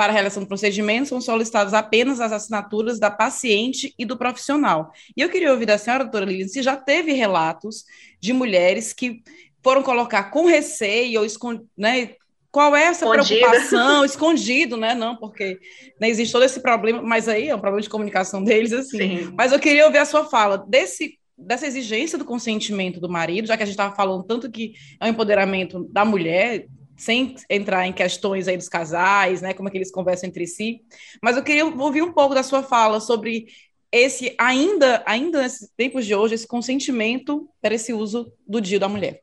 para 0.00 0.12
a 0.12 0.14
realização 0.14 0.44
do 0.44 0.48
procedimento 0.48 1.10
são 1.10 1.20
solicitadas 1.20 1.74
apenas 1.74 2.22
as 2.22 2.32
assinaturas 2.32 2.98
da 2.98 3.10
paciente 3.10 3.94
e 3.98 4.06
do 4.06 4.16
profissional. 4.16 4.90
E 5.14 5.20
eu 5.20 5.28
queria 5.28 5.52
ouvir 5.52 5.66
da 5.66 5.76
senhora, 5.76 6.04
doutora 6.04 6.24
Lilian, 6.24 6.48
se 6.48 6.62
já 6.62 6.74
teve 6.74 7.12
relatos 7.12 7.84
de 8.18 8.32
mulheres 8.32 8.94
que 8.94 9.22
foram 9.62 9.82
colocar 9.82 10.30
com 10.30 10.46
receio 10.46 11.20
ou 11.20 11.26
escond... 11.26 11.60
né, 11.76 12.12
qual 12.50 12.74
é 12.74 12.84
essa 12.84 13.04
Escondida. 13.04 13.46
preocupação, 13.46 14.02
escondido, 14.06 14.78
né? 14.78 14.94
Não, 14.94 15.16
porque 15.16 15.58
né, 16.00 16.08
existe 16.08 16.32
todo 16.32 16.46
esse 16.46 16.62
problema, 16.62 17.02
mas 17.02 17.28
aí 17.28 17.50
é 17.50 17.54
um 17.54 17.60
problema 17.60 17.82
de 17.82 17.90
comunicação 17.90 18.42
deles, 18.42 18.72
assim. 18.72 18.96
Sim. 18.96 19.34
Mas 19.36 19.52
eu 19.52 19.60
queria 19.60 19.84
ouvir 19.84 19.98
a 19.98 20.06
sua 20.06 20.24
fala 20.24 20.56
desse 20.66 21.20
dessa 21.36 21.66
exigência 21.66 22.18
do 22.18 22.24
consentimento 22.24 23.00
do 23.00 23.08
marido, 23.08 23.48
já 23.48 23.56
que 23.56 23.62
a 23.62 23.66
gente 23.66 23.74
estava 23.74 23.94
falando 23.94 24.24
tanto 24.24 24.50
que 24.50 24.72
é 24.98 25.06
o 25.06 25.08
empoderamento 25.08 25.86
da 25.90 26.04
mulher, 26.04 26.66
sem 27.00 27.34
entrar 27.48 27.86
em 27.86 27.92
questões 27.92 28.46
aí 28.46 28.56
dos 28.56 28.68
casais, 28.68 29.40
né, 29.40 29.54
como 29.54 29.68
é 29.68 29.72
que 29.72 29.78
eles 29.78 29.90
conversam 29.90 30.28
entre 30.28 30.46
si, 30.46 30.82
mas 31.22 31.36
eu 31.36 31.42
queria 31.42 31.64
ouvir 31.64 32.02
um 32.02 32.12
pouco 32.12 32.34
da 32.34 32.42
sua 32.42 32.62
fala 32.62 33.00
sobre 33.00 33.46
esse 33.90 34.34
ainda 34.38 35.02
ainda 35.06 35.42
nesses 35.42 35.70
tempos 35.76 36.06
de 36.06 36.14
hoje 36.14 36.34
esse 36.34 36.46
consentimento 36.46 37.48
para 37.60 37.74
esse 37.74 37.92
uso 37.92 38.32
do 38.46 38.60
dia 38.60 38.78
da 38.78 38.88
mulher. 38.88 39.20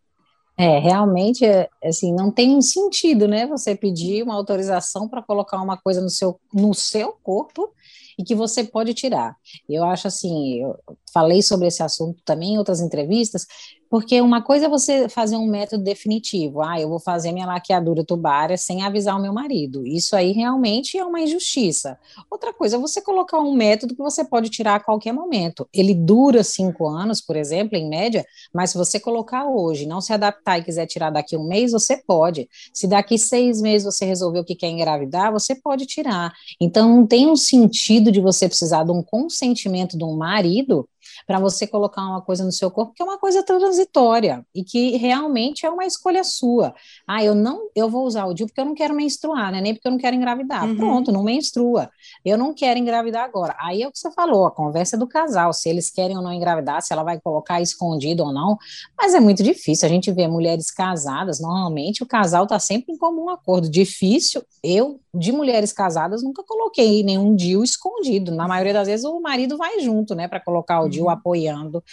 É, 0.59 0.79
realmente, 0.79 1.45
é, 1.45 1.69
assim, 1.83 2.11
não 2.11 2.31
tem 2.31 2.55
um 2.55 2.63
sentido, 2.63 3.27
né, 3.27 3.45
você 3.45 3.75
pedir 3.75 4.23
uma 4.23 4.33
autorização 4.33 5.07
para 5.07 5.21
colocar 5.21 5.61
uma 5.61 5.77
coisa 5.77 6.01
no 6.01 6.09
seu, 6.09 6.39
no 6.51 6.73
seu 6.73 7.13
corpo 7.21 7.71
e 8.17 8.23
que 8.23 8.35
você 8.35 8.63
pode 8.63 8.93
tirar. 8.93 9.35
Eu 9.69 9.83
acho 9.85 10.07
assim, 10.07 10.61
eu 10.61 10.77
falei 11.13 11.41
sobre 11.41 11.67
esse 11.67 11.83
assunto 11.83 12.21
também 12.25 12.53
em 12.53 12.57
outras 12.57 12.81
entrevistas, 12.81 13.45
porque 13.89 14.19
uma 14.21 14.41
coisa 14.41 14.65
é 14.65 14.69
você 14.69 15.07
fazer 15.07 15.37
um 15.37 15.47
método 15.47 15.83
definitivo. 15.83 16.61
Ah, 16.61 16.79
eu 16.79 16.89
vou 16.89 16.99
fazer 16.99 17.31
minha 17.31 17.45
laqueadura 17.45 18.03
tubária 18.03 18.57
sem 18.57 18.83
avisar 18.83 19.17
o 19.17 19.21
meu 19.21 19.33
marido. 19.33 19.85
Isso 19.85 20.15
aí 20.15 20.31
realmente 20.31 20.97
é 20.97 21.05
uma 21.05 21.21
injustiça. 21.21 21.97
Outra 22.29 22.53
coisa 22.53 22.75
é 22.75 22.79
você 22.79 23.01
colocar 23.01 23.39
um 23.39 23.53
método 23.53 23.95
que 23.95 24.01
você 24.01 24.25
pode 24.25 24.49
tirar 24.49 24.75
a 24.75 24.79
qualquer 24.79 25.13
momento. 25.13 25.67
Ele 25.73 25.93
dura 25.93 26.43
cinco 26.43 26.87
anos, 26.87 27.21
por 27.21 27.35
exemplo, 27.35 27.77
em 27.77 27.87
média, 27.87 28.25
mas 28.53 28.71
se 28.71 28.77
você 28.77 28.99
colocar 28.99 29.45
hoje, 29.45 29.85
não 29.85 30.01
se 30.01 30.11
adaptar 30.11 30.59
e 30.59 30.63
quiser 30.63 30.85
tirar 30.85 31.09
daqui 31.09 31.37
um 31.37 31.47
mês, 31.47 31.71
você 31.71 31.97
pode. 31.97 32.49
Se 32.73 32.87
daqui 32.87 33.17
seis 33.17 33.61
meses 33.61 33.85
você 33.85 34.05
resolver 34.05 34.39
o 34.39 34.45
que 34.45 34.55
quer 34.55 34.69
engravidar, 34.69 35.31
você 35.31 35.55
pode 35.55 35.85
tirar. 35.85 36.33
Então, 36.59 36.89
não 36.89 37.07
tem 37.07 37.29
um 37.29 37.35
sentido 37.35 38.06
de 38.11 38.19
você 38.19 38.47
precisar 38.47 38.83
de 38.83 38.91
um 38.91 39.03
consentimento 39.03 39.97
de 39.97 40.03
um 40.03 40.15
marido 40.15 40.87
para 41.25 41.39
você 41.39 41.65
colocar 41.65 42.01
uma 42.01 42.21
coisa 42.21 42.43
no 42.43 42.51
seu 42.51 42.69
corpo 42.69 42.93
que 42.93 43.01
é 43.01 43.05
uma 43.05 43.17
coisa 43.17 43.43
transitória 43.43 44.45
e 44.53 44.63
que 44.63 44.97
realmente 44.97 45.65
é 45.65 45.69
uma 45.69 45.85
escolha 45.85 46.23
sua. 46.23 46.73
Ah, 47.07 47.23
eu 47.23 47.33
não, 47.33 47.69
eu 47.75 47.89
vou 47.89 48.05
usar 48.05 48.25
o 48.25 48.33
DIU 48.33 48.47
porque 48.47 48.61
eu 48.61 48.65
não 48.65 48.75
quero 48.75 48.93
menstruar, 48.93 49.51
né? 49.51 49.61
Nem 49.61 49.73
porque 49.73 49.87
eu 49.87 49.91
não 49.91 49.99
quero 49.99 50.15
engravidar. 50.15 50.65
Uhum. 50.65 50.75
Pronto, 50.75 51.11
não 51.11 51.23
menstrua. 51.23 51.89
Eu 52.23 52.37
não 52.37 52.53
quero 52.53 52.79
engravidar 52.79 53.23
agora. 53.23 53.55
Aí 53.59 53.81
é 53.81 53.87
o 53.87 53.91
que 53.91 53.99
você 53.99 54.11
falou, 54.11 54.45
a 54.45 54.51
conversa 54.51 54.95
é 54.95 54.99
do 54.99 55.07
casal, 55.07 55.53
se 55.53 55.69
eles 55.69 55.89
querem 55.89 56.17
ou 56.17 56.23
não 56.23 56.33
engravidar, 56.33 56.81
se 56.81 56.93
ela 56.93 57.03
vai 57.03 57.19
colocar 57.19 57.61
escondido 57.61 58.23
ou 58.23 58.33
não. 58.33 58.57
Mas 58.97 59.13
é 59.13 59.19
muito 59.19 59.43
difícil. 59.43 59.87
A 59.87 59.89
gente 59.89 60.11
vê 60.11 60.27
mulheres 60.27 60.71
casadas, 60.71 61.39
normalmente 61.39 62.03
o 62.03 62.05
casal 62.05 62.43
está 62.43 62.59
sempre 62.59 62.93
em 62.93 62.97
comum 62.97 63.29
acordo. 63.29 63.69
Difícil. 63.69 64.41
Eu, 64.63 64.99
de 65.13 65.31
mulheres 65.31 65.71
casadas, 65.71 66.23
nunca 66.23 66.43
coloquei 66.43 67.03
nenhum 67.03 67.35
DIU 67.35 67.63
escondido. 67.63 68.31
Na 68.33 68.47
maioria 68.47 68.73
das 68.73 68.87
vezes 68.87 69.05
o 69.05 69.19
marido 69.19 69.57
vai 69.57 69.79
junto, 69.79 70.15
né, 70.15 70.27
para 70.27 70.39
colocar 70.39 70.81
o 70.81 70.89
DIU 70.89 71.06
uhum. 71.09 71.13
apoiando. 71.13 71.83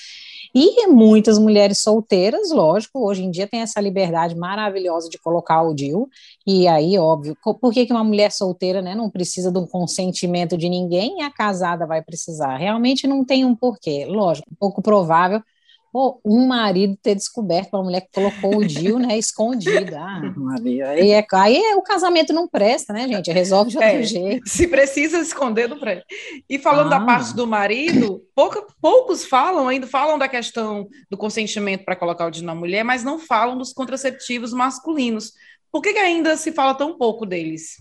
E 0.55 0.87
muitas 0.87 1.39
mulheres 1.39 1.79
solteiras, 1.79 2.51
lógico, 2.51 3.05
hoje 3.05 3.25
em 3.25 3.31
dia 3.31 3.47
tem 3.47 3.61
essa 3.61 3.81
liberdade 3.81 4.37
maravilhosa 4.37 5.09
de 5.09 5.19
colocar 5.19 5.63
o 5.63 5.75
DIU, 5.75 6.09
e 6.47 6.69
aí, 6.69 6.99
óbvio, 6.99 7.37
por 7.43 7.73
que, 7.73 7.87
uma 7.91 8.05
mulher 8.05 8.31
solteira 8.31 8.81
né, 8.81 8.95
não 8.95 9.11
precisa 9.11 9.51
de 9.51 9.59
um 9.59 9.67
consentimento 9.67 10.57
de 10.57 10.69
ninguém 10.69 11.19
e 11.19 11.23
a 11.23 11.31
casada 11.31 11.87
vai 11.87 12.03
precisar? 12.03 12.57
Realmente 12.57 13.07
não 13.07 13.25
tem 13.25 13.45
um 13.45 13.55
porquê. 13.55 14.07
Lógico, 14.07 14.49
pouco 14.59 14.83
provável 14.83 15.43
Pô, 15.95 16.21
um 16.25 16.45
marido 16.45 16.99
ter 17.01 17.15
descoberto 17.15 17.75
uma 17.75 17.85
mulher 17.85 18.01
que 18.01 18.09
colocou 18.13 18.57
o 18.57 18.67
Dil, 18.67 18.99
né, 18.99 19.17
escondida. 19.17 19.97
Ah, 19.97 20.21
Maria. 20.37 20.89
Aí, 20.89 21.13
é, 21.13 21.25
aí 21.33 21.57
é, 21.57 21.77
o 21.77 21.83
casamento 21.83 22.33
não 22.33 22.49
presta, 22.49 22.93
né, 22.93 23.07
gente? 23.07 23.31
Resolve 23.31 23.71
de 23.71 23.77
outro 23.77 23.93
é, 23.93 24.03
jeito. 24.03 24.43
Se 24.45 24.67
precisa 24.67 25.21
esconder, 25.21 25.69
não 25.69 25.79
presta. 25.79 26.05
E 26.51 26.59
falando 26.59 26.93
ah. 26.93 26.99
da 26.99 27.07
parte 27.07 27.33
do 27.37 27.47
marido, 27.47 28.25
pouca, 28.35 28.67
poucos 28.83 29.25
falam, 29.25 29.69
ainda 29.69 29.87
falam 29.87 30.19
da 30.19 30.27
questão 30.27 30.89
do 31.09 31.17
consentimento 31.17 31.85
para 31.85 31.95
colocar 31.95 32.27
o 32.27 32.31
Dil 32.33 32.43
na 32.43 32.57
mulher, 32.57 32.83
mas 32.83 33.05
não 33.05 33.17
falam 33.17 33.57
dos 33.57 33.73
contraceptivos 33.73 34.53
masculinos. 34.53 35.31
Por 35.71 35.81
que, 35.81 35.93
que 35.93 36.01
ainda 36.01 36.37
se 36.37 36.51
fala 36.51 36.75
tão 36.75 36.99
pouco 36.99 37.25
deles? 37.25 37.77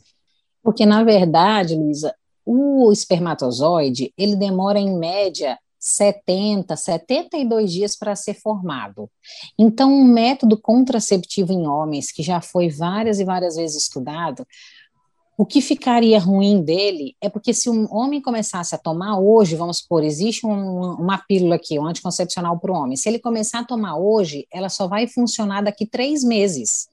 Porque, 0.61 0.85
na 0.85 1.03
verdade, 1.03 1.73
Luísa, 1.73 2.13
o 2.45 2.91
espermatozoide, 2.91 4.13
ele 4.15 4.35
demora 4.35 4.77
em 4.77 4.99
média 4.99 5.57
70, 5.83 6.77
72 6.77 7.73
dias 7.73 7.93
para 7.93 8.15
ser 8.15 8.35
formado. 8.35 9.09
Então, 9.59 9.93
um 9.93 10.05
método 10.05 10.57
contraceptivo 10.57 11.51
em 11.51 11.67
homens, 11.67 12.09
que 12.09 12.23
já 12.23 12.39
foi 12.39 12.69
várias 12.69 13.19
e 13.19 13.25
várias 13.25 13.57
vezes 13.57 13.83
estudado, 13.83 14.47
o 15.37 15.45
que 15.45 15.59
ficaria 15.59 16.17
ruim 16.19 16.61
dele 16.61 17.17
é 17.19 17.27
porque 17.27 17.53
se 17.53 17.69
um 17.69 17.85
homem 17.93 18.21
começasse 18.21 18.73
a 18.73 18.77
tomar 18.77 19.19
hoje, 19.19 19.57
vamos 19.57 19.79
supor, 19.79 20.05
existe 20.05 20.45
um, 20.45 20.93
uma 20.93 21.17
pílula 21.17 21.55
aqui, 21.55 21.77
um 21.77 21.85
anticoncepcional 21.85 22.57
para 22.59 22.71
o 22.71 22.75
homem, 22.75 22.95
se 22.95 23.09
ele 23.09 23.19
começar 23.19 23.59
a 23.59 23.65
tomar 23.65 23.97
hoje, 23.97 24.47
ela 24.53 24.69
só 24.69 24.87
vai 24.87 25.05
funcionar 25.05 25.63
daqui 25.63 25.85
três 25.85 26.23
meses. 26.23 26.87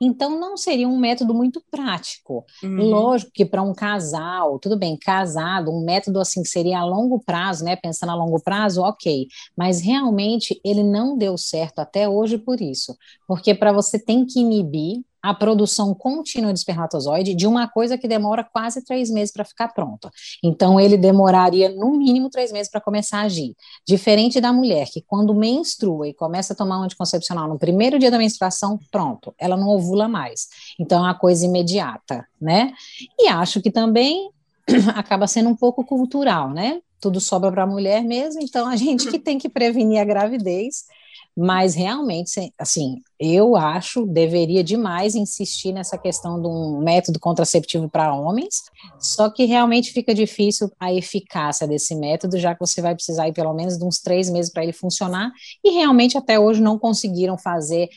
Então, 0.00 0.40
não 0.40 0.56
seria 0.56 0.88
um 0.88 0.98
método 0.98 1.34
muito 1.34 1.62
prático. 1.70 2.44
Uhum. 2.62 2.88
Lógico 2.88 3.30
que 3.34 3.44
para 3.44 3.62
um 3.62 3.74
casal, 3.74 4.58
tudo 4.58 4.78
bem, 4.78 4.96
casado, 4.96 5.70
um 5.70 5.84
método 5.84 6.18
assim 6.20 6.44
seria 6.44 6.78
a 6.78 6.84
longo 6.84 7.20
prazo, 7.20 7.64
né? 7.64 7.76
Pensando 7.76 8.10
a 8.10 8.14
longo 8.14 8.40
prazo, 8.42 8.82
ok. 8.82 9.26
Mas 9.56 9.80
realmente 9.80 10.58
ele 10.64 10.82
não 10.82 11.18
deu 11.18 11.36
certo 11.36 11.80
até 11.80 12.08
hoje 12.08 12.38
por 12.38 12.60
isso. 12.60 12.96
Porque 13.30 13.54
para 13.54 13.70
você 13.70 13.96
tem 13.96 14.26
que 14.26 14.40
inibir 14.40 15.02
a 15.22 15.32
produção 15.32 15.94
contínua 15.94 16.52
de 16.52 16.58
espermatozoide 16.58 17.32
de 17.32 17.46
uma 17.46 17.68
coisa 17.68 17.96
que 17.96 18.08
demora 18.08 18.42
quase 18.42 18.84
três 18.84 19.08
meses 19.08 19.32
para 19.32 19.44
ficar 19.44 19.68
pronta. 19.68 20.10
Então, 20.42 20.80
ele 20.80 20.96
demoraria 20.96 21.68
no 21.68 21.96
mínimo 21.96 22.28
três 22.28 22.50
meses 22.50 22.68
para 22.68 22.80
começar 22.80 23.20
a 23.20 23.26
agir. 23.26 23.54
Diferente 23.86 24.40
da 24.40 24.52
mulher, 24.52 24.88
que 24.92 25.00
quando 25.00 25.32
menstrua 25.32 26.08
e 26.08 26.12
começa 26.12 26.54
a 26.54 26.56
tomar 26.56 26.80
um 26.80 26.82
anticoncepcional 26.82 27.46
no 27.46 27.56
primeiro 27.56 28.00
dia 28.00 28.10
da 28.10 28.18
menstruação, 28.18 28.80
pronto, 28.90 29.32
ela 29.38 29.56
não 29.56 29.68
ovula 29.68 30.08
mais. 30.08 30.48
Então, 30.76 30.98
é 30.98 31.02
uma 31.02 31.14
coisa 31.14 31.46
imediata, 31.46 32.26
né? 32.40 32.72
E 33.16 33.28
acho 33.28 33.62
que 33.62 33.70
também 33.70 34.28
acaba 34.96 35.28
sendo 35.28 35.50
um 35.50 35.56
pouco 35.56 35.84
cultural, 35.84 36.50
né? 36.50 36.80
Tudo 37.00 37.20
sobra 37.20 37.52
para 37.52 37.62
a 37.62 37.66
mulher 37.66 38.02
mesmo, 38.02 38.42
então 38.42 38.66
a 38.66 38.74
gente 38.74 39.08
que 39.08 39.20
tem 39.20 39.38
que 39.38 39.48
prevenir 39.48 40.00
a 40.00 40.04
gravidez 40.04 40.86
Mas 41.36 41.74
realmente, 41.74 42.52
assim, 42.58 42.96
eu 43.18 43.56
acho, 43.56 44.04
deveria 44.04 44.62
demais 44.64 45.14
insistir 45.14 45.72
nessa 45.72 45.96
questão 45.96 46.40
de 46.40 46.46
um 46.46 46.80
método 46.82 47.20
contraceptivo 47.20 47.88
para 47.88 48.14
homens, 48.14 48.62
só 48.98 49.30
que 49.30 49.44
realmente 49.44 49.92
fica 49.92 50.12
difícil 50.12 50.70
a 50.78 50.92
eficácia 50.92 51.66
desse 51.66 51.94
método, 51.94 52.38
já 52.38 52.54
que 52.54 52.60
você 52.60 52.82
vai 52.82 52.94
precisar 52.94 53.28
ir 53.28 53.32
pelo 53.32 53.54
menos 53.54 53.78
de 53.78 53.84
uns 53.84 54.00
três 54.00 54.28
meses 54.28 54.52
para 54.52 54.62
ele 54.62 54.72
funcionar, 54.72 55.30
e 55.64 55.70
realmente 55.70 56.18
até 56.18 56.38
hoje 56.38 56.60
não 56.60 56.78
conseguiram 56.78 57.38
fazer 57.38 57.88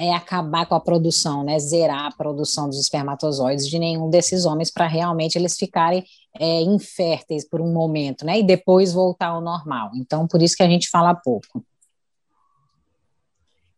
é 0.00 0.14
acabar 0.14 0.64
com 0.64 0.74
a 0.74 0.80
produção, 0.80 1.44
né, 1.44 1.58
zerar 1.58 2.06
a 2.06 2.16
produção 2.16 2.66
dos 2.66 2.80
espermatozoides 2.80 3.68
de 3.68 3.78
nenhum 3.78 4.08
desses 4.08 4.46
homens 4.46 4.70
para 4.70 4.86
realmente 4.86 5.36
eles 5.36 5.58
ficarem 5.58 6.02
é, 6.38 6.62
inférteis 6.62 7.46
por 7.46 7.60
um 7.60 7.70
momento, 7.70 8.24
né, 8.24 8.38
e 8.38 8.42
depois 8.42 8.94
voltar 8.94 9.26
ao 9.26 9.42
normal. 9.42 9.90
Então, 9.94 10.26
por 10.26 10.40
isso 10.40 10.56
que 10.56 10.62
a 10.62 10.68
gente 10.68 10.88
fala 10.88 11.14
pouco. 11.14 11.62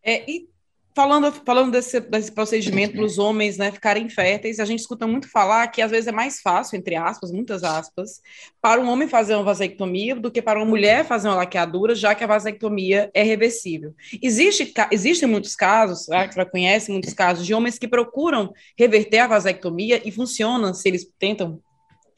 É, 0.04 0.30
e 0.30 0.48
falando, 0.94 1.32
falando 1.44 1.72
desse, 1.72 2.00
desse 2.00 2.30
procedimento 2.30 2.94
para 2.94 3.04
os 3.04 3.18
homens 3.18 3.56
né, 3.56 3.72
ficarem 3.72 4.08
férteis, 4.08 4.60
a 4.60 4.64
gente 4.64 4.80
escuta 4.80 5.06
muito 5.06 5.30
falar 5.30 5.66
que 5.68 5.80
às 5.80 5.90
vezes 5.90 6.06
é 6.06 6.12
mais 6.12 6.40
fácil, 6.40 6.76
entre 6.76 6.94
aspas, 6.96 7.32
muitas 7.32 7.64
aspas, 7.64 8.20
para 8.60 8.80
um 8.80 8.88
homem 8.88 9.08
fazer 9.08 9.34
uma 9.34 9.44
vasectomia 9.44 10.14
do 10.14 10.30
que 10.30 10.42
para 10.42 10.58
uma 10.58 10.68
mulher 10.68 11.04
fazer 11.04 11.28
uma 11.28 11.36
laqueadura, 11.36 11.94
já 11.94 12.14
que 12.14 12.24
a 12.24 12.26
vasectomia 12.26 13.10
é 13.14 13.22
reversível. 13.22 13.94
Existe, 14.22 14.72
existem 14.90 15.28
muitos 15.28 15.56
casos, 15.56 16.08
né, 16.08 16.28
que 16.28 16.34
você 16.34 16.44
conhece 16.44 16.92
muitos 16.92 17.14
casos, 17.14 17.46
de 17.46 17.54
homens 17.54 17.78
que 17.78 17.88
procuram 17.88 18.52
reverter 18.78 19.20
a 19.20 19.26
vasectomia 19.26 20.00
e 20.06 20.12
funciona 20.12 20.74
se 20.74 20.88
eles 20.88 21.10
tentam 21.18 21.60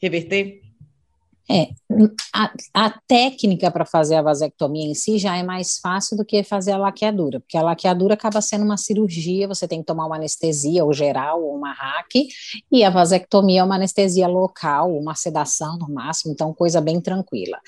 reverter? 0.01 0.64
É, 1.49 1.69
a, 2.33 2.51
a 2.73 2.89
técnica 3.07 3.69
para 3.69 3.85
fazer 3.85 4.15
a 4.15 4.21
vasectomia 4.21 4.89
em 4.89 4.95
si 4.95 5.19
já 5.19 5.37
é 5.37 5.43
mais 5.43 5.77
fácil 5.77 6.17
do 6.17 6.25
que 6.25 6.43
fazer 6.43 6.71
a 6.71 6.77
laqueadura, 6.77 7.39
porque 7.39 7.57
a 7.57 7.61
laqueadura 7.61 8.15
acaba 8.15 8.41
sendo 8.41 8.65
uma 8.65 8.77
cirurgia, 8.77 9.47
você 9.47 9.67
tem 9.67 9.79
que 9.79 9.85
tomar 9.85 10.07
uma 10.07 10.15
anestesia, 10.15 10.83
ou 10.83 10.91
geral, 10.91 11.43
ou 11.43 11.55
uma 11.55 11.71
hack, 11.71 12.15
e 12.71 12.83
a 12.83 12.89
vasectomia 12.89 13.61
é 13.61 13.63
uma 13.63 13.75
anestesia 13.75 14.27
local, 14.27 14.91
uma 14.97 15.13
sedação 15.13 15.77
no 15.77 15.87
máximo, 15.87 16.33
então 16.33 16.51
coisa 16.51 16.81
bem 16.81 16.99
tranquila. 16.99 17.59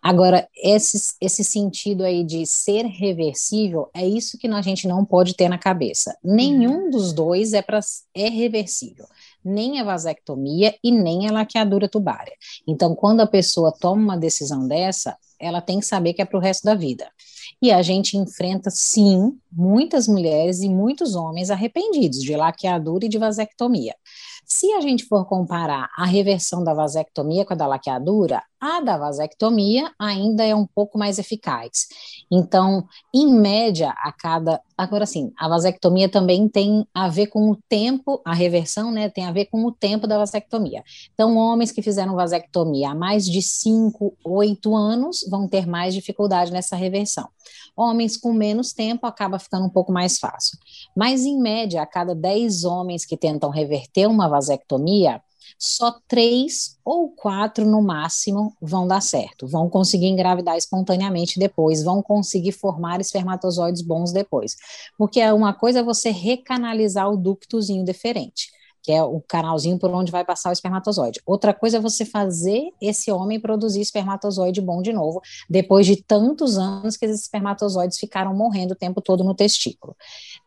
Agora, 0.00 0.48
esse, 0.56 1.14
esse 1.20 1.42
sentido 1.42 2.04
aí 2.04 2.22
de 2.22 2.46
ser 2.46 2.86
reversível, 2.86 3.90
é 3.92 4.06
isso 4.06 4.38
que 4.38 4.46
a 4.46 4.62
gente 4.62 4.86
não 4.86 5.04
pode 5.04 5.34
ter 5.34 5.48
na 5.48 5.58
cabeça. 5.58 6.16
Nenhum 6.22 6.84
uhum. 6.84 6.90
dos 6.90 7.12
dois 7.12 7.52
é, 7.52 7.62
pra, 7.62 7.80
é 8.14 8.28
reversível 8.28 9.06
nem 9.44 9.80
a 9.80 9.84
vasectomia 9.84 10.74
e 10.82 10.90
nem 10.90 11.28
a 11.28 11.32
laqueadura 11.32 11.88
tubária. 11.88 12.32
Então, 12.66 12.94
quando 12.94 13.20
a 13.20 13.26
pessoa 13.26 13.72
toma 13.72 14.02
uma 14.02 14.16
decisão 14.16 14.66
dessa, 14.66 15.16
ela 15.38 15.60
tem 15.60 15.80
que 15.80 15.86
saber 15.86 16.14
que 16.14 16.22
é 16.22 16.24
para 16.24 16.38
o 16.38 16.40
resto 16.40 16.64
da 16.64 16.74
vida. 16.74 17.08
E 17.60 17.70
a 17.70 17.82
gente 17.82 18.16
enfrenta, 18.16 18.70
sim, 18.70 19.38
muitas 19.52 20.08
mulheres 20.08 20.60
e 20.60 20.68
muitos 20.68 21.14
homens 21.14 21.50
arrependidos 21.50 22.22
de 22.22 22.34
laqueadura 22.34 23.04
e 23.04 23.08
de 23.08 23.18
vasectomia. 23.18 23.94
Se 24.46 24.72
a 24.72 24.80
gente 24.80 25.04
for 25.04 25.26
comparar 25.26 25.88
a 25.96 26.04
reversão 26.04 26.62
da 26.62 26.74
vasectomia 26.74 27.44
com 27.44 27.54
a 27.54 27.56
da 27.56 27.66
laqueadura, 27.66 28.42
a 28.64 28.80
da 28.80 28.96
vasectomia 28.96 29.92
ainda 29.98 30.42
é 30.42 30.54
um 30.54 30.66
pouco 30.66 30.96
mais 30.96 31.18
eficaz. 31.18 31.86
Então, 32.32 32.86
em 33.14 33.30
média, 33.34 33.90
a 33.90 34.10
cada. 34.10 34.58
Agora 34.76 35.04
sim, 35.04 35.30
a 35.38 35.46
vasectomia 35.46 36.08
também 36.08 36.48
tem 36.48 36.86
a 36.94 37.06
ver 37.08 37.26
com 37.26 37.50
o 37.50 37.56
tempo, 37.68 38.22
a 38.24 38.32
reversão, 38.32 38.90
né, 38.90 39.10
tem 39.10 39.26
a 39.26 39.32
ver 39.32 39.44
com 39.46 39.66
o 39.66 39.70
tempo 39.70 40.06
da 40.06 40.16
vasectomia. 40.16 40.82
Então, 41.12 41.36
homens 41.36 41.70
que 41.70 41.82
fizeram 41.82 42.16
vasectomia 42.16 42.90
há 42.90 42.94
mais 42.94 43.26
de 43.26 43.42
5, 43.42 44.16
8 44.24 44.74
anos 44.74 45.26
vão 45.28 45.46
ter 45.46 45.66
mais 45.66 45.92
dificuldade 45.92 46.50
nessa 46.50 46.74
reversão. 46.74 47.28
Homens 47.76 48.16
com 48.16 48.32
menos 48.32 48.72
tempo 48.72 49.06
acaba 49.06 49.38
ficando 49.38 49.66
um 49.66 49.70
pouco 49.70 49.92
mais 49.92 50.18
fácil. 50.18 50.58
Mas, 50.96 51.26
em 51.26 51.38
média, 51.38 51.82
a 51.82 51.86
cada 51.86 52.14
10 52.14 52.64
homens 52.64 53.04
que 53.04 53.16
tentam 53.16 53.50
reverter 53.50 54.06
uma 54.06 54.26
vasectomia, 54.26 55.20
só 55.58 55.96
três 56.06 56.78
ou 56.84 57.10
quatro 57.10 57.64
no 57.64 57.82
máximo 57.82 58.54
vão 58.60 58.86
dar 58.86 59.00
certo, 59.00 59.46
vão 59.46 59.68
conseguir 59.68 60.06
engravidar 60.06 60.56
espontaneamente 60.56 61.38
depois, 61.38 61.82
vão 61.82 62.02
conseguir 62.02 62.52
formar 62.52 63.00
espermatozoides 63.00 63.82
bons 63.82 64.12
depois. 64.12 64.56
Porque 64.98 65.20
é 65.20 65.32
uma 65.32 65.52
coisa 65.52 65.80
é 65.80 65.82
você 65.82 66.10
recanalizar 66.10 67.10
o 67.10 67.16
ductozinho 67.16 67.84
deferente, 67.84 68.50
que 68.82 68.92
é 68.92 69.02
o 69.02 69.20
canalzinho 69.26 69.78
por 69.78 69.90
onde 69.90 70.12
vai 70.12 70.24
passar 70.24 70.50
o 70.50 70.52
espermatozoide. 70.52 71.20
Outra 71.24 71.54
coisa 71.54 71.78
é 71.78 71.80
você 71.80 72.04
fazer 72.04 72.70
esse 72.80 73.10
homem 73.10 73.40
produzir 73.40 73.80
espermatozoide 73.80 74.60
bom 74.60 74.82
de 74.82 74.92
novo, 74.92 75.22
depois 75.48 75.86
de 75.86 75.96
tantos 75.96 76.58
anos 76.58 76.96
que 76.96 77.06
esses 77.06 77.22
espermatozoides 77.22 77.98
ficaram 77.98 78.34
morrendo 78.34 78.72
o 78.72 78.76
tempo 78.76 79.00
todo 79.00 79.24
no 79.24 79.34
testículo. 79.34 79.96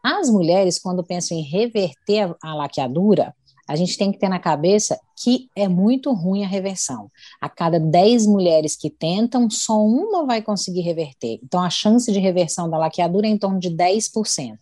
As 0.04 0.30
mulheres, 0.30 0.78
quando 0.78 1.04
pensam 1.04 1.36
em 1.36 1.42
reverter 1.42 2.36
a 2.44 2.54
laqueadura, 2.54 3.34
a 3.68 3.76
gente 3.76 3.98
tem 3.98 4.12
que 4.12 4.18
ter 4.18 4.30
na 4.30 4.40
cabeça 4.40 5.00
que 5.16 5.50
é 5.56 5.68
muito 5.68 6.14
ruim 6.14 6.44
a 6.44 6.48
reversão. 6.48 7.12
A 7.42 7.50
cada 7.50 7.80
10 7.80 8.28
mulheres 8.28 8.76
que 8.76 8.90
tentam, 8.90 9.50
só 9.50 9.80
uma 9.84 10.26
vai 10.26 10.42
conseguir 10.42 10.82
reverter. 10.82 11.40
Então, 11.44 11.62
a 11.62 11.70
chance 11.70 12.12
de 12.12 12.20
reversão 12.20 12.70
da 12.70 12.78
laqueadura 12.78 13.28
é 13.28 13.30
em 13.30 13.38
torno 13.38 13.60
de 13.60 13.70
10%. 13.70 14.58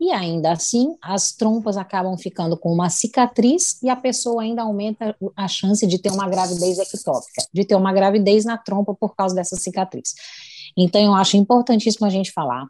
E 0.00 0.10
ainda 0.10 0.50
assim, 0.50 0.96
as 1.00 1.30
trompas 1.30 1.76
acabam 1.76 2.16
ficando 2.18 2.56
com 2.56 2.72
uma 2.72 2.90
cicatriz 2.90 3.80
e 3.82 3.88
a 3.88 3.94
pessoa 3.94 4.42
ainda 4.42 4.62
aumenta 4.62 5.16
a 5.36 5.46
chance 5.46 5.86
de 5.86 5.98
ter 5.98 6.10
uma 6.10 6.28
gravidez 6.28 6.78
ectópica, 6.78 7.44
de 7.52 7.64
ter 7.64 7.76
uma 7.76 7.92
gravidez 7.92 8.44
na 8.44 8.58
trompa 8.58 8.94
por 8.94 9.14
causa 9.14 9.34
dessa 9.34 9.54
cicatriz. 9.54 10.14
Então, 10.76 11.00
eu 11.00 11.14
acho 11.14 11.36
importantíssimo 11.36 12.06
a 12.06 12.10
gente 12.10 12.32
falar 12.32 12.66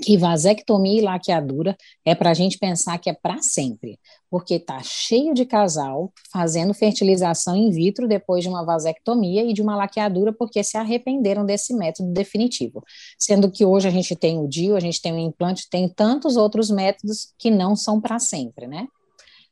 que 0.00 0.16
vasectomia 0.16 1.00
e 1.00 1.04
laqueadura 1.04 1.76
é 2.04 2.14
para 2.14 2.30
a 2.30 2.34
gente 2.34 2.58
pensar 2.58 2.98
que 2.98 3.10
é 3.10 3.12
para 3.12 3.42
sempre, 3.42 3.98
porque 4.30 4.54
está 4.54 4.80
cheio 4.82 5.34
de 5.34 5.44
casal 5.44 6.12
fazendo 6.32 6.72
fertilização 6.72 7.54
in 7.56 7.70
vitro 7.70 8.08
depois 8.08 8.42
de 8.42 8.48
uma 8.48 8.64
vasectomia 8.64 9.44
e 9.44 9.52
de 9.52 9.60
uma 9.60 9.76
laqueadura 9.76 10.32
porque 10.32 10.62
se 10.64 10.76
arrependeram 10.76 11.44
desse 11.44 11.74
método 11.74 12.12
definitivo. 12.12 12.82
Sendo 13.18 13.50
que 13.50 13.64
hoje 13.64 13.88
a 13.88 13.90
gente 13.90 14.16
tem 14.16 14.38
o 14.38 14.48
DIU, 14.48 14.76
a 14.76 14.80
gente 14.80 15.00
tem 15.00 15.12
o 15.12 15.18
implante, 15.18 15.68
tem 15.68 15.88
tantos 15.88 16.36
outros 16.36 16.70
métodos 16.70 17.34
que 17.38 17.50
não 17.50 17.76
são 17.76 18.00
para 18.00 18.18
sempre, 18.18 18.66
né? 18.66 18.86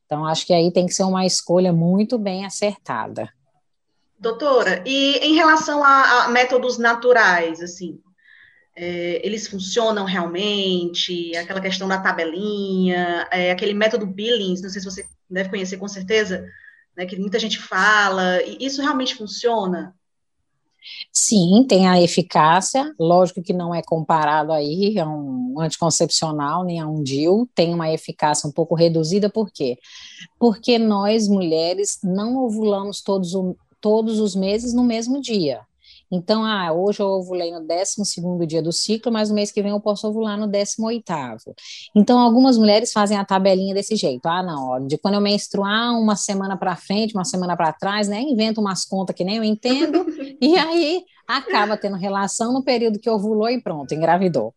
Então, 0.07 0.27
acho 0.27 0.45
que 0.45 0.53
aí 0.53 0.73
tem 0.73 0.87
que 0.87 0.95
ser 0.95 1.05
uma 1.05 1.25
escolha 1.25 1.73
muito 1.73 2.19
bem 2.19 2.45
acertada. 2.45 3.29
Doutora, 4.19 4.83
e 4.85 5.19
em 5.19 5.35
relação 5.35 5.85
a, 5.85 6.25
a 6.25 6.29
métodos 6.29 6.79
naturais, 6.79 7.61
assim, 7.63 7.99
é, 8.81 9.21
eles 9.23 9.47
funcionam 9.47 10.07
realmente, 10.07 11.37
aquela 11.37 11.61
questão 11.61 11.87
da 11.87 12.01
tabelinha, 12.01 13.29
é, 13.31 13.51
aquele 13.51 13.75
método 13.75 14.07
Billings, 14.07 14.63
não 14.63 14.71
sei 14.71 14.81
se 14.81 14.91
você 14.91 15.05
deve 15.29 15.51
conhecer 15.51 15.77
com 15.77 15.87
certeza, 15.87 16.47
né, 16.97 17.05
que 17.05 17.19
muita 17.19 17.39
gente 17.39 17.59
fala, 17.59 18.43
e 18.43 18.57
isso 18.65 18.81
realmente 18.81 19.15
funciona? 19.15 19.95
Sim, 21.13 21.67
tem 21.69 21.87
a 21.87 22.01
eficácia, 22.01 22.95
lógico 22.99 23.43
que 23.43 23.53
não 23.53 23.75
é 23.75 23.83
comparado 23.83 24.51
aí 24.51 24.99
a 24.99 25.07
um 25.07 25.61
anticoncepcional 25.61 26.65
nem 26.65 26.81
a 26.81 26.87
um 26.87 27.03
DIU, 27.03 27.47
tem 27.55 27.75
uma 27.75 27.93
eficácia 27.93 28.49
um 28.49 28.53
pouco 28.53 28.75
reduzida, 28.75 29.29
por 29.29 29.51
quê? 29.51 29.77
Porque 30.39 30.79
nós, 30.79 31.29
mulheres, 31.29 31.99
não 32.03 32.39
ovulamos 32.39 33.03
todos, 33.03 33.33
todos 33.79 34.19
os 34.19 34.35
meses 34.35 34.73
no 34.73 34.83
mesmo 34.83 35.21
dia. 35.21 35.61
Então, 36.11 36.45
ah, 36.45 36.73
hoje 36.73 37.01
eu 37.01 37.07
ovulei 37.07 37.53
no 37.53 37.61
12 37.61 38.47
dia 38.47 38.63
do 38.63 38.73
ciclo, 38.73 39.13
mas 39.13 39.29
no 39.29 39.35
mês 39.35 39.53
que 39.53 39.63
vem 39.63 39.71
eu 39.71 39.81
posso 39.81 40.09
ovular 40.09 40.39
no 40.39 40.47
18. 40.47 41.05
Então, 41.95 42.19
algumas 42.19 42.59
mulheres 42.59 42.93
fazem 42.93 43.17
a 43.17 43.25
tabelinha 43.25 43.75
desse 43.75 43.95
jeito. 43.97 44.27
Ah, 44.27 44.43
não, 44.43 44.87
de 44.87 44.99
quando 44.99 45.15
eu 45.15 45.21
menstruar, 45.21 45.93
uma 45.93 46.17
semana 46.17 46.57
para 46.57 46.75
frente, 46.77 47.15
uma 47.15 47.25
semana 47.25 47.57
para 47.57 47.73
trás, 47.73 48.09
né? 48.09 48.21
Invento 48.21 48.61
umas 48.61 48.85
contas 48.85 49.15
que 49.15 49.25
nem 49.25 49.37
eu 49.37 49.45
entendo, 49.45 50.05
e 50.41 50.57
aí 50.57 51.05
acaba 51.37 51.77
tendo 51.77 51.97
relação 51.97 52.53
no 52.53 52.63
período 52.63 52.99
que 52.99 53.09
ovulou 53.09 53.49
e 53.49 53.61
pronto, 53.61 53.95
engravidou. 53.95 54.55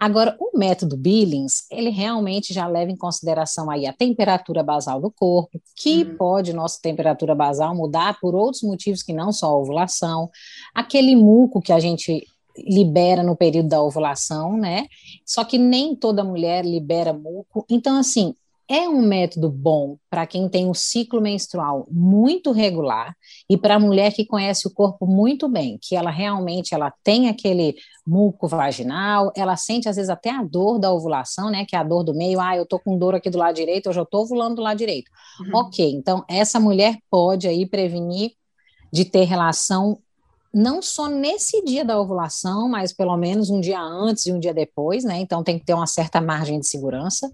Agora, 0.00 0.36
o 0.40 0.56
método 0.58 0.96
Billings, 0.96 1.66
ele 1.70 1.90
realmente 1.90 2.52
já 2.52 2.66
leva 2.66 2.90
em 2.90 2.96
consideração 2.96 3.70
aí 3.70 3.86
a 3.86 3.92
temperatura 3.92 4.62
basal 4.62 5.00
do 5.00 5.10
corpo, 5.10 5.60
que 5.76 6.02
uhum. 6.02 6.16
pode 6.16 6.52
nossa 6.52 6.78
temperatura 6.80 7.34
basal 7.34 7.74
mudar 7.74 8.18
por 8.20 8.34
outros 8.34 8.62
motivos 8.62 9.02
que 9.02 9.12
não 9.12 9.32
só 9.32 9.46
a 9.46 9.56
ovulação, 9.56 10.30
aquele 10.74 11.14
muco 11.14 11.60
que 11.60 11.72
a 11.72 11.78
gente 11.78 12.26
libera 12.56 13.22
no 13.22 13.36
período 13.36 13.68
da 13.68 13.82
ovulação, 13.82 14.56
né? 14.56 14.86
Só 15.26 15.44
que 15.44 15.58
nem 15.58 15.94
toda 15.96 16.22
mulher 16.22 16.64
libera 16.64 17.12
muco. 17.12 17.66
Então, 17.68 17.98
assim, 17.98 18.34
é 18.68 18.88
um 18.88 19.02
método 19.02 19.50
bom 19.50 19.96
para 20.08 20.26
quem 20.26 20.48
tem 20.48 20.66
um 20.68 20.74
ciclo 20.74 21.20
menstrual 21.20 21.86
muito 21.90 22.50
regular 22.50 23.14
e 23.48 23.56
para 23.56 23.74
a 23.74 23.78
mulher 23.78 24.12
que 24.12 24.24
conhece 24.24 24.66
o 24.66 24.70
corpo 24.70 25.06
muito 25.06 25.48
bem, 25.48 25.78
que 25.80 25.94
ela 25.94 26.10
realmente 26.10 26.74
ela 26.74 26.92
tem 27.02 27.28
aquele 27.28 27.76
muco 28.06 28.48
vaginal, 28.48 29.32
ela 29.36 29.56
sente 29.56 29.88
às 29.88 29.96
vezes 29.96 30.08
até 30.08 30.30
a 30.30 30.42
dor 30.42 30.78
da 30.78 30.92
ovulação, 30.92 31.50
né, 31.50 31.64
que 31.66 31.76
é 31.76 31.78
a 31.78 31.84
dor 31.84 32.02
do 32.02 32.14
meio, 32.14 32.40
ah, 32.40 32.56
eu 32.56 32.64
tô 32.64 32.78
com 32.78 32.96
dor 32.96 33.14
aqui 33.14 33.28
do 33.28 33.38
lado 33.38 33.54
direito, 33.54 33.86
eu 33.86 33.92
já 33.92 34.04
tô 34.04 34.22
ovulando 34.22 34.56
do 34.56 34.62
lado 34.62 34.78
direito. 34.78 35.10
Uhum. 35.40 35.60
OK, 35.60 35.90
então 35.92 36.24
essa 36.28 36.58
mulher 36.58 36.98
pode 37.10 37.46
aí 37.46 37.66
prevenir 37.66 38.32
de 38.92 39.04
ter 39.04 39.24
relação 39.24 39.98
não 40.54 40.80
só 40.80 41.08
nesse 41.08 41.64
dia 41.64 41.84
da 41.84 42.00
ovulação, 42.00 42.68
mas 42.68 42.92
pelo 42.92 43.16
menos 43.16 43.50
um 43.50 43.60
dia 43.60 43.80
antes 43.80 44.24
e 44.26 44.32
um 44.32 44.38
dia 44.38 44.54
depois, 44.54 45.02
né? 45.02 45.18
Então 45.18 45.42
tem 45.42 45.58
que 45.58 45.64
ter 45.64 45.74
uma 45.74 45.86
certa 45.86 46.20
margem 46.20 46.60
de 46.60 46.68
segurança. 46.68 47.28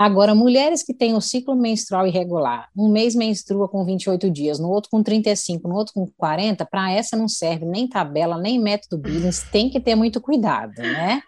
Agora, 0.00 0.34
mulheres 0.34 0.82
que 0.82 0.94
têm 0.94 1.14
o 1.14 1.20
ciclo 1.20 1.54
menstrual 1.54 2.06
irregular, 2.06 2.70
um 2.74 2.90
mês 2.90 3.14
menstrua 3.14 3.68
com 3.68 3.84
28 3.84 4.30
dias, 4.30 4.58
no 4.58 4.70
outro 4.70 4.88
com 4.90 5.02
35, 5.02 5.68
no 5.68 5.74
outro 5.74 5.92
com 5.92 6.06
40, 6.16 6.64
para 6.64 6.90
essa 6.90 7.18
não 7.18 7.28
serve 7.28 7.66
nem 7.66 7.86
tabela, 7.86 8.38
nem 8.38 8.58
método 8.58 8.96
Billings, 8.96 9.42
tem 9.52 9.68
que 9.68 9.78
ter 9.78 9.94
muito 9.94 10.18
cuidado, 10.18 10.80
né? 10.80 11.20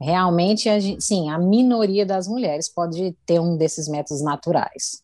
Realmente, 0.00 0.70
a 0.70 0.78
gente, 0.80 1.04
sim, 1.04 1.28
a 1.28 1.38
minoria 1.38 2.06
das 2.06 2.26
mulheres 2.26 2.66
pode 2.66 3.14
ter 3.26 3.38
um 3.38 3.58
desses 3.58 3.88
métodos 3.88 4.22
naturais. 4.22 5.02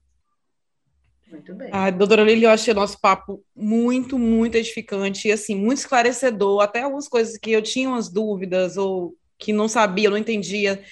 Muito 1.31 1.55
bem. 1.55 1.69
Ah, 1.73 1.91
doutora 1.91 2.25
Lili, 2.25 2.45
eu 2.45 2.51
achei 2.51 2.73
o 2.73 2.77
nosso 2.77 2.99
papo 2.99 3.45
muito, 3.55 4.19
muito 4.19 4.55
edificante 4.55 5.29
e, 5.29 5.33
assim, 5.33 5.55
muito 5.55 5.77
esclarecedor. 5.77 6.63
Até 6.63 6.85
algumas 6.85 7.07
coisas 7.07 7.37
que 7.37 7.53
eu 7.53 7.61
tinha 7.61 7.91
umas 7.91 8.09
dúvidas 8.09 8.79
ou 8.79 9.15
que 9.39 9.53
não 9.53 9.69
sabia, 9.69 10.09
não 10.09 10.17
entendia. 10.17 10.83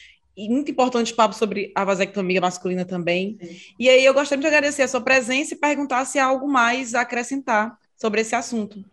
Muito 0.48 0.70
importante 0.70 1.14
papo 1.14 1.34
sobre 1.34 1.72
a 1.74 1.84
vasectomia 1.84 2.40
masculina 2.40 2.84
também. 2.84 3.38
Sim. 3.42 3.56
E 3.78 3.88
aí 3.88 4.04
eu 4.04 4.14
gostaria 4.14 4.40
de 4.40 4.46
agradecer 4.46 4.82
a 4.82 4.88
sua 4.88 5.00
presença 5.00 5.54
e 5.54 5.56
perguntar 5.56 6.04
se 6.04 6.18
há 6.18 6.26
algo 6.26 6.46
mais 6.46 6.94
a 6.94 7.00
acrescentar 7.00 7.76
sobre 7.96 8.20
esse 8.20 8.34
assunto. 8.34 8.84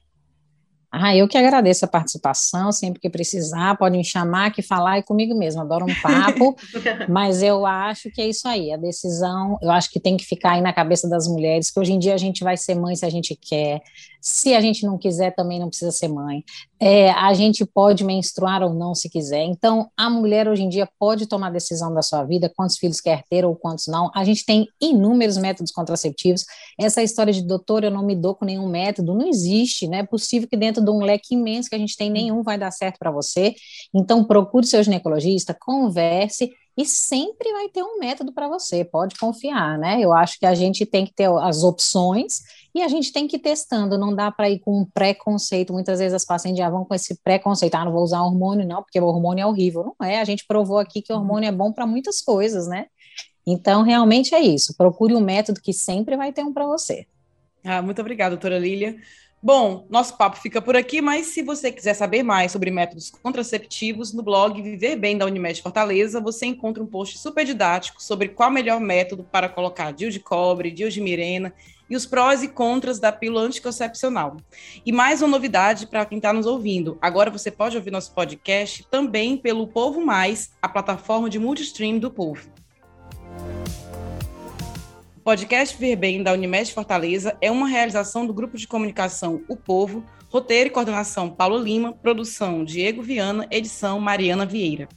Ah, 0.97 1.15
eu 1.15 1.27
que 1.27 1.37
agradeço 1.37 1.83
a 1.83 1.87
participação, 1.89 2.71
sempre 2.71 3.01
que 3.01 3.09
precisar, 3.09 3.77
pode 3.77 3.97
me 3.97 4.03
chamar, 4.03 4.51
que 4.51 4.61
falar 4.61 4.97
é 4.97 5.01
comigo 5.01 5.37
mesmo, 5.37 5.61
adoro 5.61 5.85
um 5.85 6.01
papo, 6.01 6.55
mas 7.09 7.43
eu 7.43 7.65
acho 7.65 8.09
que 8.11 8.21
é 8.21 8.27
isso 8.29 8.47
aí, 8.47 8.71
a 8.71 8.77
decisão, 8.77 9.57
eu 9.61 9.71
acho 9.71 9.91
que 9.91 9.99
tem 9.99 10.15
que 10.15 10.23
ficar 10.23 10.53
aí 10.53 10.61
na 10.61 10.71
cabeça 10.71 11.09
das 11.09 11.27
mulheres, 11.27 11.69
que 11.69 11.77
hoje 11.77 11.91
em 11.91 11.99
dia 11.99 12.13
a 12.13 12.17
gente 12.17 12.45
vai 12.45 12.55
ser 12.55 12.75
mãe 12.75 12.95
se 12.95 13.05
a 13.05 13.09
gente 13.09 13.35
quer, 13.35 13.81
se 14.25 14.55
a 14.55 14.59
gente 14.59 14.83
não 14.87 14.97
quiser, 14.97 15.35
também 15.35 15.59
não 15.59 15.67
precisa 15.67 15.91
ser 15.91 16.07
mãe. 16.07 16.43
É, 16.79 17.11
a 17.11 17.31
gente 17.35 17.63
pode 17.63 18.03
menstruar 18.03 18.63
ou 18.63 18.73
não, 18.73 18.95
se 18.95 19.07
quiser. 19.07 19.43
Então, 19.43 19.87
a 19.95 20.09
mulher 20.09 20.47
hoje 20.47 20.63
em 20.63 20.69
dia 20.69 20.89
pode 20.99 21.27
tomar 21.27 21.51
decisão 21.51 21.93
da 21.93 22.01
sua 22.01 22.23
vida, 22.23 22.51
quantos 22.53 22.75
filhos 22.75 22.99
quer 22.99 23.23
ter 23.29 23.45
ou 23.45 23.55
quantos 23.55 23.85
não. 23.85 24.09
A 24.15 24.23
gente 24.23 24.43
tem 24.43 24.67
inúmeros 24.81 25.37
métodos 25.37 25.71
contraceptivos. 25.71 26.43
Essa 26.75 27.03
história 27.03 27.31
de 27.31 27.43
doutor, 27.43 27.83
eu 27.83 27.91
não 27.91 28.03
me 28.03 28.15
dou 28.15 28.33
com 28.33 28.45
nenhum 28.45 28.67
método, 28.67 29.13
não 29.13 29.27
existe, 29.27 29.87
né? 29.87 29.99
É 29.99 30.03
possível 30.03 30.49
que 30.49 30.57
dentro 30.57 30.83
de 30.85 30.91
um 30.91 30.99
leque 30.99 31.33
imenso 31.33 31.69
que 31.69 31.75
a 31.75 31.79
gente 31.79 31.97
tem, 31.97 32.09
nenhum 32.09 32.43
vai 32.43 32.57
dar 32.57 32.71
certo 32.71 32.97
para 32.97 33.11
você. 33.11 33.53
Então, 33.93 34.23
procure 34.23 34.65
seu 34.65 34.81
ginecologista, 34.83 35.57
converse 35.59 36.51
e 36.77 36.85
sempre 36.85 37.51
vai 37.53 37.69
ter 37.69 37.81
um 37.81 37.99
método 37.99 38.33
para 38.33 38.49
você, 38.49 38.83
pode 38.83 39.17
confiar, 39.17 39.77
né? 39.77 39.99
Eu 40.01 40.11
acho 40.11 40.37
que 40.37 40.45
a 40.45 40.53
gente 40.53 40.85
tem 40.85 41.05
que 41.05 41.13
ter 41.13 41.29
as 41.41 41.63
opções 41.63 42.41
e 42.73 42.81
a 42.81 42.89
gente 42.89 43.13
tem 43.13 43.27
que 43.27 43.37
ir 43.37 43.39
testando, 43.39 43.97
não 43.97 44.13
dá 44.13 44.29
para 44.29 44.49
ir 44.49 44.59
com 44.59 44.81
um 44.81 44.85
preconceito. 44.85 45.71
Muitas 45.71 45.99
vezes 45.99 46.13
as 46.13 46.25
pacientes 46.25 46.59
já 46.59 46.69
vão 46.69 46.83
com 46.83 46.93
esse 46.93 47.15
preconceito, 47.23 47.75
ah, 47.75 47.85
não 47.85 47.93
vou 47.93 48.03
usar 48.03 48.21
hormônio 48.21 48.67
não, 48.67 48.83
porque 48.83 48.99
o 48.99 49.05
hormônio 49.05 49.43
é 49.43 49.45
horrível. 49.45 49.95
Não 49.97 50.05
é, 50.05 50.19
a 50.19 50.25
gente 50.25 50.45
provou 50.45 50.77
aqui 50.77 51.01
que 51.01 51.13
o 51.13 51.15
hormônio 51.15 51.47
é 51.47 51.51
bom 51.51 51.71
para 51.71 51.87
muitas 51.87 52.19
coisas, 52.19 52.67
né? 52.67 52.87
Então, 53.47 53.83
realmente 53.83 54.35
é 54.35 54.41
isso. 54.41 54.75
Procure 54.75 55.15
um 55.15 55.21
método 55.21 55.61
que 55.61 55.71
sempre 55.71 56.17
vai 56.17 56.33
ter 56.33 56.43
um 56.43 56.51
para 56.51 56.65
você. 56.65 57.05
Ah, 57.63 57.81
muito 57.81 58.01
obrigada, 58.01 58.31
doutora 58.31 58.59
Lília. 58.59 58.97
Bom, 59.45 59.85
nosso 59.91 60.17
papo 60.17 60.37
fica 60.37 60.59
por 60.59 60.75
aqui, 60.75 61.03
mas 61.03 61.27
se 61.27 61.43
você 61.43 61.71
quiser 61.71 61.93
saber 61.93 62.23
mais 62.23 62.51
sobre 62.51 62.71
métodos 62.71 63.11
contraceptivos, 63.11 64.11
no 64.11 64.23
blog 64.23 64.59
Viver 64.59 64.95
Bem 64.95 65.19
da 65.19 65.25
Unimed 65.27 65.61
Fortaleza, 65.61 66.19
você 66.19 66.47
encontra 66.47 66.81
um 66.81 66.87
post 66.87 67.19
super 67.19 67.45
didático 67.45 68.01
sobre 68.01 68.29
qual 68.29 68.49
o 68.49 68.51
melhor 68.51 68.79
método 68.79 69.23
para 69.23 69.47
colocar 69.47 69.93
DIU 69.93 70.09
de 70.09 70.19
cobre, 70.19 70.71
DIU 70.71 70.89
de 70.89 70.99
mirena 70.99 71.53
e 71.87 71.95
os 71.95 72.07
prós 72.07 72.41
e 72.41 72.47
contras 72.47 72.97
da 72.97 73.11
pílula 73.11 73.41
anticoncepcional. 73.41 74.37
E 74.83 74.91
mais 74.91 75.21
uma 75.21 75.27
novidade 75.27 75.85
para 75.85 76.07
quem 76.07 76.17
está 76.17 76.33
nos 76.33 76.47
ouvindo: 76.47 76.97
agora 76.99 77.29
você 77.29 77.51
pode 77.51 77.77
ouvir 77.77 77.91
nosso 77.91 78.15
podcast 78.15 78.83
também 78.89 79.37
pelo 79.37 79.67
Povo 79.67 80.03
Mais, 80.03 80.53
a 80.59 80.67
plataforma 80.67 81.29
de 81.29 81.37
multistream 81.37 81.99
do 81.99 82.09
Povo 82.09 82.49
podcast 85.25 85.75
Ver 85.79 85.95
Bem 85.95 86.21
da 86.21 86.33
Unimed 86.33 86.71
Fortaleza 86.71 87.35
é 87.41 87.49
uma 87.49 87.67
realização 87.67 88.27
do 88.27 88.33
grupo 88.33 88.55
de 88.57 88.67
comunicação 88.67 89.41
O 89.49 89.57
Povo, 89.57 90.05
roteiro 90.29 90.67
e 90.67 90.71
coordenação 90.71 91.31
Paulo 91.31 91.57
Lima, 91.57 91.93
produção 91.93 92.63
Diego 92.63 93.01
Viana, 93.01 93.47
edição 93.49 93.99
Mariana 93.99 94.45
Vieira. 94.45 94.87